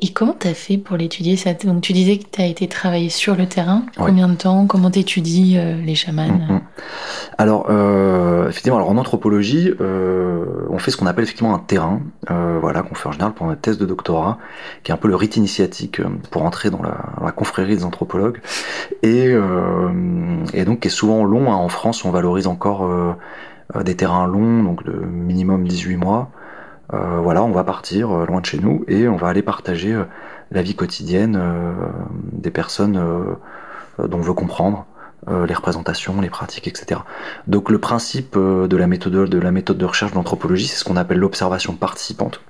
Et 0.00 0.12
comment 0.12 0.36
tu 0.38 0.46
as 0.46 0.54
fait 0.54 0.78
pour 0.78 0.96
l'étudier 0.96 1.36
Donc 1.64 1.82
tu 1.82 1.92
disais 1.92 2.18
que 2.18 2.24
tu 2.30 2.40
as 2.40 2.46
été 2.46 2.68
travailler 2.68 3.08
sur 3.08 3.34
le 3.34 3.46
terrain. 3.46 3.84
Combien 3.96 4.28
de 4.28 4.36
temps? 4.36 4.66
Comment 4.66 4.92
tu 4.92 5.00
étudies 5.00 5.58
les 5.84 5.96
chamans? 5.96 6.28
Mm, 6.28 6.52
mm. 6.52 6.60
Alors, 7.36 7.66
euh, 7.70 8.48
effectivement, 8.48 8.78
alors 8.78 8.90
en 8.90 8.96
anthropologie, 8.96 9.72
euh, 9.80 10.44
on 10.70 10.78
fait 10.78 10.90
ce 10.90 10.96
qu'on 10.96 11.06
appelle 11.06 11.24
effectivement 11.24 11.54
un 11.54 11.60
terrain, 11.60 12.00
euh, 12.30 12.58
voilà, 12.60 12.82
qu'on 12.82 12.94
fait 12.94 13.08
en 13.08 13.12
général 13.12 13.32
pour 13.32 13.46
notre 13.46 13.60
thèse 13.60 13.78
de 13.78 13.86
doctorat, 13.86 14.38
qui 14.82 14.90
est 14.90 14.94
un 14.94 14.98
peu 14.98 15.08
le 15.08 15.14
rite 15.14 15.36
initiatique 15.36 16.00
pour 16.30 16.44
entrer 16.44 16.70
dans 16.70 16.82
la, 16.82 17.30
confrérie 17.32 17.76
des 17.76 17.84
anthropologues, 17.84 18.40
et, 19.02 19.34
et, 20.52 20.64
donc 20.64 20.80
qui 20.80 20.88
est 20.88 20.90
souvent 20.90 21.24
long. 21.24 21.52
Hein. 21.52 21.56
En 21.56 21.68
France, 21.68 22.04
on 22.04 22.10
valorise 22.10 22.48
encore 22.48 22.88
des 23.84 23.96
terrains 23.96 24.26
longs, 24.26 24.62
donc 24.62 24.84
de 24.84 24.92
minimum 24.92 25.66
18 25.66 25.96
mois. 25.96 26.30
Euh, 26.94 27.20
voilà, 27.20 27.42
on 27.42 27.50
va 27.50 27.64
partir 27.64 28.10
euh, 28.10 28.26
loin 28.26 28.40
de 28.40 28.46
chez 28.46 28.58
nous 28.58 28.84
et 28.88 29.08
on 29.08 29.16
va 29.16 29.28
aller 29.28 29.42
partager 29.42 29.92
euh, 29.92 30.04
la 30.50 30.62
vie 30.62 30.74
quotidienne 30.74 31.38
des 32.32 32.50
personnes 32.50 32.94
dont 33.98 34.18
on 34.18 34.22
veut 34.22 34.32
comprendre 34.32 34.86
les 35.26 35.52
représentations, 35.52 36.22
les 36.22 36.30
pratiques, 36.30 36.66
etc. 36.66 37.02
Donc 37.46 37.68
le 37.68 37.78
principe 37.78 38.38
de 38.38 38.76
la 38.78 38.86
méthode 38.86 39.28
de 39.28 39.38
la 39.38 39.50
méthode 39.50 39.76
de 39.76 39.84
recherche 39.84 40.12
de 40.12 40.16
l'anthropologie, 40.16 40.66
c'est 40.66 40.78
ce 40.78 40.84
qu'on 40.84 40.96
appelle 40.96 41.18
l'observation 41.18 41.74
participante. 41.74 42.40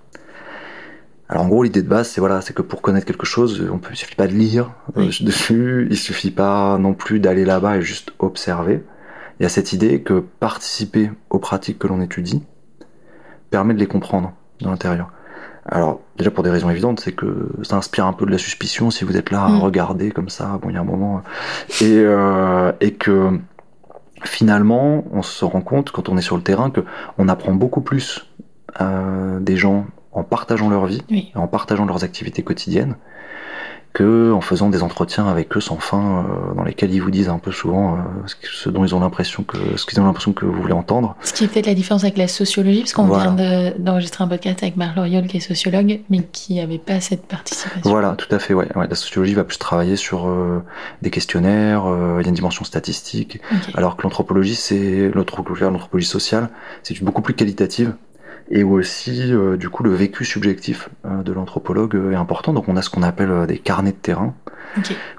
Alors 1.29 1.43
en 1.43 1.49
gros, 1.49 1.65
l'idée 1.65 1.83
de 1.83 1.89
base, 1.89 2.09
c'est 2.09 2.21
voilà, 2.21 2.41
c'est 2.41 2.53
que 2.53 2.63
pour 2.63 2.81
connaître 2.81 3.05
quelque 3.05 3.27
chose, 3.27 3.69
on 3.69 3.79
peut, 3.79 3.91
il 3.95 3.97
suffit 3.97 4.15
pas 4.15 4.29
de 4.29 4.35
lire 4.35 4.71
dessus, 4.97 5.89
il 5.91 5.97
suffit 5.97 6.31
pas 6.31 6.79
non 6.79 6.95
plus 6.95 7.19
d'aller 7.19 7.45
là-bas 7.45 7.79
et 7.79 7.83
juste 7.83 8.13
observer. 8.21 8.85
Il 9.39 9.45
y 9.45 9.47
a 9.47 9.49
cette 9.49 9.73
idée 9.73 10.03
que 10.03 10.25
participer 10.41 11.11
aux 11.31 11.39
pratiques 11.39 11.79
que 11.79 11.87
l'on 11.87 12.01
étudie, 12.01 12.43
permet 13.51 13.75
de 13.75 13.79
les 13.79 13.87
comprendre 13.87 14.33
dans 14.61 14.71
l'intérieur. 14.71 15.11
Alors, 15.65 16.01
déjà 16.17 16.31
pour 16.31 16.43
des 16.43 16.51
raisons 16.51 16.71
évidentes, 16.71 17.01
c'est 17.01 17.13
que 17.13 17.51
ça 17.63 17.77
inspire 17.77 18.07
un 18.07 18.15
peu 18.15 18.25
de 18.25 18.31
la 18.31 18.39
suspicion 18.39 18.91
si 18.91 19.05
vous 19.05 19.17
êtes 19.17 19.31
là 19.31 19.45
à 19.45 19.49
mm. 19.49 19.61
regarder 19.61 20.11
comme 20.11 20.31
ça, 20.31 20.59
bon, 20.61 20.71
il 20.71 20.75
y 20.75 20.77
a 20.77 20.81
un 20.81 20.85
moment. 20.85 21.23
Et, 21.81 21.99
euh, 21.99 22.73
et 22.81 22.95
que 22.95 23.39
finalement, 24.25 25.05
on 25.13 25.23
se 25.23 25.45
rend 25.45 25.61
compte 25.61 25.91
quand 25.91 26.09
on 26.09 26.17
est 26.17 26.23
sur 26.23 26.37
le 26.37 26.43
terrain 26.43 26.71
que 26.71 26.81
on 27.19 27.29
apprend 27.29 27.53
beaucoup 27.53 27.83
plus 27.83 28.27
euh, 28.81 29.41
des 29.41 29.57
gens 29.57 29.87
en 30.13 30.25
partageant 30.25 30.71
leur 30.71 30.87
vie, 30.87 31.03
en 31.35 31.47
partageant 31.47 31.85
leurs 31.85 32.03
activités 32.03 32.43
quotidiennes, 32.43 32.97
que 33.93 34.33
en 34.33 34.41
faisant 34.41 34.69
des 34.69 34.83
entretiens 34.83 35.27
avec 35.27 35.57
eux 35.57 35.61
sans 35.61 35.79
fin, 35.79 36.25
euh, 36.25 36.55
dans 36.55 36.65
lesquels 36.65 36.93
ils 36.93 37.01
vous 37.01 37.11
disent 37.11 37.29
un 37.29 37.39
peu 37.39 37.51
souvent 37.51 37.95
euh, 37.95 37.99
ce 38.43 38.69
dont 38.69 38.85
ils 38.85 38.95
ont 38.95 39.01
l'impression 39.01 39.43
que 39.43 39.77
ce 39.77 39.87
qu'ils 39.87 40.01
ont 40.01 40.05
l'impression 40.05 40.33
que 40.33 40.45
vous 40.45 40.61
voulez 40.61 40.75
entendre. 40.75 41.17
Ce 41.23 41.33
qui 41.33 41.45
est 41.45 41.49
peut-être 41.49 41.67
la 41.67 41.75
différence 41.75 42.05
avec 42.05 42.17
la 42.17 42.29
sociologie, 42.29 42.81
parce 42.81 42.93
qu'on 42.93 43.07
vient 43.07 43.75
d'enregistrer 43.79 44.25
un 44.25 44.29
podcast 44.29 44.63
avec 44.63 44.77
Marc 44.77 44.97
Loriol 44.97 45.27
qui 45.27 45.39
est 45.39 45.41
sociologue, 45.41 46.01
mais 46.11 46.21
qui 46.33 46.57
n'avait 46.57 46.79
pas 46.79 47.01
cette 47.01 47.27
participation. 47.27 47.91
Voilà, 47.91 48.15
tout 48.17 48.33
à 48.35 48.39
fait. 48.39 48.55
Ouais, 48.55 48.69
la 48.75 48.95
sociologie 48.95 49.35
va 49.35 49.45
plus 49.45 49.59
travailler 49.59 49.97
sur 49.97 50.29
euh, 50.29 50.63
des 51.03 51.11
questionnaires, 51.11 51.85
il 52.19 52.23
y 52.23 52.27
a 52.27 52.29
une 52.29 52.35
dimension 52.35 52.65
statistique, 52.65 53.41
alors 53.75 53.97
que 53.97 54.03
l'anthropologie, 54.03 54.55
c'est 54.55 55.11
l'anthropologie 55.15 56.07
sociale, 56.07 56.51
c'est 56.83 57.03
beaucoup 57.03 57.23
plus 57.23 57.35
qualitative 57.35 57.95
et 58.51 58.65
aussi 58.65 59.33
du 59.59 59.69
coup 59.69 59.83
le 59.83 59.95
vécu 59.95 60.25
subjectif 60.25 60.89
de 61.05 61.33
l'anthropologue 61.33 62.01
est 62.13 62.17
important. 62.17 62.53
Donc 62.53 62.69
on 62.69 62.77
a 62.77 62.83
ce 62.83 62.91
qu'on 62.91 63.03
appelle 63.03 63.47
des 63.47 63.59
carnets 63.59 63.93
de 63.93 63.97
terrain 63.97 64.35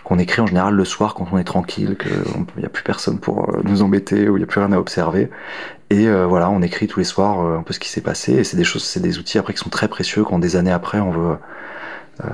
qu'on 0.04 0.20
écrit 0.20 0.42
en 0.42 0.48
général 0.48 0.74
le 0.76 0.86
soir 0.86 1.14
quand 1.16 1.28
on 1.32 1.38
est 1.38 1.44
tranquille, 1.44 1.98
qu'il 1.98 2.12
n'y 2.58 2.66
a 2.66 2.70
plus 2.70 2.84
personne 2.84 3.20
pour 3.20 3.52
nous 3.64 3.82
embêter 3.82 4.30
ou 4.30 4.38
il 4.38 4.40
n'y 4.40 4.44
a 4.44 4.48
plus 4.48 4.60
rien 4.60 4.72
à 4.72 4.78
observer. 4.78 5.30
Et 5.90 6.08
voilà, 6.10 6.50
on 6.50 6.62
écrit 6.62 6.88
tous 6.88 7.00
les 7.00 7.06
soirs 7.06 7.40
un 7.40 7.64
peu 7.64 7.74
ce 7.74 7.80
qui 7.80 7.90
s'est 7.90 8.02
passé. 8.02 8.34
Et 8.34 8.44
c'est 8.44 8.58
des 8.58 8.64
choses, 8.64 8.84
c'est 8.84 9.00
des 9.00 9.18
outils 9.18 9.38
après 9.38 9.54
qui 9.54 9.60
sont 9.60 9.70
très 9.70 9.88
précieux 9.88 10.24
quand 10.24 10.40
des 10.40 10.56
années 10.56 10.72
après 10.72 11.00
on 11.00 11.12
veut 11.12 11.38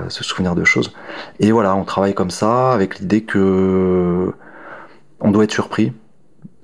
se 0.08 0.24
souvenir 0.24 0.54
de 0.54 0.64
choses. 0.64 0.92
Et 1.40 1.52
voilà, 1.52 1.74
on 1.74 1.84
travaille 1.84 2.14
comme 2.14 2.30
ça 2.30 2.72
avec 2.72 2.98
l'idée 2.98 3.22
que 3.22 4.32
on 5.20 5.30
doit 5.30 5.44
être 5.44 5.52
surpris. 5.52 5.92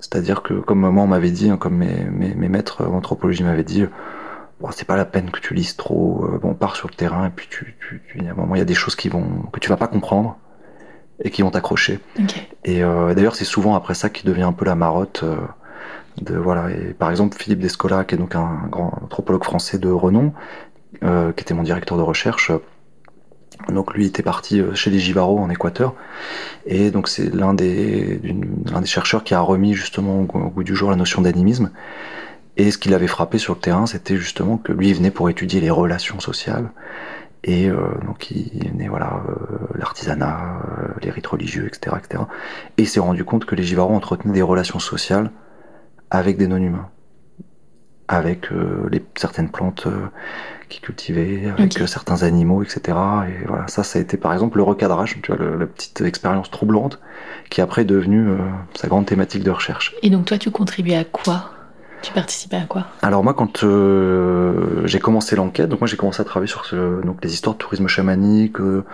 C'est-à-dire 0.01 0.43
que, 0.43 0.55
comme 0.55 0.81
moi 0.81 1.05
on 1.05 1.07
m'avait 1.07 1.31
dit, 1.31 1.49
hein, 1.49 1.57
comme 1.57 1.77
mes, 1.77 2.05
mes, 2.11 2.35
mes 2.35 2.49
maîtres 2.49 2.85
d'anthropologie 2.85 3.45
m'avaient 3.45 3.63
dit, 3.63 3.85
bon, 4.63 4.71
c'est 4.71 4.87
pas 4.87 4.97
la 4.97 5.05
peine 5.05 5.31
que 5.31 5.41
tu 5.41 5.53
lises 5.55 5.77
trop. 5.77 6.25
Euh, 6.25 6.39
bon, 6.39 6.55
pars 6.55 6.77
sur 6.77 6.89
le 6.89 6.95
terrain 6.95 7.27
et 7.27 7.31
puis 7.31 7.47
tu, 7.51 7.75
tu, 7.81 8.03
tu, 8.09 8.27
un 8.27 8.35
moment, 8.35 8.55
il 8.55 8.59
y 8.59 8.63
a 8.63 8.71
des 8.75 8.81
choses 8.83 8.97
qui 8.97 9.09
vont 9.11 9.27
que 9.53 9.61
tu 9.61 9.69
vas 9.69 9.77
pas 9.77 9.89
comprendre 9.89 10.39
et 11.25 11.31
qui 11.31 11.43
vont 11.43 11.51
t'accrocher. 11.51 12.01
Et 12.65 12.83
euh, 12.83 13.15
d'ailleurs, 13.15 13.37
c'est 13.37 13.45
souvent 13.45 13.75
après 13.75 13.95
ça 13.95 14.09
qui 14.09 14.27
devient 14.27 14.43
un 14.45 14.55
peu 14.55 14.65
la 14.65 14.75
marotte. 14.75 15.23
Euh, 15.25 15.37
De, 16.21 16.37
voilà. 16.37 16.71
Et 16.71 16.95
par 16.95 17.11
exemple, 17.11 17.37
Philippe 17.39 17.61
Descola, 17.61 18.05
qui 18.05 18.15
est 18.15 18.19
donc 18.19 18.35
un 18.35 18.69
grand 18.71 18.93
anthropologue 19.03 19.45
français 19.45 19.79
de 19.79 19.91
renom, 19.91 20.33
euh, 21.03 21.33
qui 21.33 21.43
était 21.43 21.55
mon 21.55 21.63
directeur 21.63 21.97
de 21.97 22.03
recherche, 22.03 22.53
donc 23.69 23.95
lui 23.95 24.05
était 24.07 24.23
parti 24.23 24.61
chez 24.75 24.91
les 24.91 24.99
Givaro 24.99 25.39
en 25.39 25.49
Équateur, 25.49 25.95
et 26.67 26.91
donc 26.91 27.09
c'est 27.09 27.35
l'un 27.35 27.55
des, 27.55 28.21
l'un 28.71 28.81
des 28.81 28.93
chercheurs 28.97 29.25
qui 29.25 29.35
a 29.35 29.41
remis 29.41 29.73
justement 29.75 30.21
au 30.21 30.25
goût 30.25 30.65
du 30.65 30.75
jour 30.77 30.91
la 30.91 30.97
notion 30.97 31.23
d'animisme. 31.23 31.71
Et 32.57 32.71
ce 32.71 32.79
qui 32.79 32.89
l'avait 32.89 33.07
frappé 33.07 33.39
sur 33.39 33.55
le 33.55 33.61
terrain, 33.61 33.87
c'était 33.87 34.17
justement 34.17 34.59
que 34.59 34.73
lui 34.73 34.93
venait 34.93 35.11
pour 35.11 35.31
étudier 35.31 35.61
les 35.61 35.71
relations 35.71 36.21
sociales. 36.21 36.71
Et 37.45 37.69
euh, 37.69 37.77
donc 38.07 38.31
il 38.31 38.71
venait 38.71 38.89
voilà 38.89 39.21
euh, 39.29 39.35
l'artisanat, 39.75 40.63
euh, 40.79 40.89
les 41.03 41.11
rites 41.11 41.27
religieux, 41.27 41.67
etc., 41.67 41.97
etc. 41.99 42.25
Et 42.77 42.83
il 42.83 42.89
s'est 42.89 43.01
rendu 43.01 43.25
compte 43.25 43.47
que 43.47 43.55
les 43.55 43.65
Givaro 43.65 43.93
entretenaient 43.95 44.35
des 44.35 44.43
relations 44.43 44.79
sociales 44.79 45.31
avec 46.11 46.37
des 46.37 46.47
non-humains, 46.47 46.89
avec 48.07 48.51
les, 48.91 49.03
certaines 49.17 49.51
plantes 49.51 49.89
qui 50.69 50.81
cultivaient, 50.81 51.51
avec 51.57 51.73
certains 51.89 52.23
animaux, 52.23 52.63
etc. 52.63 52.99
Et 53.29 53.47
voilà, 53.47 53.67
ça, 53.67 53.83
ça 53.83 53.99
a 53.99 54.03
été 54.03 54.19
par 54.19 54.35
exemple 54.35 54.59
le 54.59 54.63
recadrage, 54.63 55.19
tu 55.23 55.33
vois, 55.33 55.43
la 55.57 55.67
petite 55.67 56.03
expérience 56.03 56.51
troublante, 56.51 57.01
qui 57.49 57.63
après 57.63 57.83
est 57.83 57.87
devenue 57.87 58.29
sa 58.75 58.89
grande 58.89 59.07
thématique 59.07 59.43
de 59.43 59.51
recherche. 59.51 59.95
Et 60.03 60.11
donc 60.11 60.27
toi, 60.27 60.37
tu 60.37 60.51
contribuais 60.51 60.97
à 60.97 61.05
quoi? 61.05 61.51
Tu 62.03 62.13
participais 62.13 62.57
à 62.57 62.67
quoi? 62.67 62.87
Alors 63.01 63.25
moi, 63.25 63.33
quand 63.35 63.65
euh, 63.65 64.87
j'ai 64.87 64.99
commencé 64.99 65.37
l'enquête, 65.37 65.69
donc 65.69 65.81
moi 65.81 65.89
j'ai 65.89 65.97
commencé 65.97 66.21
à 66.21 66.25
travailler 66.25 66.51
sur 66.51 66.65
donc 67.05 67.19
les 67.23 67.33
histoires 67.33 67.55
de 67.55 67.59
tourisme 67.59 67.87
chamanique 67.87 68.61
euh, 68.61 68.85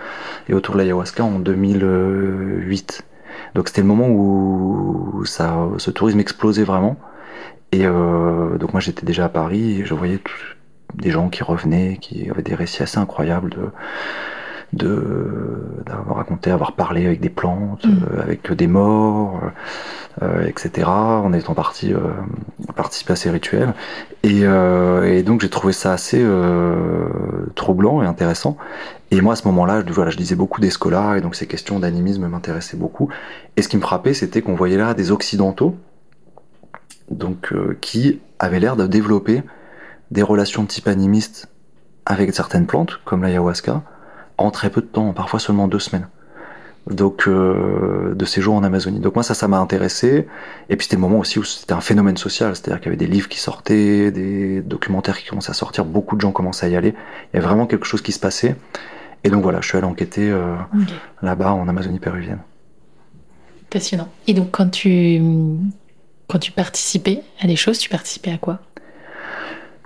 et 0.47 0.53
autour 0.53 0.75
de 0.75 0.79
l'ayahuasca 0.79 1.23
en 1.23 1.39
2008. 1.39 3.03
Donc 3.55 3.67
c'était 3.67 3.81
le 3.81 3.87
moment 3.87 4.07
où 4.09 5.23
ça, 5.25 5.57
ce 5.77 5.91
tourisme 5.91 6.19
explosait 6.19 6.63
vraiment. 6.63 6.97
Et 7.71 7.85
euh, 7.85 8.57
donc 8.57 8.73
moi 8.73 8.79
j'étais 8.79 9.05
déjà 9.05 9.25
à 9.25 9.29
Paris 9.29 9.81
et 9.81 9.85
je 9.85 9.93
voyais 9.93 10.19
des 10.95 11.11
gens 11.11 11.29
qui 11.29 11.43
revenaient, 11.43 11.97
qui 11.99 12.29
avaient 12.29 12.41
des 12.41 12.55
récits 12.55 12.83
assez 12.83 12.97
incroyables 12.97 13.71
d'avoir 14.73 16.17
raconté, 16.17 16.51
avoir 16.51 16.73
parlé 16.73 17.05
avec 17.05 17.19
des 17.19 17.29
plantes, 17.29 17.85
mm. 17.85 18.03
euh, 18.13 18.21
avec 18.21 18.51
des 18.51 18.67
morts, 18.67 19.41
euh, 20.21 20.45
etc. 20.45 20.87
En 20.87 21.33
étant 21.33 21.53
parti 21.53 21.93
euh, 21.93 21.99
participer 22.75 23.13
à 23.13 23.15
ces 23.15 23.31
rituels. 23.31 23.73
Et, 24.23 24.41
et 24.41 25.23
donc 25.23 25.41
j'ai 25.41 25.49
trouvé 25.49 25.71
ça 25.71 25.93
assez 25.93 26.23
troublant 27.55 28.03
et 28.03 28.05
intéressant. 28.05 28.57
Et 29.11 29.21
moi 29.21 29.33
à 29.33 29.35
ce 29.35 29.47
moment-là, 29.47 29.83
voilà, 29.87 30.11
je 30.11 30.17
lisais 30.17 30.35
beaucoup 30.35 30.59
d'Escola 30.59 31.17
et 31.17 31.21
donc 31.21 31.35
ces 31.35 31.47
questions 31.47 31.79
d'animisme 31.79 32.27
m'intéressaient 32.27 32.77
beaucoup. 32.77 33.09
Et 33.55 33.61
ce 33.61 33.69
qui 33.69 33.77
me 33.77 33.81
frappait, 33.81 34.13
c'était 34.13 34.41
qu'on 34.41 34.55
voyait 34.55 34.77
là 34.77 34.93
des 34.93 35.11
occidentaux, 35.11 35.77
donc 37.09 37.53
qui 37.79 38.19
avaient 38.39 38.59
l'air 38.59 38.75
de 38.75 38.87
développer 38.87 39.41
des 40.11 40.21
relations 40.21 40.63
de 40.63 40.67
type 40.67 40.87
animiste 40.87 41.47
avec 42.05 42.33
certaines 42.33 42.65
plantes, 42.65 42.99
comme 43.05 43.23
l'ayahuasca, 43.23 43.83
en 44.41 44.51
très 44.51 44.69
peu 44.69 44.81
de 44.81 44.87
temps, 44.87 45.13
parfois 45.13 45.39
seulement 45.39 45.67
deux 45.67 45.79
semaines. 45.79 46.07
Donc 46.89 47.27
euh, 47.27 48.15
de 48.15 48.25
séjour 48.25 48.55
en 48.55 48.63
Amazonie. 48.63 48.99
Donc 48.99 49.15
moi 49.15 49.23
ça 49.23 49.33
ça 49.33 49.47
m'a 49.47 49.59
intéressé 49.59 50.27
et 50.69 50.75
puis 50.75 50.85
c'était 50.85 50.95
le 50.95 51.01
moment 51.01 51.19
aussi 51.19 51.37
où 51.37 51.43
c'était 51.43 51.73
un 51.73 51.81
phénomène 51.81 52.17
social, 52.17 52.55
c'est-à-dire 52.55 52.79
qu'il 52.79 52.87
y 52.87 52.89
avait 52.95 53.05
des 53.05 53.11
livres 53.11 53.29
qui 53.29 53.39
sortaient, 53.39 54.11
des 54.11 54.61
documentaires 54.61 55.17
qui 55.17 55.27
commençaient 55.27 55.51
à 55.51 55.55
sortir, 55.55 55.85
beaucoup 55.85 56.15
de 56.15 56.21
gens 56.21 56.31
commençaient 56.31 56.65
à 56.65 56.69
y 56.69 56.75
aller. 56.75 56.95
Il 57.31 57.35
y 57.35 57.37
avait 57.37 57.45
vraiment 57.45 57.67
quelque 57.67 57.85
chose 57.85 58.01
qui 58.01 58.11
se 58.11 58.19
passait. 58.19 58.55
Et 59.23 59.29
donc 59.29 59.43
voilà, 59.43 59.59
je 59.61 59.67
suis 59.67 59.77
allé 59.77 59.85
enquêter 59.85 60.31
euh, 60.31 60.55
là-bas 61.21 61.51
en 61.51 61.67
Amazonie 61.67 61.99
péruvienne. 61.99 62.39
Passionnant. 63.69 64.07
Et 64.25 64.33
donc 64.33 64.49
quand 64.51 64.69
tu 64.69 65.21
quand 66.27 66.39
tu 66.39 66.51
participais 66.51 67.21
à 67.41 67.47
des 67.47 67.55
choses, 67.55 67.77
tu 67.77 67.89
participais 67.89 68.31
à 68.31 68.37
quoi? 68.37 68.59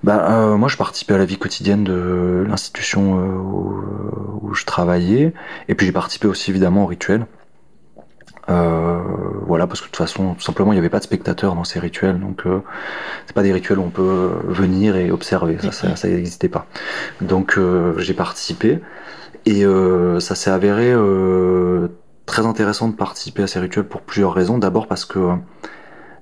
Bah, 0.03 0.27
euh, 0.31 0.57
moi, 0.57 0.67
je 0.67 0.75
participais 0.75 1.13
à 1.13 1.17
la 1.17 1.25
vie 1.25 1.37
quotidienne 1.37 1.83
de 1.83 2.45
l'institution 2.47 3.19
euh, 3.19 4.41
où, 4.41 4.53
je 4.53 4.65
travaillais, 4.65 5.33
et 5.67 5.75
puis 5.75 5.87
j'ai 5.87 5.91
participé 5.91 6.27
aussi 6.27 6.51
évidemment 6.51 6.83
au 6.83 6.85
rituel. 6.85 7.25
Euh, 8.49 9.01
voilà, 9.47 9.65
parce 9.65 9.79
que 9.79 9.85
de 9.85 9.91
toute 9.91 9.97
façon, 9.97 10.35
tout 10.35 10.41
simplement, 10.41 10.73
il 10.73 10.75
n'y 10.75 10.79
avait 10.79 10.89
pas 10.89 10.99
de 10.99 11.03
spectateurs 11.03 11.55
dans 11.55 11.63
ces 11.63 11.79
rituels, 11.79 12.19
donc 12.19 12.45
euh, 12.45 12.59
c'est 13.25 13.33
pas 13.33 13.41
des 13.41 13.53
rituels 13.53 13.79
où 13.79 13.83
on 13.83 13.89
peut 13.89 14.31
venir 14.43 14.97
et 14.97 15.09
observer, 15.09 15.57
ça, 15.71 15.95
ça, 15.95 16.07
n'existait 16.07 16.49
pas. 16.49 16.67
Donc 17.21 17.57
euh, 17.57 17.97
j'ai 17.97 18.13
participé, 18.13 18.79
et 19.45 19.63
ça 20.19 20.35
s'est 20.35 20.51
avéré 20.51 20.93
très 22.25 22.45
intéressant 22.45 22.89
de 22.89 22.95
participer 22.95 23.43
à 23.43 23.47
ces 23.47 23.59
rituels 23.59 23.85
pour 23.85 24.01
plusieurs 24.01 24.33
raisons. 24.33 24.57
D'abord 24.57 24.87
parce 24.87 25.05
que 25.05 25.19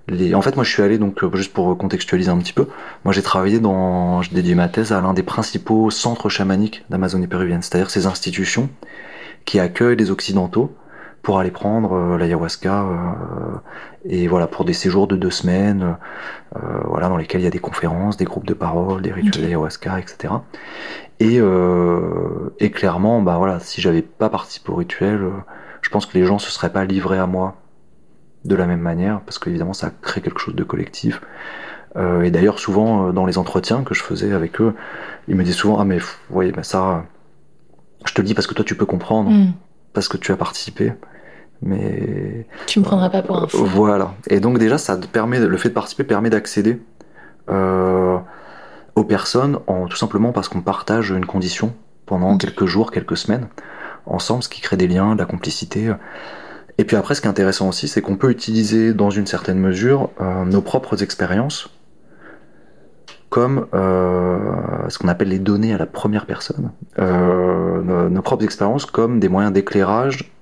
en 0.10 0.41
fait, 0.41 0.56
moi, 0.56 0.64
je 0.64 0.72
suis 0.72 0.82
allé 0.82 0.97
donc 0.97 1.24
euh, 1.24 1.30
juste 1.36 1.54
pour 1.54 1.78
contextualiser 1.78 2.30
un 2.30 2.38
petit 2.38 2.54
peu. 2.54 2.68
Moi, 3.06 3.14
j'ai 3.14 3.22
travaillé 3.22 3.60
dans, 3.60 4.22
j'ai 4.22 4.34
dédié 4.34 4.56
ma 4.56 4.68
thèse 4.68 4.91
à 4.91 5.02
l'un 5.02 5.14
des 5.14 5.24
principaux 5.24 5.89
centres 5.89 6.30
chamaniques 6.30 6.84
d'Amazonie 6.89 7.28
péruvienne, 7.28 7.62
c'est-à-dire 7.62 7.89
ces 7.89 8.06
institutions 8.06 8.70
qui 9.45 9.60
accueillent 9.60 9.95
les 9.95 10.12
occidentaux 10.12 10.76
pour 11.22 11.39
aller 11.39 11.52
prendre 11.52 11.93
euh, 11.93 12.18
l'ayahuasca 12.18 12.84
euh, 12.84 13.58
et 14.06 14.28
voilà 14.28 14.47
pour 14.47 14.66
des 14.66 14.74
séjours 14.74 15.08
de 15.08 15.16
deux 15.16 15.30
semaines, 15.30 15.95
voilà 16.86 17.08
dans 17.08 17.18
lesquels 17.18 17.41
il 17.41 17.43
y 17.43 17.47
a 17.47 17.52
des 17.52 17.60
conférences, 17.60 18.18
des 18.18 18.26
groupes 18.26 18.47
de 18.47 18.56
parole, 18.56 19.04
des 19.04 19.12
rituels 19.12 19.43
d'ayahuasca, 19.43 19.99
etc. 19.99 20.34
Et, 21.20 21.39
et 22.60 22.72
clairement, 22.72 23.22
bah 23.22 23.36
voilà, 23.38 23.60
si 23.60 23.80
j'avais 23.80 24.02
pas 24.02 24.30
participé 24.30 24.72
au 24.72 24.76
rituel, 24.76 25.22
je 25.84 25.89
pense 25.89 26.08
que 26.08 26.18
les 26.18 26.26
gens 26.26 26.39
se 26.39 26.49
seraient 26.49 26.74
pas 26.74 26.84
livrés 26.84 27.20
à 27.20 27.28
moi 27.28 27.61
de 28.45 28.55
la 28.55 28.65
même 28.65 28.79
manière, 28.79 29.21
parce 29.21 29.39
qu'évidemment 29.39 29.73
ça 29.73 29.91
crée 30.01 30.21
quelque 30.21 30.39
chose 30.39 30.55
de 30.55 30.63
collectif. 30.63 31.21
Euh, 31.97 32.21
et 32.21 32.31
d'ailleurs 32.31 32.59
souvent 32.59 33.07
euh, 33.07 33.11
dans 33.11 33.25
les 33.25 33.37
entretiens 33.37 33.83
que 33.83 33.93
je 33.93 34.01
faisais 34.01 34.33
avec 34.33 34.61
eux, 34.61 34.73
ils 35.27 35.35
me 35.35 35.43
disaient 35.43 35.57
souvent 35.57 35.79
ah 35.79 35.85
mais 35.85 35.99
vous 35.99 36.07
voyez 36.29 36.51
ben 36.51 36.63
ça, 36.63 37.05
je 38.05 38.13
te 38.13 38.21
le 38.21 38.27
dis 38.27 38.33
parce 38.33 38.47
que 38.47 38.53
toi 38.53 38.65
tu 38.65 38.75
peux 38.75 38.85
comprendre, 38.85 39.29
mm. 39.29 39.53
parce 39.93 40.07
que 40.07 40.17
tu 40.17 40.31
as 40.31 40.37
participé. 40.37 40.93
Mais 41.63 42.47
tu 42.65 42.79
me 42.79 42.83
prendras 42.83 43.11
pas 43.11 43.21
pour 43.21 43.37
un 43.37 43.47
fou. 43.47 43.63
Voilà. 43.63 44.15
Et 44.27 44.39
donc 44.39 44.57
déjà 44.57 44.79
ça 44.79 44.97
te 44.97 45.05
permet, 45.05 45.39
le 45.39 45.57
fait 45.57 45.69
de 45.69 45.75
participer 45.75 46.03
permet 46.03 46.31
d'accéder 46.31 46.81
euh, 47.49 48.17
aux 48.95 49.03
personnes 49.03 49.59
en 49.67 49.85
tout 49.87 49.97
simplement 49.97 50.31
parce 50.31 50.49
qu'on 50.49 50.61
partage 50.61 51.11
une 51.11 51.25
condition 51.25 51.73
pendant 52.07 52.35
quelques 52.37 52.65
jours, 52.65 52.91
quelques 52.91 53.17
semaines 53.17 53.47
ensemble, 54.07 54.41
ce 54.41 54.49
qui 54.49 54.61
crée 54.61 54.77
des 54.77 54.87
liens, 54.87 55.13
de 55.13 55.19
la 55.19 55.25
complicité. 55.25 55.91
Et 56.82 56.84
puis 56.84 56.95
après, 56.95 57.13
ce 57.13 57.21
qui 57.21 57.27
est 57.27 57.29
intéressant 57.29 57.69
aussi, 57.69 57.88
c'est 57.88 58.01
qu'on 58.01 58.15
peut 58.15 58.32
utiliser 58.32 58.95
dans 58.95 59.11
une 59.11 59.27
certaine 59.27 59.59
mesure 59.59 60.09
euh, 60.19 60.45
nos 60.45 60.61
propres 60.61 61.03
expériences 61.03 61.69
comme 63.29 63.67
euh, 63.75 64.39
ce 64.89 64.97
qu'on 64.97 65.07
appelle 65.07 65.27
les 65.27 65.38
données 65.38 65.75
à 65.75 65.77
la 65.77 65.86
première 65.86 66.25
personne, 66.25 66.71
euh, 66.97 68.09
nos, 68.09 68.21
propres 68.23 68.43
expériences 68.43 68.88
comme 68.88 69.19
des 69.19 69.29
moyens 69.29 69.53
d'éclairage 69.53 70.34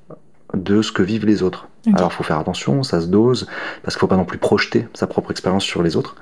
de 0.54 0.82
ce 0.82 0.94
que 0.94 1.04
vivent 1.04 1.26
les 1.26 1.44
autres. 1.44 1.68
Alors 1.94 2.10
il 2.10 2.16
faut 2.16 2.24
faire 2.24 2.40
attention, 2.40 2.84
ça 2.84 3.02
se 3.02 3.08
dose, 3.08 3.46
parce 3.84 3.96
qu'il 3.96 3.98
ne 3.98 4.00
faut 4.00 4.08
pas 4.08 4.16
non 4.16 4.24
plus 4.24 4.38
projeter 4.38 4.88
sa 4.94 5.08
propre 5.08 5.32
expérience 5.32 5.66
sur 5.66 5.84
les 5.84 5.98
autres. 5.98 6.16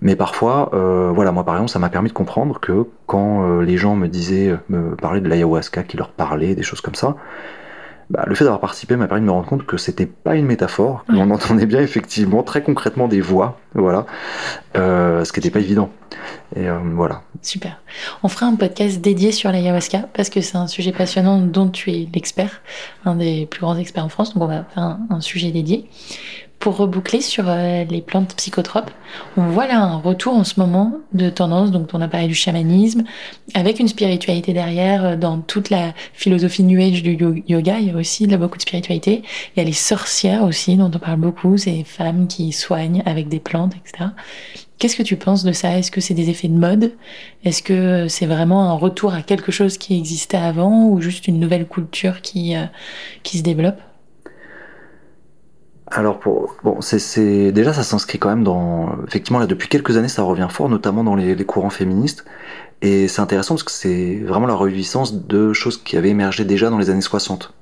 Mais 0.00 0.14
parfois, 0.14 0.70
voilà, 1.12 1.32
moi 1.32 1.44
par 1.44 1.56
exemple, 1.56 1.72
ça 1.72 1.80
m'a 1.80 1.90
permis 1.90 2.10
de 2.10 2.14
comprendre 2.14 2.60
que 2.60 2.86
quand 3.06 3.58
les 3.60 3.76
gens 3.76 3.96
me 3.96 4.06
disaient, 4.06 4.56
me 4.68 4.94
parlaient 4.94 5.20
de 5.20 5.28
l'ayahuasca, 5.28 5.82
qui 5.82 5.96
leur 5.96 6.10
parlait, 6.10 6.54
des 6.54 6.62
choses 6.62 6.80
comme 6.80 6.94
ça, 6.94 7.16
bah, 8.10 8.24
le 8.26 8.34
fait 8.34 8.44
d'avoir 8.44 8.60
participé 8.60 8.96
m'a 8.96 9.06
permis 9.06 9.20
de 9.22 9.26
me 9.26 9.32
rendre 9.32 9.46
compte 9.46 9.66
que 9.66 9.76
c'était 9.76 10.06
pas 10.06 10.34
une 10.34 10.46
métaphore, 10.46 11.04
qu'on 11.06 11.30
entendait 11.30 11.66
bien 11.66 11.80
effectivement 11.80 12.42
très 12.42 12.62
concrètement 12.62 13.06
des 13.06 13.20
voix, 13.20 13.58
voilà, 13.74 14.06
euh, 14.76 15.24
ce 15.24 15.32
qui 15.32 15.40
n'était 15.40 15.50
pas 15.50 15.60
évident. 15.60 15.90
Et 16.56 16.68
euh, 16.68 16.78
voilà. 16.94 17.22
Super. 17.42 17.80
On 18.22 18.28
fera 18.28 18.46
un 18.46 18.56
podcast 18.56 19.00
dédié 19.00 19.30
sur 19.30 19.52
l'ayahuasca 19.52 20.08
parce 20.14 20.30
que 20.30 20.40
c'est 20.40 20.56
un 20.56 20.66
sujet 20.66 20.92
passionnant 20.92 21.38
dont 21.38 21.68
tu 21.68 21.90
es 21.90 22.08
l'expert, 22.14 22.62
un 23.04 23.14
des 23.14 23.46
plus 23.46 23.60
grands 23.60 23.76
experts 23.76 24.04
en 24.04 24.08
France. 24.08 24.34
Donc 24.34 24.42
on 24.42 24.46
va 24.46 24.64
faire 24.64 24.98
un 25.10 25.20
sujet 25.20 25.50
dédié 25.50 25.88
pour 26.68 26.76
reboucler 26.76 27.22
sur 27.22 27.48
euh, 27.48 27.84
les 27.84 28.02
plantes 28.02 28.34
psychotropes, 28.36 28.90
on 29.38 29.48
voit 29.48 29.66
là 29.66 29.80
un 29.80 29.96
retour 29.96 30.34
en 30.34 30.44
ce 30.44 30.60
moment 30.60 30.98
de 31.14 31.30
tendance, 31.30 31.70
donc 31.70 31.88
on 31.94 32.00
a 32.02 32.08
parlé 32.08 32.26
du 32.26 32.34
chamanisme, 32.34 33.04
avec 33.54 33.80
une 33.80 33.88
spiritualité 33.88 34.52
derrière, 34.52 35.02
euh, 35.02 35.16
dans 35.16 35.40
toute 35.40 35.70
la 35.70 35.94
philosophie 36.12 36.64
New 36.64 36.78
Age 36.78 37.02
du 37.02 37.16
yoga, 37.48 37.78
il 37.78 37.86
y 37.86 37.90
a 37.90 37.96
aussi 37.96 38.26
beaucoup 38.26 38.58
de 38.58 38.62
spiritualité. 38.62 39.22
Il 39.56 39.60
y 39.60 39.62
a 39.62 39.64
les 39.64 39.72
sorcières 39.72 40.42
aussi, 40.42 40.76
dont 40.76 40.90
on 40.94 40.98
parle 40.98 41.20
beaucoup, 41.20 41.56
ces 41.56 41.84
femmes 41.84 42.28
qui 42.28 42.52
soignent 42.52 43.02
avec 43.06 43.30
des 43.30 43.40
plantes, 43.40 43.72
etc. 43.74 44.10
Qu'est-ce 44.76 44.96
que 44.96 45.02
tu 45.02 45.16
penses 45.16 45.44
de 45.44 45.52
ça? 45.52 45.78
Est-ce 45.78 45.90
que 45.90 46.02
c'est 46.02 46.12
des 46.12 46.28
effets 46.28 46.48
de 46.48 46.58
mode? 46.58 46.92
Est-ce 47.44 47.62
que 47.62 48.08
c'est 48.08 48.26
vraiment 48.26 48.70
un 48.70 48.74
retour 48.74 49.14
à 49.14 49.22
quelque 49.22 49.52
chose 49.52 49.78
qui 49.78 49.96
existait 49.96 50.36
avant 50.36 50.84
ou 50.84 51.00
juste 51.00 51.28
une 51.28 51.40
nouvelle 51.40 51.66
culture 51.66 52.20
qui, 52.20 52.54
euh, 52.54 52.66
qui 53.22 53.38
se 53.38 53.42
développe? 53.42 53.80
Alors 55.90 56.18
pour 56.18 56.56
bon 56.62 56.80
c'est 56.80 57.52
déjà 57.52 57.72
ça 57.72 57.82
s'inscrit 57.82 58.18
quand 58.18 58.28
même 58.28 58.44
dans 58.44 58.96
effectivement 59.06 59.38
là 59.38 59.46
depuis 59.46 59.68
quelques 59.68 59.96
années 59.96 60.08
ça 60.08 60.22
revient 60.22 60.48
fort 60.50 60.68
notamment 60.68 61.04
dans 61.04 61.14
les, 61.14 61.36
courants 61.44 61.70
féministes. 61.70 62.24
Et 62.80 63.08
c'est 63.08 63.20
intéressant 63.20 63.54
parce 63.54 63.64
que 63.64 63.72
c'est 63.72 64.20
vraiment 64.24 64.46
la 64.46 64.54
reviviscence 64.54 65.26
de 65.26 65.52
choses 65.52 65.82
qui 65.82 65.96
avaient 65.96 66.10
émergé 66.10 66.44
déjà 66.44 66.70
dans 66.70 66.78
les 66.78 66.90
années 66.90 67.00
60. 67.00 67.52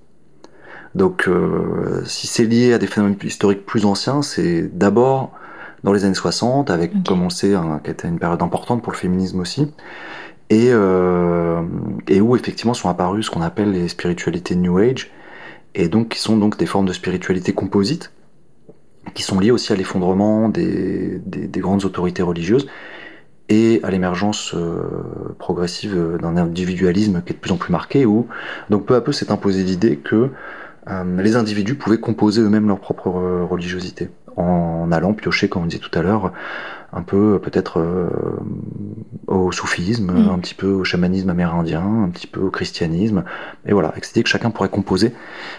Donc 0.94 1.26
euh, 1.28 2.02
si 2.04 2.26
c'est 2.26 2.44
lié 2.44 2.74
à 2.74 2.78
des 2.78 2.86
phénomènes 2.86 3.16
historiques 3.22 3.64
plus 3.64 3.86
anciens, 3.86 4.22
c'est 4.22 4.62
d'abord 4.76 5.32
dans 5.84 5.92
les 5.92 6.04
années 6.04 6.14
60, 6.14 6.70
avec, 6.70 6.92
comme 7.04 7.20
on 7.20 7.26
le 7.26 7.30
sait, 7.30 7.54
qui 7.84 7.90
était 7.90 8.08
une 8.08 8.18
période 8.18 8.42
importante 8.42 8.82
pour 8.82 8.92
le 8.92 8.98
féminisme 8.98 9.40
aussi, 9.40 9.72
et, 10.50 10.70
euh, 10.70 11.62
et 12.08 12.20
où 12.20 12.34
effectivement 12.34 12.74
sont 12.74 12.88
apparues 12.88 13.22
ce 13.22 13.30
qu'on 13.30 13.42
appelle 13.42 13.70
les 13.70 13.88
spiritualités 13.88 14.56
New 14.56 14.78
Age, 14.78 15.12
et 15.76 15.88
donc 15.88 16.08
qui 16.08 16.18
sont 16.18 16.36
donc 16.36 16.56
des 16.56 16.66
formes 16.66 16.86
de 16.86 16.92
spiritualité 16.92 17.52
composite, 17.52 18.10
qui 19.14 19.22
sont 19.22 19.40
liées 19.40 19.50
aussi 19.50 19.72
à 19.72 19.76
l'effondrement 19.76 20.48
des, 20.48 21.20
des, 21.24 21.46
des, 21.46 21.60
grandes 21.60 21.84
autorités 21.84 22.22
religieuses 22.22 22.66
et 23.48 23.80
à 23.82 23.90
l'émergence 23.90 24.54
euh, 24.54 25.34
progressive 25.38 26.18
d'un 26.20 26.36
individualisme 26.36 27.22
qui 27.24 27.32
est 27.32 27.36
de 27.36 27.40
plus 27.40 27.52
en 27.52 27.56
plus 27.56 27.72
marqué, 27.72 28.04
où 28.04 28.26
donc 28.70 28.86
peu 28.86 28.94
à 28.94 29.00
peu 29.00 29.12
s'est 29.12 29.30
imposé 29.30 29.62
l'idée 29.62 29.96
que 29.96 30.30
euh, 30.88 31.22
les 31.22 31.36
individus 31.36 31.74
pouvaient 31.74 31.98
composer 31.98 32.42
eux-mêmes 32.42 32.68
leur 32.68 32.80
propre 32.80 33.08
euh, 33.08 33.44
religiosité 33.44 34.10
en 34.36 34.92
allant 34.92 35.14
piocher, 35.14 35.48
comme 35.48 35.62
on 35.62 35.66
disait 35.66 35.80
tout 35.80 35.96
à 35.98 36.02
l'heure, 36.02 36.32
un 36.92 37.02
peu 37.02 37.38
peut-être 37.42 37.80
euh, 37.80 38.08
au 39.26 39.50
soufisme, 39.50 40.12
mm. 40.12 40.28
un 40.30 40.38
petit 40.38 40.54
peu 40.54 40.68
au 40.68 40.84
chamanisme 40.84 41.30
amérindien, 41.30 41.82
un 42.04 42.08
petit 42.10 42.26
peu 42.26 42.40
au 42.40 42.50
christianisme, 42.50 43.24
et 43.66 43.72
voilà, 43.72 43.88
avec 43.88 44.04
cette 44.04 44.16
idée 44.16 44.22
que 44.22 44.28
chacun 44.28 44.50
pourrait 44.50 44.68
composer 44.68 45.12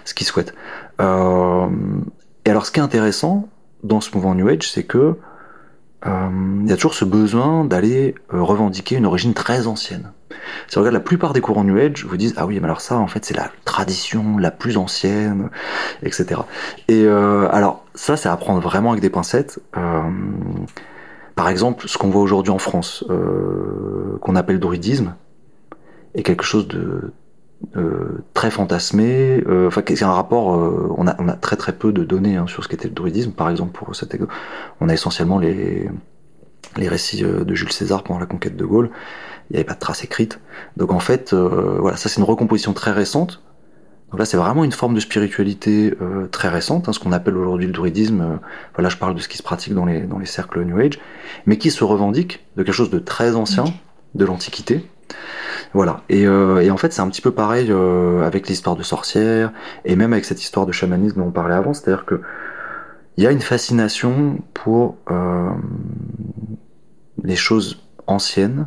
ce 0.06 0.14
qu'il 0.14 0.28
souhaite. 0.28 0.54
Euh, 1.02 1.68
et 2.48 2.50
alors, 2.50 2.66
ce 2.66 2.72
qui 2.72 2.80
est 2.80 2.84
intéressant 2.84 3.50
dans 3.84 4.00
ce 4.00 4.10
mouvement 4.16 4.34
New 4.34 4.48
Age, 4.48 4.72
c'est 4.72 4.84
que 4.84 5.18
euh, 6.06 6.30
il 6.64 6.70
y 6.70 6.72
a 6.72 6.76
toujours 6.78 6.94
ce 6.94 7.04
besoin 7.04 7.66
d'aller 7.66 8.16
euh, 8.34 8.42
revendiquer 8.42 8.96
une 8.96 9.06
origine 9.06 9.34
très 9.34 9.68
ancienne. 9.68 10.14
Si 10.70 10.78
on 10.78 10.80
regarde 10.80 10.94
la 10.94 11.02
plupart 11.02 11.34
des 11.34 11.42
courants 11.42 11.66
New 11.66 11.78
Age, 11.78 12.06
vous 12.06 12.16
disent 12.16 12.36
ah 12.38 12.46
oui 12.46 12.58
mais 12.62 12.64
alors 12.64 12.80
ça 12.80 13.00
en 13.00 13.08
fait 13.08 13.26
c'est 13.26 13.36
la 13.36 13.52
tradition 13.66 14.38
la 14.38 14.50
plus 14.50 14.78
ancienne, 14.78 15.50
etc. 16.04 16.40
Et 16.88 17.04
euh, 17.04 17.50
alors 17.52 17.84
ça 17.96 18.16
c'est 18.16 18.30
à 18.30 18.38
prendre 18.38 18.62
vraiment 18.62 18.92
avec 18.92 19.02
des 19.02 19.10
pincettes. 19.10 19.60
Euh, 19.76 20.04
par 21.36 21.50
exemple, 21.50 21.90
ce 21.90 21.98
qu'on 21.98 22.10
voit 22.10 22.22
aujourd'hui 22.22 22.54
en 22.54 22.60
France, 22.60 23.04
euh, 23.10 24.18
qu'on 24.22 24.38
appelle 24.38 24.62
druidisme, 24.62 25.16
est 26.16 26.24
quelque 26.24 26.46
chose 26.46 26.70
de 26.70 27.12
euh, 27.76 28.24
très 28.34 28.52
fantasmé. 28.52 29.44
Euh, 29.48 29.68
enfin, 29.68 29.82
c'est 29.88 30.04
un 30.04 30.12
rapport. 30.12 30.56
Euh, 30.56 30.94
on, 30.98 31.08
a, 31.08 31.16
on, 31.20 31.28
a, 31.28 31.34
très 31.34 31.56
très 31.56 31.74
peu 31.74 31.92
de 31.92 32.04
données 32.04 32.38
hein, 32.38 32.48
sur 32.48 32.64
ce 32.64 32.70
qu'était 32.70 32.88
le 32.88 32.94
druidisme. 32.94 33.32
Par 33.32 33.50
exemple, 33.50 33.72
pour 33.72 33.96
cette, 33.96 34.18
on 34.80 34.90
a 34.90 34.94
essentiellement 34.94 35.40
les 35.40 35.90
les 36.76 36.90
récits 36.90 37.24
de 37.24 37.56
Jules 37.56 37.72
César 37.72 38.04
pendant 38.04 38.20
la 38.20 38.26
conquête 38.26 38.56
de 38.56 38.66
Gaulle. 38.66 38.92
Il 39.50 39.54
n'y 39.54 39.58
avait 39.58 39.64
pas 39.64 39.74
de 39.74 39.80
traces 39.80 40.04
écrites. 40.04 40.40
Donc 40.76 40.92
en 40.92 41.00
fait, 41.00 41.34
voilà, 41.34 41.98
ça 41.98 42.10
c'est 42.10 42.18
une 42.18 42.28
recomposition 42.28 42.74
très 42.74 42.92
récente. 42.92 43.42
Donc 44.12 44.20
là, 44.20 44.26
c'est 44.26 44.38
vraiment 44.38 44.64
une 44.64 44.72
forme 44.72 44.94
de 44.94 45.00
spiritualité 45.00 45.94
euh, 46.02 46.28
très 46.28 46.48
récente, 46.48 46.88
hein, 46.88 46.94
ce 46.94 47.00
qu'on 47.00 47.12
appelle 47.12 47.36
aujourd'hui 47.36 47.66
le 47.66 47.74
druidisme. 47.74 48.40
voilà, 48.76 48.90
je 48.90 48.96
parle 48.96 49.16
de 49.16 49.20
ce 49.20 49.28
qui 49.28 49.38
se 49.38 49.44
pratique 49.44 49.74
dans 49.74 49.86
les, 49.86 50.02
dans 50.02 50.18
les 50.18 50.26
cercles 50.26 50.64
New 50.64 50.80
Age, 50.80 51.00
mais 51.46 51.58
qui 51.58 51.72
se 51.72 51.84
revendique 51.84 52.46
de 52.56 52.64
quelque 52.64 52.76
chose 52.76 52.90
de 52.90 53.00
très 53.00 53.36
ancien, 53.36 53.66
de 54.16 54.26
l'Antiquité, 54.26 54.86
voilà. 55.78 56.02
Et, 56.10 56.26
euh, 56.26 56.60
et, 56.64 56.72
en 56.72 56.78
fait, 56.78 56.92
c'est 56.92 57.04
un 57.04 57.08
petit 57.08 57.22
peu 57.22 57.30
pareil 57.30 57.68
euh, 57.70 58.26
avec 58.26 58.48
l'histoire 58.48 58.76
de 58.76 58.82
sorcières 58.82 59.54
et 59.86 59.96
même 59.96 60.12
avec 60.12 60.26
cette 60.26 60.42
histoire 60.42 60.66
de 60.66 60.72
chamanisme 60.72 61.20
dont 61.20 61.28
on 61.28 61.32
parlait 61.32 61.54
avant. 61.54 61.76
C'est-à-dire 61.76 62.04
que 62.04 62.20
il 63.16 63.24
y 63.24 63.28
a 63.28 63.32
une 63.32 63.42
fascination 63.42 64.40
pour 64.56 64.98
euh, 65.12 65.52
les 67.22 67.36
choses 67.36 67.84
anciennes. 68.08 68.66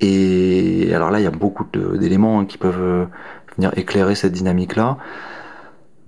Et 0.00 0.90
alors 0.92 1.12
là, 1.12 1.20
il 1.20 1.22
y 1.22 1.28
a 1.28 1.30
beaucoup 1.30 1.64
d'éléments 1.72 2.40
hein, 2.40 2.44
qui 2.44 2.58
peuvent 2.58 3.06
venir 3.56 3.70
éclairer 3.76 4.16
cette 4.16 4.32
dynamique-là. 4.32 4.98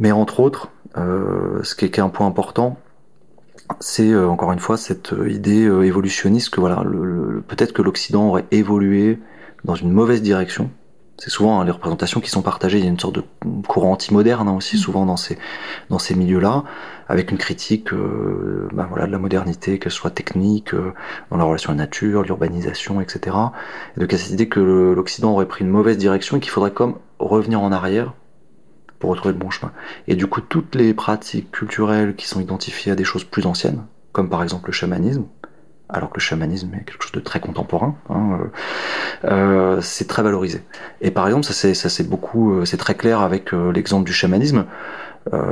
Mais 0.00 0.10
entre 0.10 0.40
autres, 0.40 0.72
ce 0.96 1.74
qui 1.76 1.84
est, 1.84 1.90
qui 1.90 2.00
est, 2.00 2.02
un 2.02 2.08
point 2.08 2.26
important, 2.26 2.76
c'est 3.78 4.12
encore 4.16 4.50
une 4.50 4.58
fois 4.58 4.76
cette 4.76 5.14
idée 5.28 5.62
évolutionniste 5.62 6.50
que 6.50 6.58
voilà, 6.58 6.82
peut-être 7.46 7.72
que 7.72 7.82
l'Occident 7.82 8.26
aurait 8.26 8.46
évolué 8.50 9.20
dans 9.64 9.74
une 9.74 9.90
mauvaise 9.90 10.22
direction. 10.22 10.70
C'est 11.16 11.30
souvent 11.30 11.60
hein, 11.60 11.64
les 11.64 11.70
représentations 11.70 12.20
qui 12.20 12.28
sont 12.28 12.42
partagées. 12.42 12.78
Il 12.78 12.84
y 12.84 12.88
a 12.88 12.90
une 12.90 12.98
sorte 12.98 13.14
de 13.14 13.24
courant 13.68 13.92
anti-moderne 13.92 14.48
hein, 14.48 14.56
aussi, 14.56 14.76
mm. 14.76 14.80
souvent 14.80 15.06
dans 15.06 15.16
ces, 15.16 15.38
dans 15.88 15.98
ces 15.98 16.14
milieux-là, 16.14 16.64
avec 17.08 17.30
une 17.30 17.38
critique 17.38 17.92
euh, 17.92 18.68
ben 18.72 18.86
voilà, 18.88 19.06
de 19.06 19.12
la 19.12 19.18
modernité, 19.18 19.78
qu'elle 19.78 19.92
soit 19.92 20.10
technique, 20.10 20.74
euh, 20.74 20.92
dans 21.30 21.36
la 21.36 21.44
relation 21.44 21.70
à 21.70 21.74
la 21.74 21.84
nature, 21.84 22.22
l'urbanisation, 22.22 23.00
etc. 23.00 23.36
Et 23.96 24.00
donc 24.00 24.10
il 24.10 24.12
y 24.12 24.14
a 24.16 24.18
cette 24.18 24.32
idée 24.32 24.48
que 24.48 24.60
l'Occident 24.60 25.32
aurait 25.32 25.46
pris 25.46 25.64
une 25.64 25.70
mauvaise 25.70 25.98
direction 25.98 26.36
et 26.36 26.40
qu'il 26.40 26.50
faudrait 26.50 26.72
comme 26.72 26.98
revenir 27.18 27.60
en 27.60 27.70
arrière 27.70 28.14
pour 28.98 29.10
retrouver 29.10 29.34
le 29.34 29.38
bon 29.38 29.50
chemin. 29.50 29.72
Et 30.08 30.16
du 30.16 30.26
coup, 30.26 30.40
toutes 30.40 30.74
les 30.74 30.94
pratiques 30.94 31.52
culturelles 31.52 32.16
qui 32.16 32.26
sont 32.26 32.40
identifiées 32.40 32.90
à 32.90 32.96
des 32.96 33.04
choses 33.04 33.24
plus 33.24 33.46
anciennes, 33.46 33.84
comme 34.12 34.28
par 34.28 34.42
exemple 34.42 34.66
le 34.66 34.72
chamanisme, 34.72 35.24
alors 35.88 36.10
que 36.10 36.16
le 36.16 36.20
chamanisme 36.20 36.72
est 36.74 36.84
quelque 36.84 37.02
chose 37.02 37.12
de 37.12 37.20
très 37.20 37.40
contemporain, 37.40 37.94
hein, 38.08 38.38
euh, 38.40 39.28
euh, 39.30 39.80
c'est 39.80 40.08
très 40.08 40.22
valorisé. 40.22 40.62
Et 41.00 41.10
par 41.10 41.26
exemple, 41.26 41.44
ça 41.44 41.52
c'est 41.74 42.08
beaucoup, 42.08 42.54
euh, 42.54 42.64
c'est 42.64 42.76
très 42.76 42.94
clair 42.94 43.20
avec 43.20 43.52
l'exemple 43.52 44.04
du 44.04 44.12
chamanisme. 44.12 44.64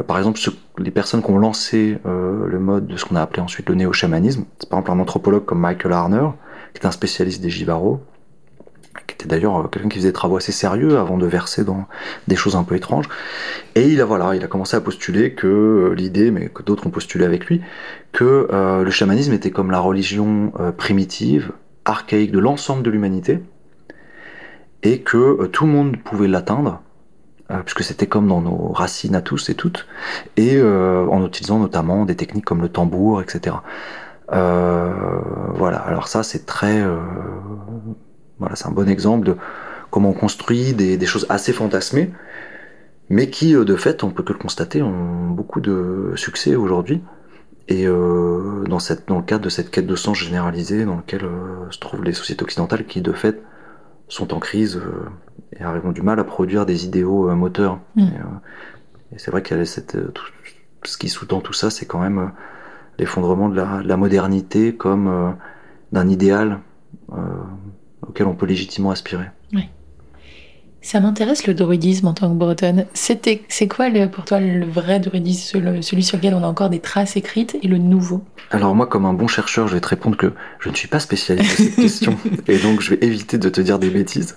Par 0.07 0.19
exemple, 0.19 0.39
ce, 0.39 0.51
les 0.77 0.91
personnes 0.91 1.23
qui 1.23 1.31
ont 1.31 1.39
lancé 1.39 1.99
le 2.05 2.59
mode 2.59 2.87
de 2.87 2.97
ce 2.99 3.07
qu'on 3.07 3.17
a 3.17 3.23
appelé 3.23 3.41
ensuite 3.41 3.71
le 3.71 3.75
néo-chamanisme, 3.75 4.45
c'est 4.59 4.69
par 4.69 4.81
exemple 4.81 4.99
un 4.99 5.03
anthropologue 5.03 5.47
comme 5.47 5.61
Michael 5.61 5.95
Arner, 5.95 6.29
qui 6.75 6.83
est 6.83 6.87
un 6.87 6.91
spécialiste 6.91 7.41
des 7.41 7.49
Jivaro, 7.49 8.03
qui 9.23 9.29
était 9.29 9.37
d'ailleurs 9.37 9.61
euh, 9.61 9.69
quelqu'un 9.69 9.89
qui 9.89 9.99
faisait 9.99 10.09
des 10.09 10.13
travaux 10.13 10.37
assez 10.37 10.53
sérieux 10.53 10.99
avant 10.99 11.17
de 11.17 11.27
verser 11.27 11.65
dans 11.65 11.87
des 12.27 12.37
choses 12.37 12.57
un 12.57 12.65
peu 12.65 12.75
étranges. 12.75 13.09
Et 13.75 13.89
il 13.89 14.01
a 14.01 14.05
voilà, 14.05 14.35
il 14.35 14.43
a 14.43 14.49
commencé 14.49 14.77
à 14.77 14.81
postuler 14.81 15.33
que 15.33 15.47
euh, 15.47 15.95
l'idée, 15.95 16.31
mais 16.31 16.49
que 16.49 16.63
d'autres 16.63 16.87
ont 16.87 16.91
postulé 16.91 17.25
avec 17.25 17.47
lui, 17.47 17.63
que 18.11 18.49
euh, 18.53 18.83
le 18.83 18.91
chamanisme 18.91 19.33
était 19.33 19.51
comme 19.51 19.71
la 19.71 19.79
religion 19.79 20.53
primitive, 20.77 21.53
archaïque 21.85 22.33
de 22.33 22.39
l'ensemble 22.39 22.83
de 22.83 22.91
l'humanité, 22.91 23.41
et 24.83 25.01
que 25.01 25.47
tout 25.47 25.67
le 25.67 25.73
monde 25.73 25.97
pouvait 25.99 26.29
l'atteindre, 26.29 26.83
puisque 27.65 27.83
c'était 27.83 28.07
comme 28.07 28.27
dans 28.27 28.41
nos 28.41 28.69
racines 28.69 29.15
à 29.15 29.21
tous 29.21 29.49
et 29.51 29.55
toutes, 29.55 29.87
et 30.37 30.61
en 30.61 31.25
utilisant 31.25 31.59
notamment 31.59 32.05
des 32.05 32.17
techniques 32.17 32.45
comme 32.45 32.63
le 32.63 32.69
tambour, 32.69 33.23
etc. 33.23 33.57
voilà, 34.29 35.79
alors 35.79 36.09
ça 36.09 36.23
c'est 36.23 36.47
très 36.47 36.83
voilà, 38.43 38.57
c'est 38.57 38.67
un 38.67 38.73
bon 38.73 38.89
exemple 38.89 39.27
de 39.27 39.37
comment 39.91 40.11
on 40.11 40.15
construit 40.15 40.75
des, 40.75 40.97
des 40.97 41.07
choses 41.07 41.27
assez 41.29 41.53
fantasmées, 41.53 42.11
mais 43.09 43.31
qui, 43.31 43.55
euh, 43.55 43.65
de 43.65 43.77
fait, 43.77 44.05
on 44.05 44.11
peut 44.11 44.23
que 44.23 44.33
le 44.33 44.39
constater, 44.39 44.83
ont 44.83 45.31
beaucoup 45.31 45.61
de 45.61 46.13
succès 46.17 46.57
aujourd'hui. 46.57 47.03
Et 47.69 47.87
euh, 47.87 48.65
dans, 48.69 48.79
cette, 48.79 49.09
dans 49.09 49.19
le 49.19 49.25
cadre 49.25 49.45
de 49.45 49.49
cette 49.49 49.71
quête 49.71 49.87
de 49.87 49.97
sens 49.97 50.19
généralisée 50.19 50.85
dans 50.85 50.97
laquelle 50.97 51.25
euh, 51.25 51.71
se 51.71 51.79
trouvent 51.79 52.03
les 52.03 52.13
sociétés 52.13 52.43
occidentales 52.43 52.85
qui, 52.85 53.01
de 53.01 53.13
fait, 53.13 53.41
sont 54.09 54.35
en 54.35 54.41
crise 54.41 54.77
euh, 54.77 55.09
et 55.59 55.65
ont 55.65 55.93
du 55.93 56.03
mal 56.03 56.19
à 56.19 56.25
produire 56.25 56.67
des 56.67 56.85
idéaux 56.85 57.35
moteurs. 57.35 57.79
Mm. 57.95 58.03
Et, 58.03 59.15
et 59.15 59.19
c'est 59.19 59.31
vrai 59.31 59.43
qu'il 59.43 59.57
y 59.57 59.61
a 59.61 59.65
cette, 59.65 59.97
tout, 60.13 60.25
ce 60.85 60.99
qui 60.99 61.09
sous-tend 61.09 61.41
tout 61.41 61.53
ça, 61.53 61.71
c'est 61.71 61.87
quand 61.87 62.01
même 62.01 62.33
l'effondrement 62.99 63.49
de 63.49 63.57
la, 63.57 63.83
de 63.83 63.89
la, 63.89 63.97
modernité 63.97 64.75
comme 64.75 65.37
d'un 65.93 66.09
idéal 66.09 66.59
auquel 68.07 68.27
on 68.27 68.35
peut 68.35 68.47
légitimement 68.47 68.91
aspirer. 68.91 69.27
Oui. 69.53 69.69
Ça 70.85 70.99
m'intéresse 70.99 71.47
le 71.47 71.55
druidisme 71.55 72.09
en 72.09 72.13
tant 72.13 72.29
que 72.29 72.35
bretonne. 72.35 72.87
C'était, 72.93 73.45
c'est 73.49 73.69
quoi 73.69 73.89
le, 73.89 74.09
pour 74.09 74.25
toi 74.25 74.41
le 74.41 74.67
vrai 74.67 74.99
druidisme, 74.99 75.81
celui 75.81 76.03
sur 76.03 76.17
lequel 76.17 76.35
on 76.35 76.43
a 76.43 76.47
encore 76.47 76.71
des 76.71 76.81
traces 76.81 77.17
écrites 77.17 77.57
et 77.63 77.69
le 77.69 77.79
nouveau? 77.79 78.25
Alors 78.51 78.75
moi, 78.75 78.89
comme 78.89 79.07
un 79.07 79.13
bon 79.13 79.29
chercheur, 79.29 79.69
je 79.69 79.75
vais 79.75 79.81
te 79.81 79.87
répondre 79.87 80.17
que 80.17 80.33
je 80.59 80.69
ne 80.69 80.75
suis 80.75 80.89
pas 80.89 80.99
spécialiste 80.99 81.61
de 81.61 81.65
cette 81.65 81.77
question 81.77 82.19
et 82.49 82.59
donc 82.59 82.81
je 82.81 82.91
vais 82.95 83.07
éviter 83.07 83.39
de 83.39 83.49
te 83.49 83.61
dire 83.61 83.79
des 83.79 83.91
bêtises. 83.91 84.37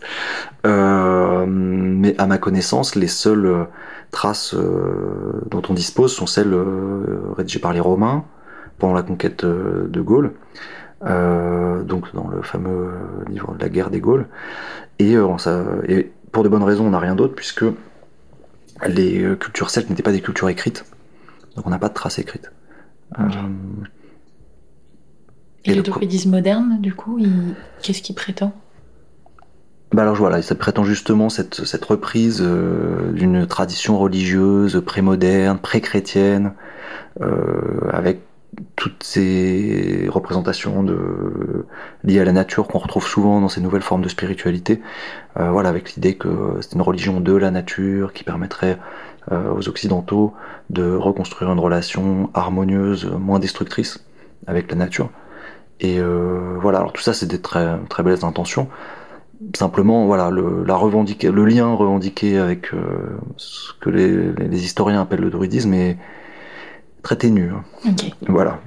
Euh, 0.67 1.47
mais 1.47 2.15
à 2.19 2.27
ma 2.27 2.37
connaissance, 2.37 2.93
les 2.93 3.07
seules 3.07 3.47
euh, 3.47 3.63
traces 4.11 4.53
euh, 4.53 5.41
dont 5.49 5.63
on 5.67 5.73
dispose 5.73 6.13
sont 6.13 6.27
celles 6.27 6.53
euh, 6.53 7.33
rédigées 7.35 7.59
par 7.59 7.73
les 7.73 7.79
Romains 7.79 8.23
pendant 8.77 8.93
la 8.93 9.03
conquête 9.03 9.45
de 9.45 10.01
Gaule 10.01 10.33
euh, 11.03 11.83
donc 11.83 12.13
dans 12.13 12.27
le 12.27 12.41
fameux 12.41 12.91
livre 13.29 13.55
de 13.55 13.61
la 13.61 13.69
guerre 13.69 13.89
des 13.89 13.99
Gaules. 13.99 14.27
Et, 14.99 15.15
euh, 15.15 15.37
ça, 15.37 15.63
et 15.87 16.11
pour 16.31 16.43
de 16.43 16.49
bonnes 16.49 16.63
raisons, 16.63 16.87
on 16.87 16.91
n'a 16.91 16.99
rien 16.99 17.15
d'autre, 17.15 17.35
puisque 17.35 17.65
les 18.87 19.21
euh, 19.23 19.35
cultures 19.35 19.69
celtes 19.69 19.89
n'étaient 19.89 20.03
pas 20.03 20.11
des 20.11 20.21
cultures 20.21 20.49
écrites. 20.49 20.85
Donc 21.55 21.67
on 21.67 21.69
n'a 21.69 21.79
pas 21.79 21.89
de 21.89 21.93
traces 21.93 22.19
écrites. 22.19 22.51
Okay. 23.17 23.37
Et, 25.65 25.71
et, 25.71 25.75
le 25.75 25.81
druidisme 25.81 26.31
moderne, 26.31 26.77
du 26.79 26.93
coup, 26.93 27.17
il... 27.19 27.55
qu'est-ce 27.81 28.01
qu'il 28.01 28.15
prétend? 28.15 28.53
Bah 29.93 30.01
alors 30.01 30.15
voilà, 30.15 30.41
ça 30.41 30.55
prétend 30.55 30.83
justement 30.83 31.29
cette, 31.29 31.63
cette 31.63 31.85
reprise 31.85 32.41
euh, 32.41 33.11
d'une 33.13 33.47
tradition 33.47 33.97
religieuse 33.97 34.81
pré-moderne, 34.85 35.57
pré-chrétienne, 35.57 36.53
euh, 37.21 37.89
avec 37.91 38.19
toutes 38.75 39.03
ces 39.03 40.07
représentations 40.09 40.83
de, 40.83 41.65
liées 42.03 42.19
à 42.19 42.25
la 42.25 42.31
nature 42.31 42.67
qu'on 42.67 42.79
retrouve 42.79 43.05
souvent 43.05 43.41
dans 43.41 43.49
ces 43.49 43.61
nouvelles 43.61 43.81
formes 43.81 44.01
de 44.01 44.09
spiritualité, 44.09 44.81
euh, 45.37 45.51
voilà, 45.51 45.69
avec 45.69 45.95
l'idée 45.95 46.15
que 46.15 46.57
c'est 46.61 46.73
une 46.73 46.81
religion 46.81 47.19
de 47.19 47.33
la 47.33 47.51
nature 47.51 48.13
qui 48.13 48.23
permettrait 48.23 48.77
euh, 49.31 49.53
aux 49.53 49.67
occidentaux 49.67 50.33
de 50.69 50.95
reconstruire 50.95 51.51
une 51.51 51.59
relation 51.59 52.29
harmonieuse, 52.35 53.11
moins 53.19 53.39
destructrice 53.39 54.05
avec 54.45 54.69
la 54.69 54.77
nature. 54.77 55.09
Et 55.79 55.99
euh, 55.99 56.57
voilà, 56.61 56.79
alors 56.79 56.93
tout 56.93 57.01
ça 57.01 57.13
c'est 57.13 57.25
des 57.25 57.41
très 57.41 57.77
très 57.89 58.03
belles 58.03 58.23
intentions. 58.23 58.67
Simplement, 59.55 60.05
voilà, 60.05 60.29
le, 60.29 60.63
la 60.63 60.75
revendiquer, 60.75 61.31
le 61.31 61.43
lien 61.43 61.73
revendiqué 61.73 62.37
avec 62.37 62.73
euh, 62.73 63.17
ce 63.35 63.73
que 63.81 63.89
les, 63.89 64.31
les, 64.31 64.63
historiens 64.63 65.01
appellent 65.01 65.21
le 65.21 65.29
druidisme 65.29 65.73
est 65.73 65.97
très 67.05 67.15
ténu. 67.15 67.51
Hein. 67.51 67.63
Ok. 67.87 68.11
Voilà. 68.27 68.59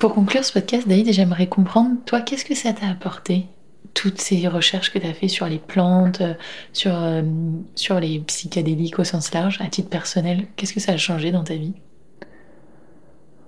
Pour 0.00 0.14
conclure 0.14 0.44
ce 0.44 0.52
podcast, 0.52 0.86
David, 0.86 1.12
j'aimerais 1.12 1.46
comprendre, 1.46 1.92
toi, 2.04 2.20
qu'est-ce 2.20 2.44
que 2.44 2.56
ça 2.56 2.72
t'a 2.72 2.88
apporté 2.88 3.46
toutes 3.94 4.20
ces 4.20 4.46
recherches 4.48 4.92
que 4.92 4.98
tu 4.98 5.06
as 5.06 5.14
fait 5.14 5.28
sur 5.28 5.46
les 5.46 5.58
plantes, 5.58 6.20
sur, 6.74 6.92
euh, 6.94 7.22
sur 7.76 7.98
les 7.98 8.18
psychédéliques 8.18 8.98
au 8.98 9.04
sens 9.04 9.32
large, 9.32 9.58
à 9.62 9.68
titre 9.68 9.88
personnel, 9.88 10.48
qu'est-ce 10.56 10.74
que 10.74 10.80
ça 10.80 10.92
a 10.92 10.96
changé 10.98 11.30
dans 11.30 11.44
ta 11.44 11.54
vie? 11.54 11.72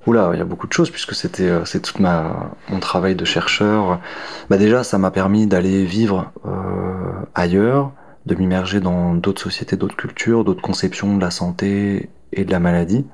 Oula, 0.06 0.30
il 0.32 0.38
y 0.38 0.40
a 0.40 0.44
beaucoup 0.44 0.68
de 0.68 0.72
choses 0.72 0.90
puisque 0.90 1.14
c'était 1.14 1.42
euh, 1.42 1.64
c'est 1.66 1.82
tout 1.82 2.00
ma 2.00 2.52
mon 2.70 2.78
travail 2.78 3.14
de 3.14 3.26
chercheur. 3.26 4.00
Bah 4.48 4.56
déjà, 4.56 4.84
ça 4.84 4.96
m'a 4.96 5.10
permis 5.10 5.46
d'aller 5.46 5.84
vivre 5.84 6.32
euh, 6.46 7.26
ailleurs, 7.34 7.92
de 8.24 8.34
m'immerger 8.36 8.80
dans 8.80 9.14
d'autres 9.14 9.42
sociétés, 9.42 9.76
d'autres 9.76 9.96
cultures, 9.96 10.44
d'autres 10.44 10.62
conceptions 10.62 11.14
de 11.14 11.20
la 11.20 11.30
santé 11.30 12.08
et 12.32 12.44
de 12.44 12.50
la 12.50 12.60
maladie, 12.60 13.04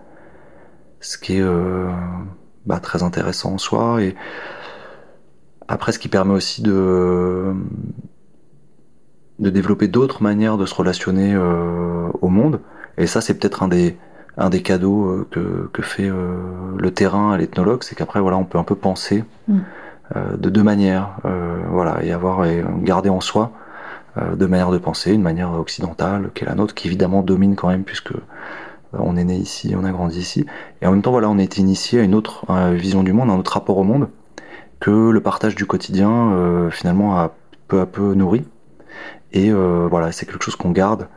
ce 1.04 1.18
qui 1.18 1.36
est 1.36 1.42
euh, 1.42 1.90
bah, 2.66 2.80
très 2.80 3.02
intéressant 3.02 3.52
en 3.52 3.58
soi. 3.58 4.02
Et 4.02 4.14
après, 5.68 5.92
ce 5.92 5.98
qui 5.98 6.08
permet 6.08 6.34
aussi 6.34 6.62
de 6.62 7.54
de 9.40 9.50
développer 9.50 9.88
d'autres 9.88 10.22
manières 10.22 10.56
de 10.56 10.64
se 10.64 10.74
relationner 10.74 11.34
euh, 11.34 12.08
au 12.22 12.28
monde. 12.28 12.60
Et 12.98 13.08
ça, 13.08 13.20
c'est 13.20 13.34
peut-être 13.34 13.62
un 13.62 13.68
des 13.68 13.96
un 14.36 14.48
des 14.50 14.62
cadeaux 14.62 15.06
euh, 15.06 15.28
que, 15.30 15.68
que 15.72 15.82
fait 15.82 16.08
euh, 16.08 16.36
le 16.76 16.90
terrain 16.92 17.32
à 17.32 17.36
l'ethnologue, 17.36 17.82
c'est 17.82 17.94
qu'après 17.94 18.20
voilà, 18.20 18.36
on 18.36 18.44
peut 18.44 18.58
un 18.58 18.64
peu 18.64 18.74
penser 18.74 19.24
mm. 19.48 19.58
de 20.36 20.50
deux 20.50 20.62
manières, 20.62 21.16
voilà, 21.70 22.02
et 22.04 22.12
avoir 22.12 22.44
et 22.44 22.64
garder 22.82 23.08
en 23.08 23.20
soi 23.20 23.52
deux 24.36 24.46
manières 24.46 24.70
de 24.70 24.78
penser, 24.78 25.12
une 25.12 25.22
manière 25.22 25.52
occidentale 25.52 26.30
qui 26.34 26.44
est 26.44 26.46
la 26.46 26.54
nôtre, 26.54 26.74
qui 26.74 26.86
évidemment 26.86 27.22
domine 27.22 27.56
quand 27.56 27.68
même 27.68 27.84
puisque 27.84 28.12
on 28.98 29.16
est 29.16 29.24
né 29.24 29.36
ici, 29.36 29.74
on 29.76 29.84
a 29.84 29.90
grandi 29.90 30.18
ici, 30.18 30.46
et 30.82 30.86
en 30.86 30.90
même 30.90 31.02
temps 31.02 31.10
voilà, 31.10 31.28
on 31.28 31.38
est 31.38 31.58
initié 31.58 32.00
à 32.00 32.02
une 32.02 32.14
autre 32.14 32.44
vision 32.72 33.02
du 33.02 33.12
monde, 33.12 33.30
un 33.30 33.38
autre 33.38 33.52
rapport 33.52 33.78
au 33.78 33.84
monde 33.84 34.08
que 34.80 35.10
le 35.10 35.20
partage 35.20 35.54
du 35.54 35.66
quotidien 35.66 36.68
finalement 36.70 37.18
a 37.18 37.32
peu 37.68 37.80
à 37.80 37.86
peu 37.86 38.14
nourri. 38.14 38.44
Et 39.32 39.50
voilà, 39.52 40.12
c'est 40.12 40.26
quelque 40.26 40.44
chose 40.44 40.56
qu'on 40.56 40.70
garde. 40.70 41.08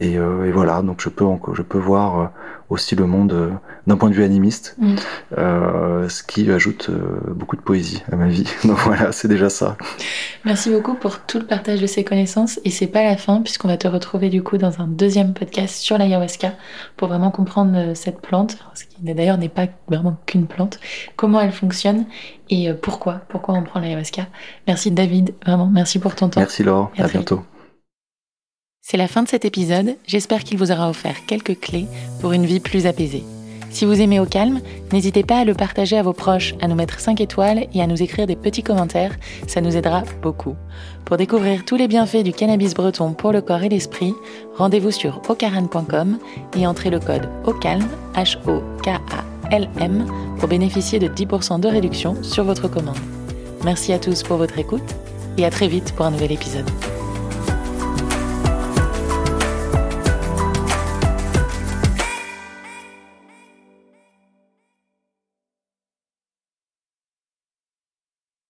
Et, 0.00 0.14
et, 0.14 0.50
voilà, 0.52 0.82
donc 0.82 1.00
je 1.00 1.08
peux, 1.08 1.24
je 1.54 1.62
peux 1.62 1.78
voir 1.78 2.30
aussi 2.70 2.94
le 2.94 3.06
monde 3.06 3.32
euh, 3.32 3.50
d'un 3.86 3.96
point 3.96 4.10
de 4.10 4.14
vue 4.14 4.24
animiste, 4.24 4.76
mm. 4.78 4.94
euh, 5.38 6.08
ce 6.08 6.22
qui 6.22 6.50
ajoute 6.50 6.90
euh, 6.90 7.18
beaucoup 7.34 7.56
de 7.56 7.62
poésie 7.62 8.02
à 8.12 8.16
ma 8.16 8.28
vie. 8.28 8.44
Donc 8.64 8.76
voilà, 8.78 9.12
c'est 9.12 9.28
déjà 9.28 9.48
ça. 9.48 9.76
Merci 10.44 10.70
beaucoup 10.70 10.94
pour 10.94 11.20
tout 11.20 11.38
le 11.38 11.46
partage 11.46 11.80
de 11.80 11.86
ces 11.86 12.04
connaissances. 12.04 12.60
Et 12.64 12.70
c'est 12.70 12.86
pas 12.86 13.02
la 13.02 13.16
fin, 13.16 13.40
puisqu'on 13.40 13.68
va 13.68 13.76
te 13.76 13.88
retrouver 13.88 14.28
du 14.28 14.42
coup 14.42 14.58
dans 14.58 14.80
un 14.80 14.86
deuxième 14.86 15.32
podcast 15.32 15.76
sur 15.76 15.96
l'ayahuasca 15.96 16.52
pour 16.96 17.08
vraiment 17.08 17.30
comprendre 17.30 17.94
cette 17.94 18.20
plante, 18.20 18.58
ce 18.74 18.84
qui 18.84 18.96
d'ailleurs 19.00 19.38
n'est 19.38 19.48
pas 19.48 19.66
vraiment 19.88 20.16
qu'une 20.26 20.46
plante, 20.46 20.78
comment 21.16 21.40
elle 21.40 21.52
fonctionne 21.52 22.04
et 22.50 22.72
pourquoi, 22.74 23.22
pourquoi 23.28 23.54
on 23.54 23.62
prend 23.62 23.80
l'ayahuasca. 23.80 24.26
Merci 24.66 24.90
David, 24.90 25.34
vraiment, 25.44 25.66
merci 25.66 25.98
pour 25.98 26.14
ton 26.14 26.28
temps. 26.28 26.40
Merci 26.40 26.62
Laure, 26.62 26.90
à, 26.98 27.08
bientôt. 27.08 27.42
C'est 28.90 28.96
la 28.96 29.06
fin 29.06 29.22
de 29.22 29.28
cet 29.28 29.44
épisode, 29.44 29.96
j'espère 30.06 30.44
qu'il 30.44 30.56
vous 30.56 30.72
aura 30.72 30.88
offert 30.88 31.26
quelques 31.26 31.60
clés 31.60 31.84
pour 32.22 32.32
une 32.32 32.46
vie 32.46 32.58
plus 32.58 32.86
apaisée. 32.86 33.22
Si 33.68 33.84
vous 33.84 34.00
aimez 34.00 34.18
au 34.18 34.24
calme, 34.24 34.62
n'hésitez 34.94 35.24
pas 35.24 35.40
à 35.40 35.44
le 35.44 35.52
partager 35.52 35.98
à 35.98 36.02
vos 36.02 36.14
proches, 36.14 36.54
à 36.62 36.68
nous 36.68 36.74
mettre 36.74 36.98
5 36.98 37.20
étoiles 37.20 37.66
et 37.74 37.82
à 37.82 37.86
nous 37.86 38.02
écrire 38.02 38.26
des 38.26 38.34
petits 38.34 38.62
commentaires, 38.62 39.14
ça 39.46 39.60
nous 39.60 39.76
aidera 39.76 40.04
beaucoup. 40.22 40.56
Pour 41.04 41.18
découvrir 41.18 41.66
tous 41.66 41.76
les 41.76 41.86
bienfaits 41.86 42.22
du 42.22 42.32
cannabis 42.32 42.72
breton 42.72 43.12
pour 43.12 43.30
le 43.30 43.42
corps 43.42 43.62
et 43.62 43.68
l'esprit, 43.68 44.14
rendez-vous 44.56 44.90
sur 44.90 45.20
ocaran.com 45.28 46.18
et 46.56 46.66
entrez 46.66 46.88
le 46.88 46.98
code 46.98 47.28
OCALM, 47.44 47.86
H-O-K-A-L-M, 48.14 50.06
pour 50.38 50.48
bénéficier 50.48 50.98
de 50.98 51.08
10% 51.08 51.60
de 51.60 51.68
réduction 51.68 52.16
sur 52.22 52.44
votre 52.44 52.68
commande. 52.68 52.96
Merci 53.66 53.92
à 53.92 53.98
tous 53.98 54.22
pour 54.22 54.38
votre 54.38 54.58
écoute 54.58 54.94
et 55.36 55.44
à 55.44 55.50
très 55.50 55.68
vite 55.68 55.92
pour 55.94 56.06
un 56.06 56.10
nouvel 56.10 56.32
épisode. 56.32 56.70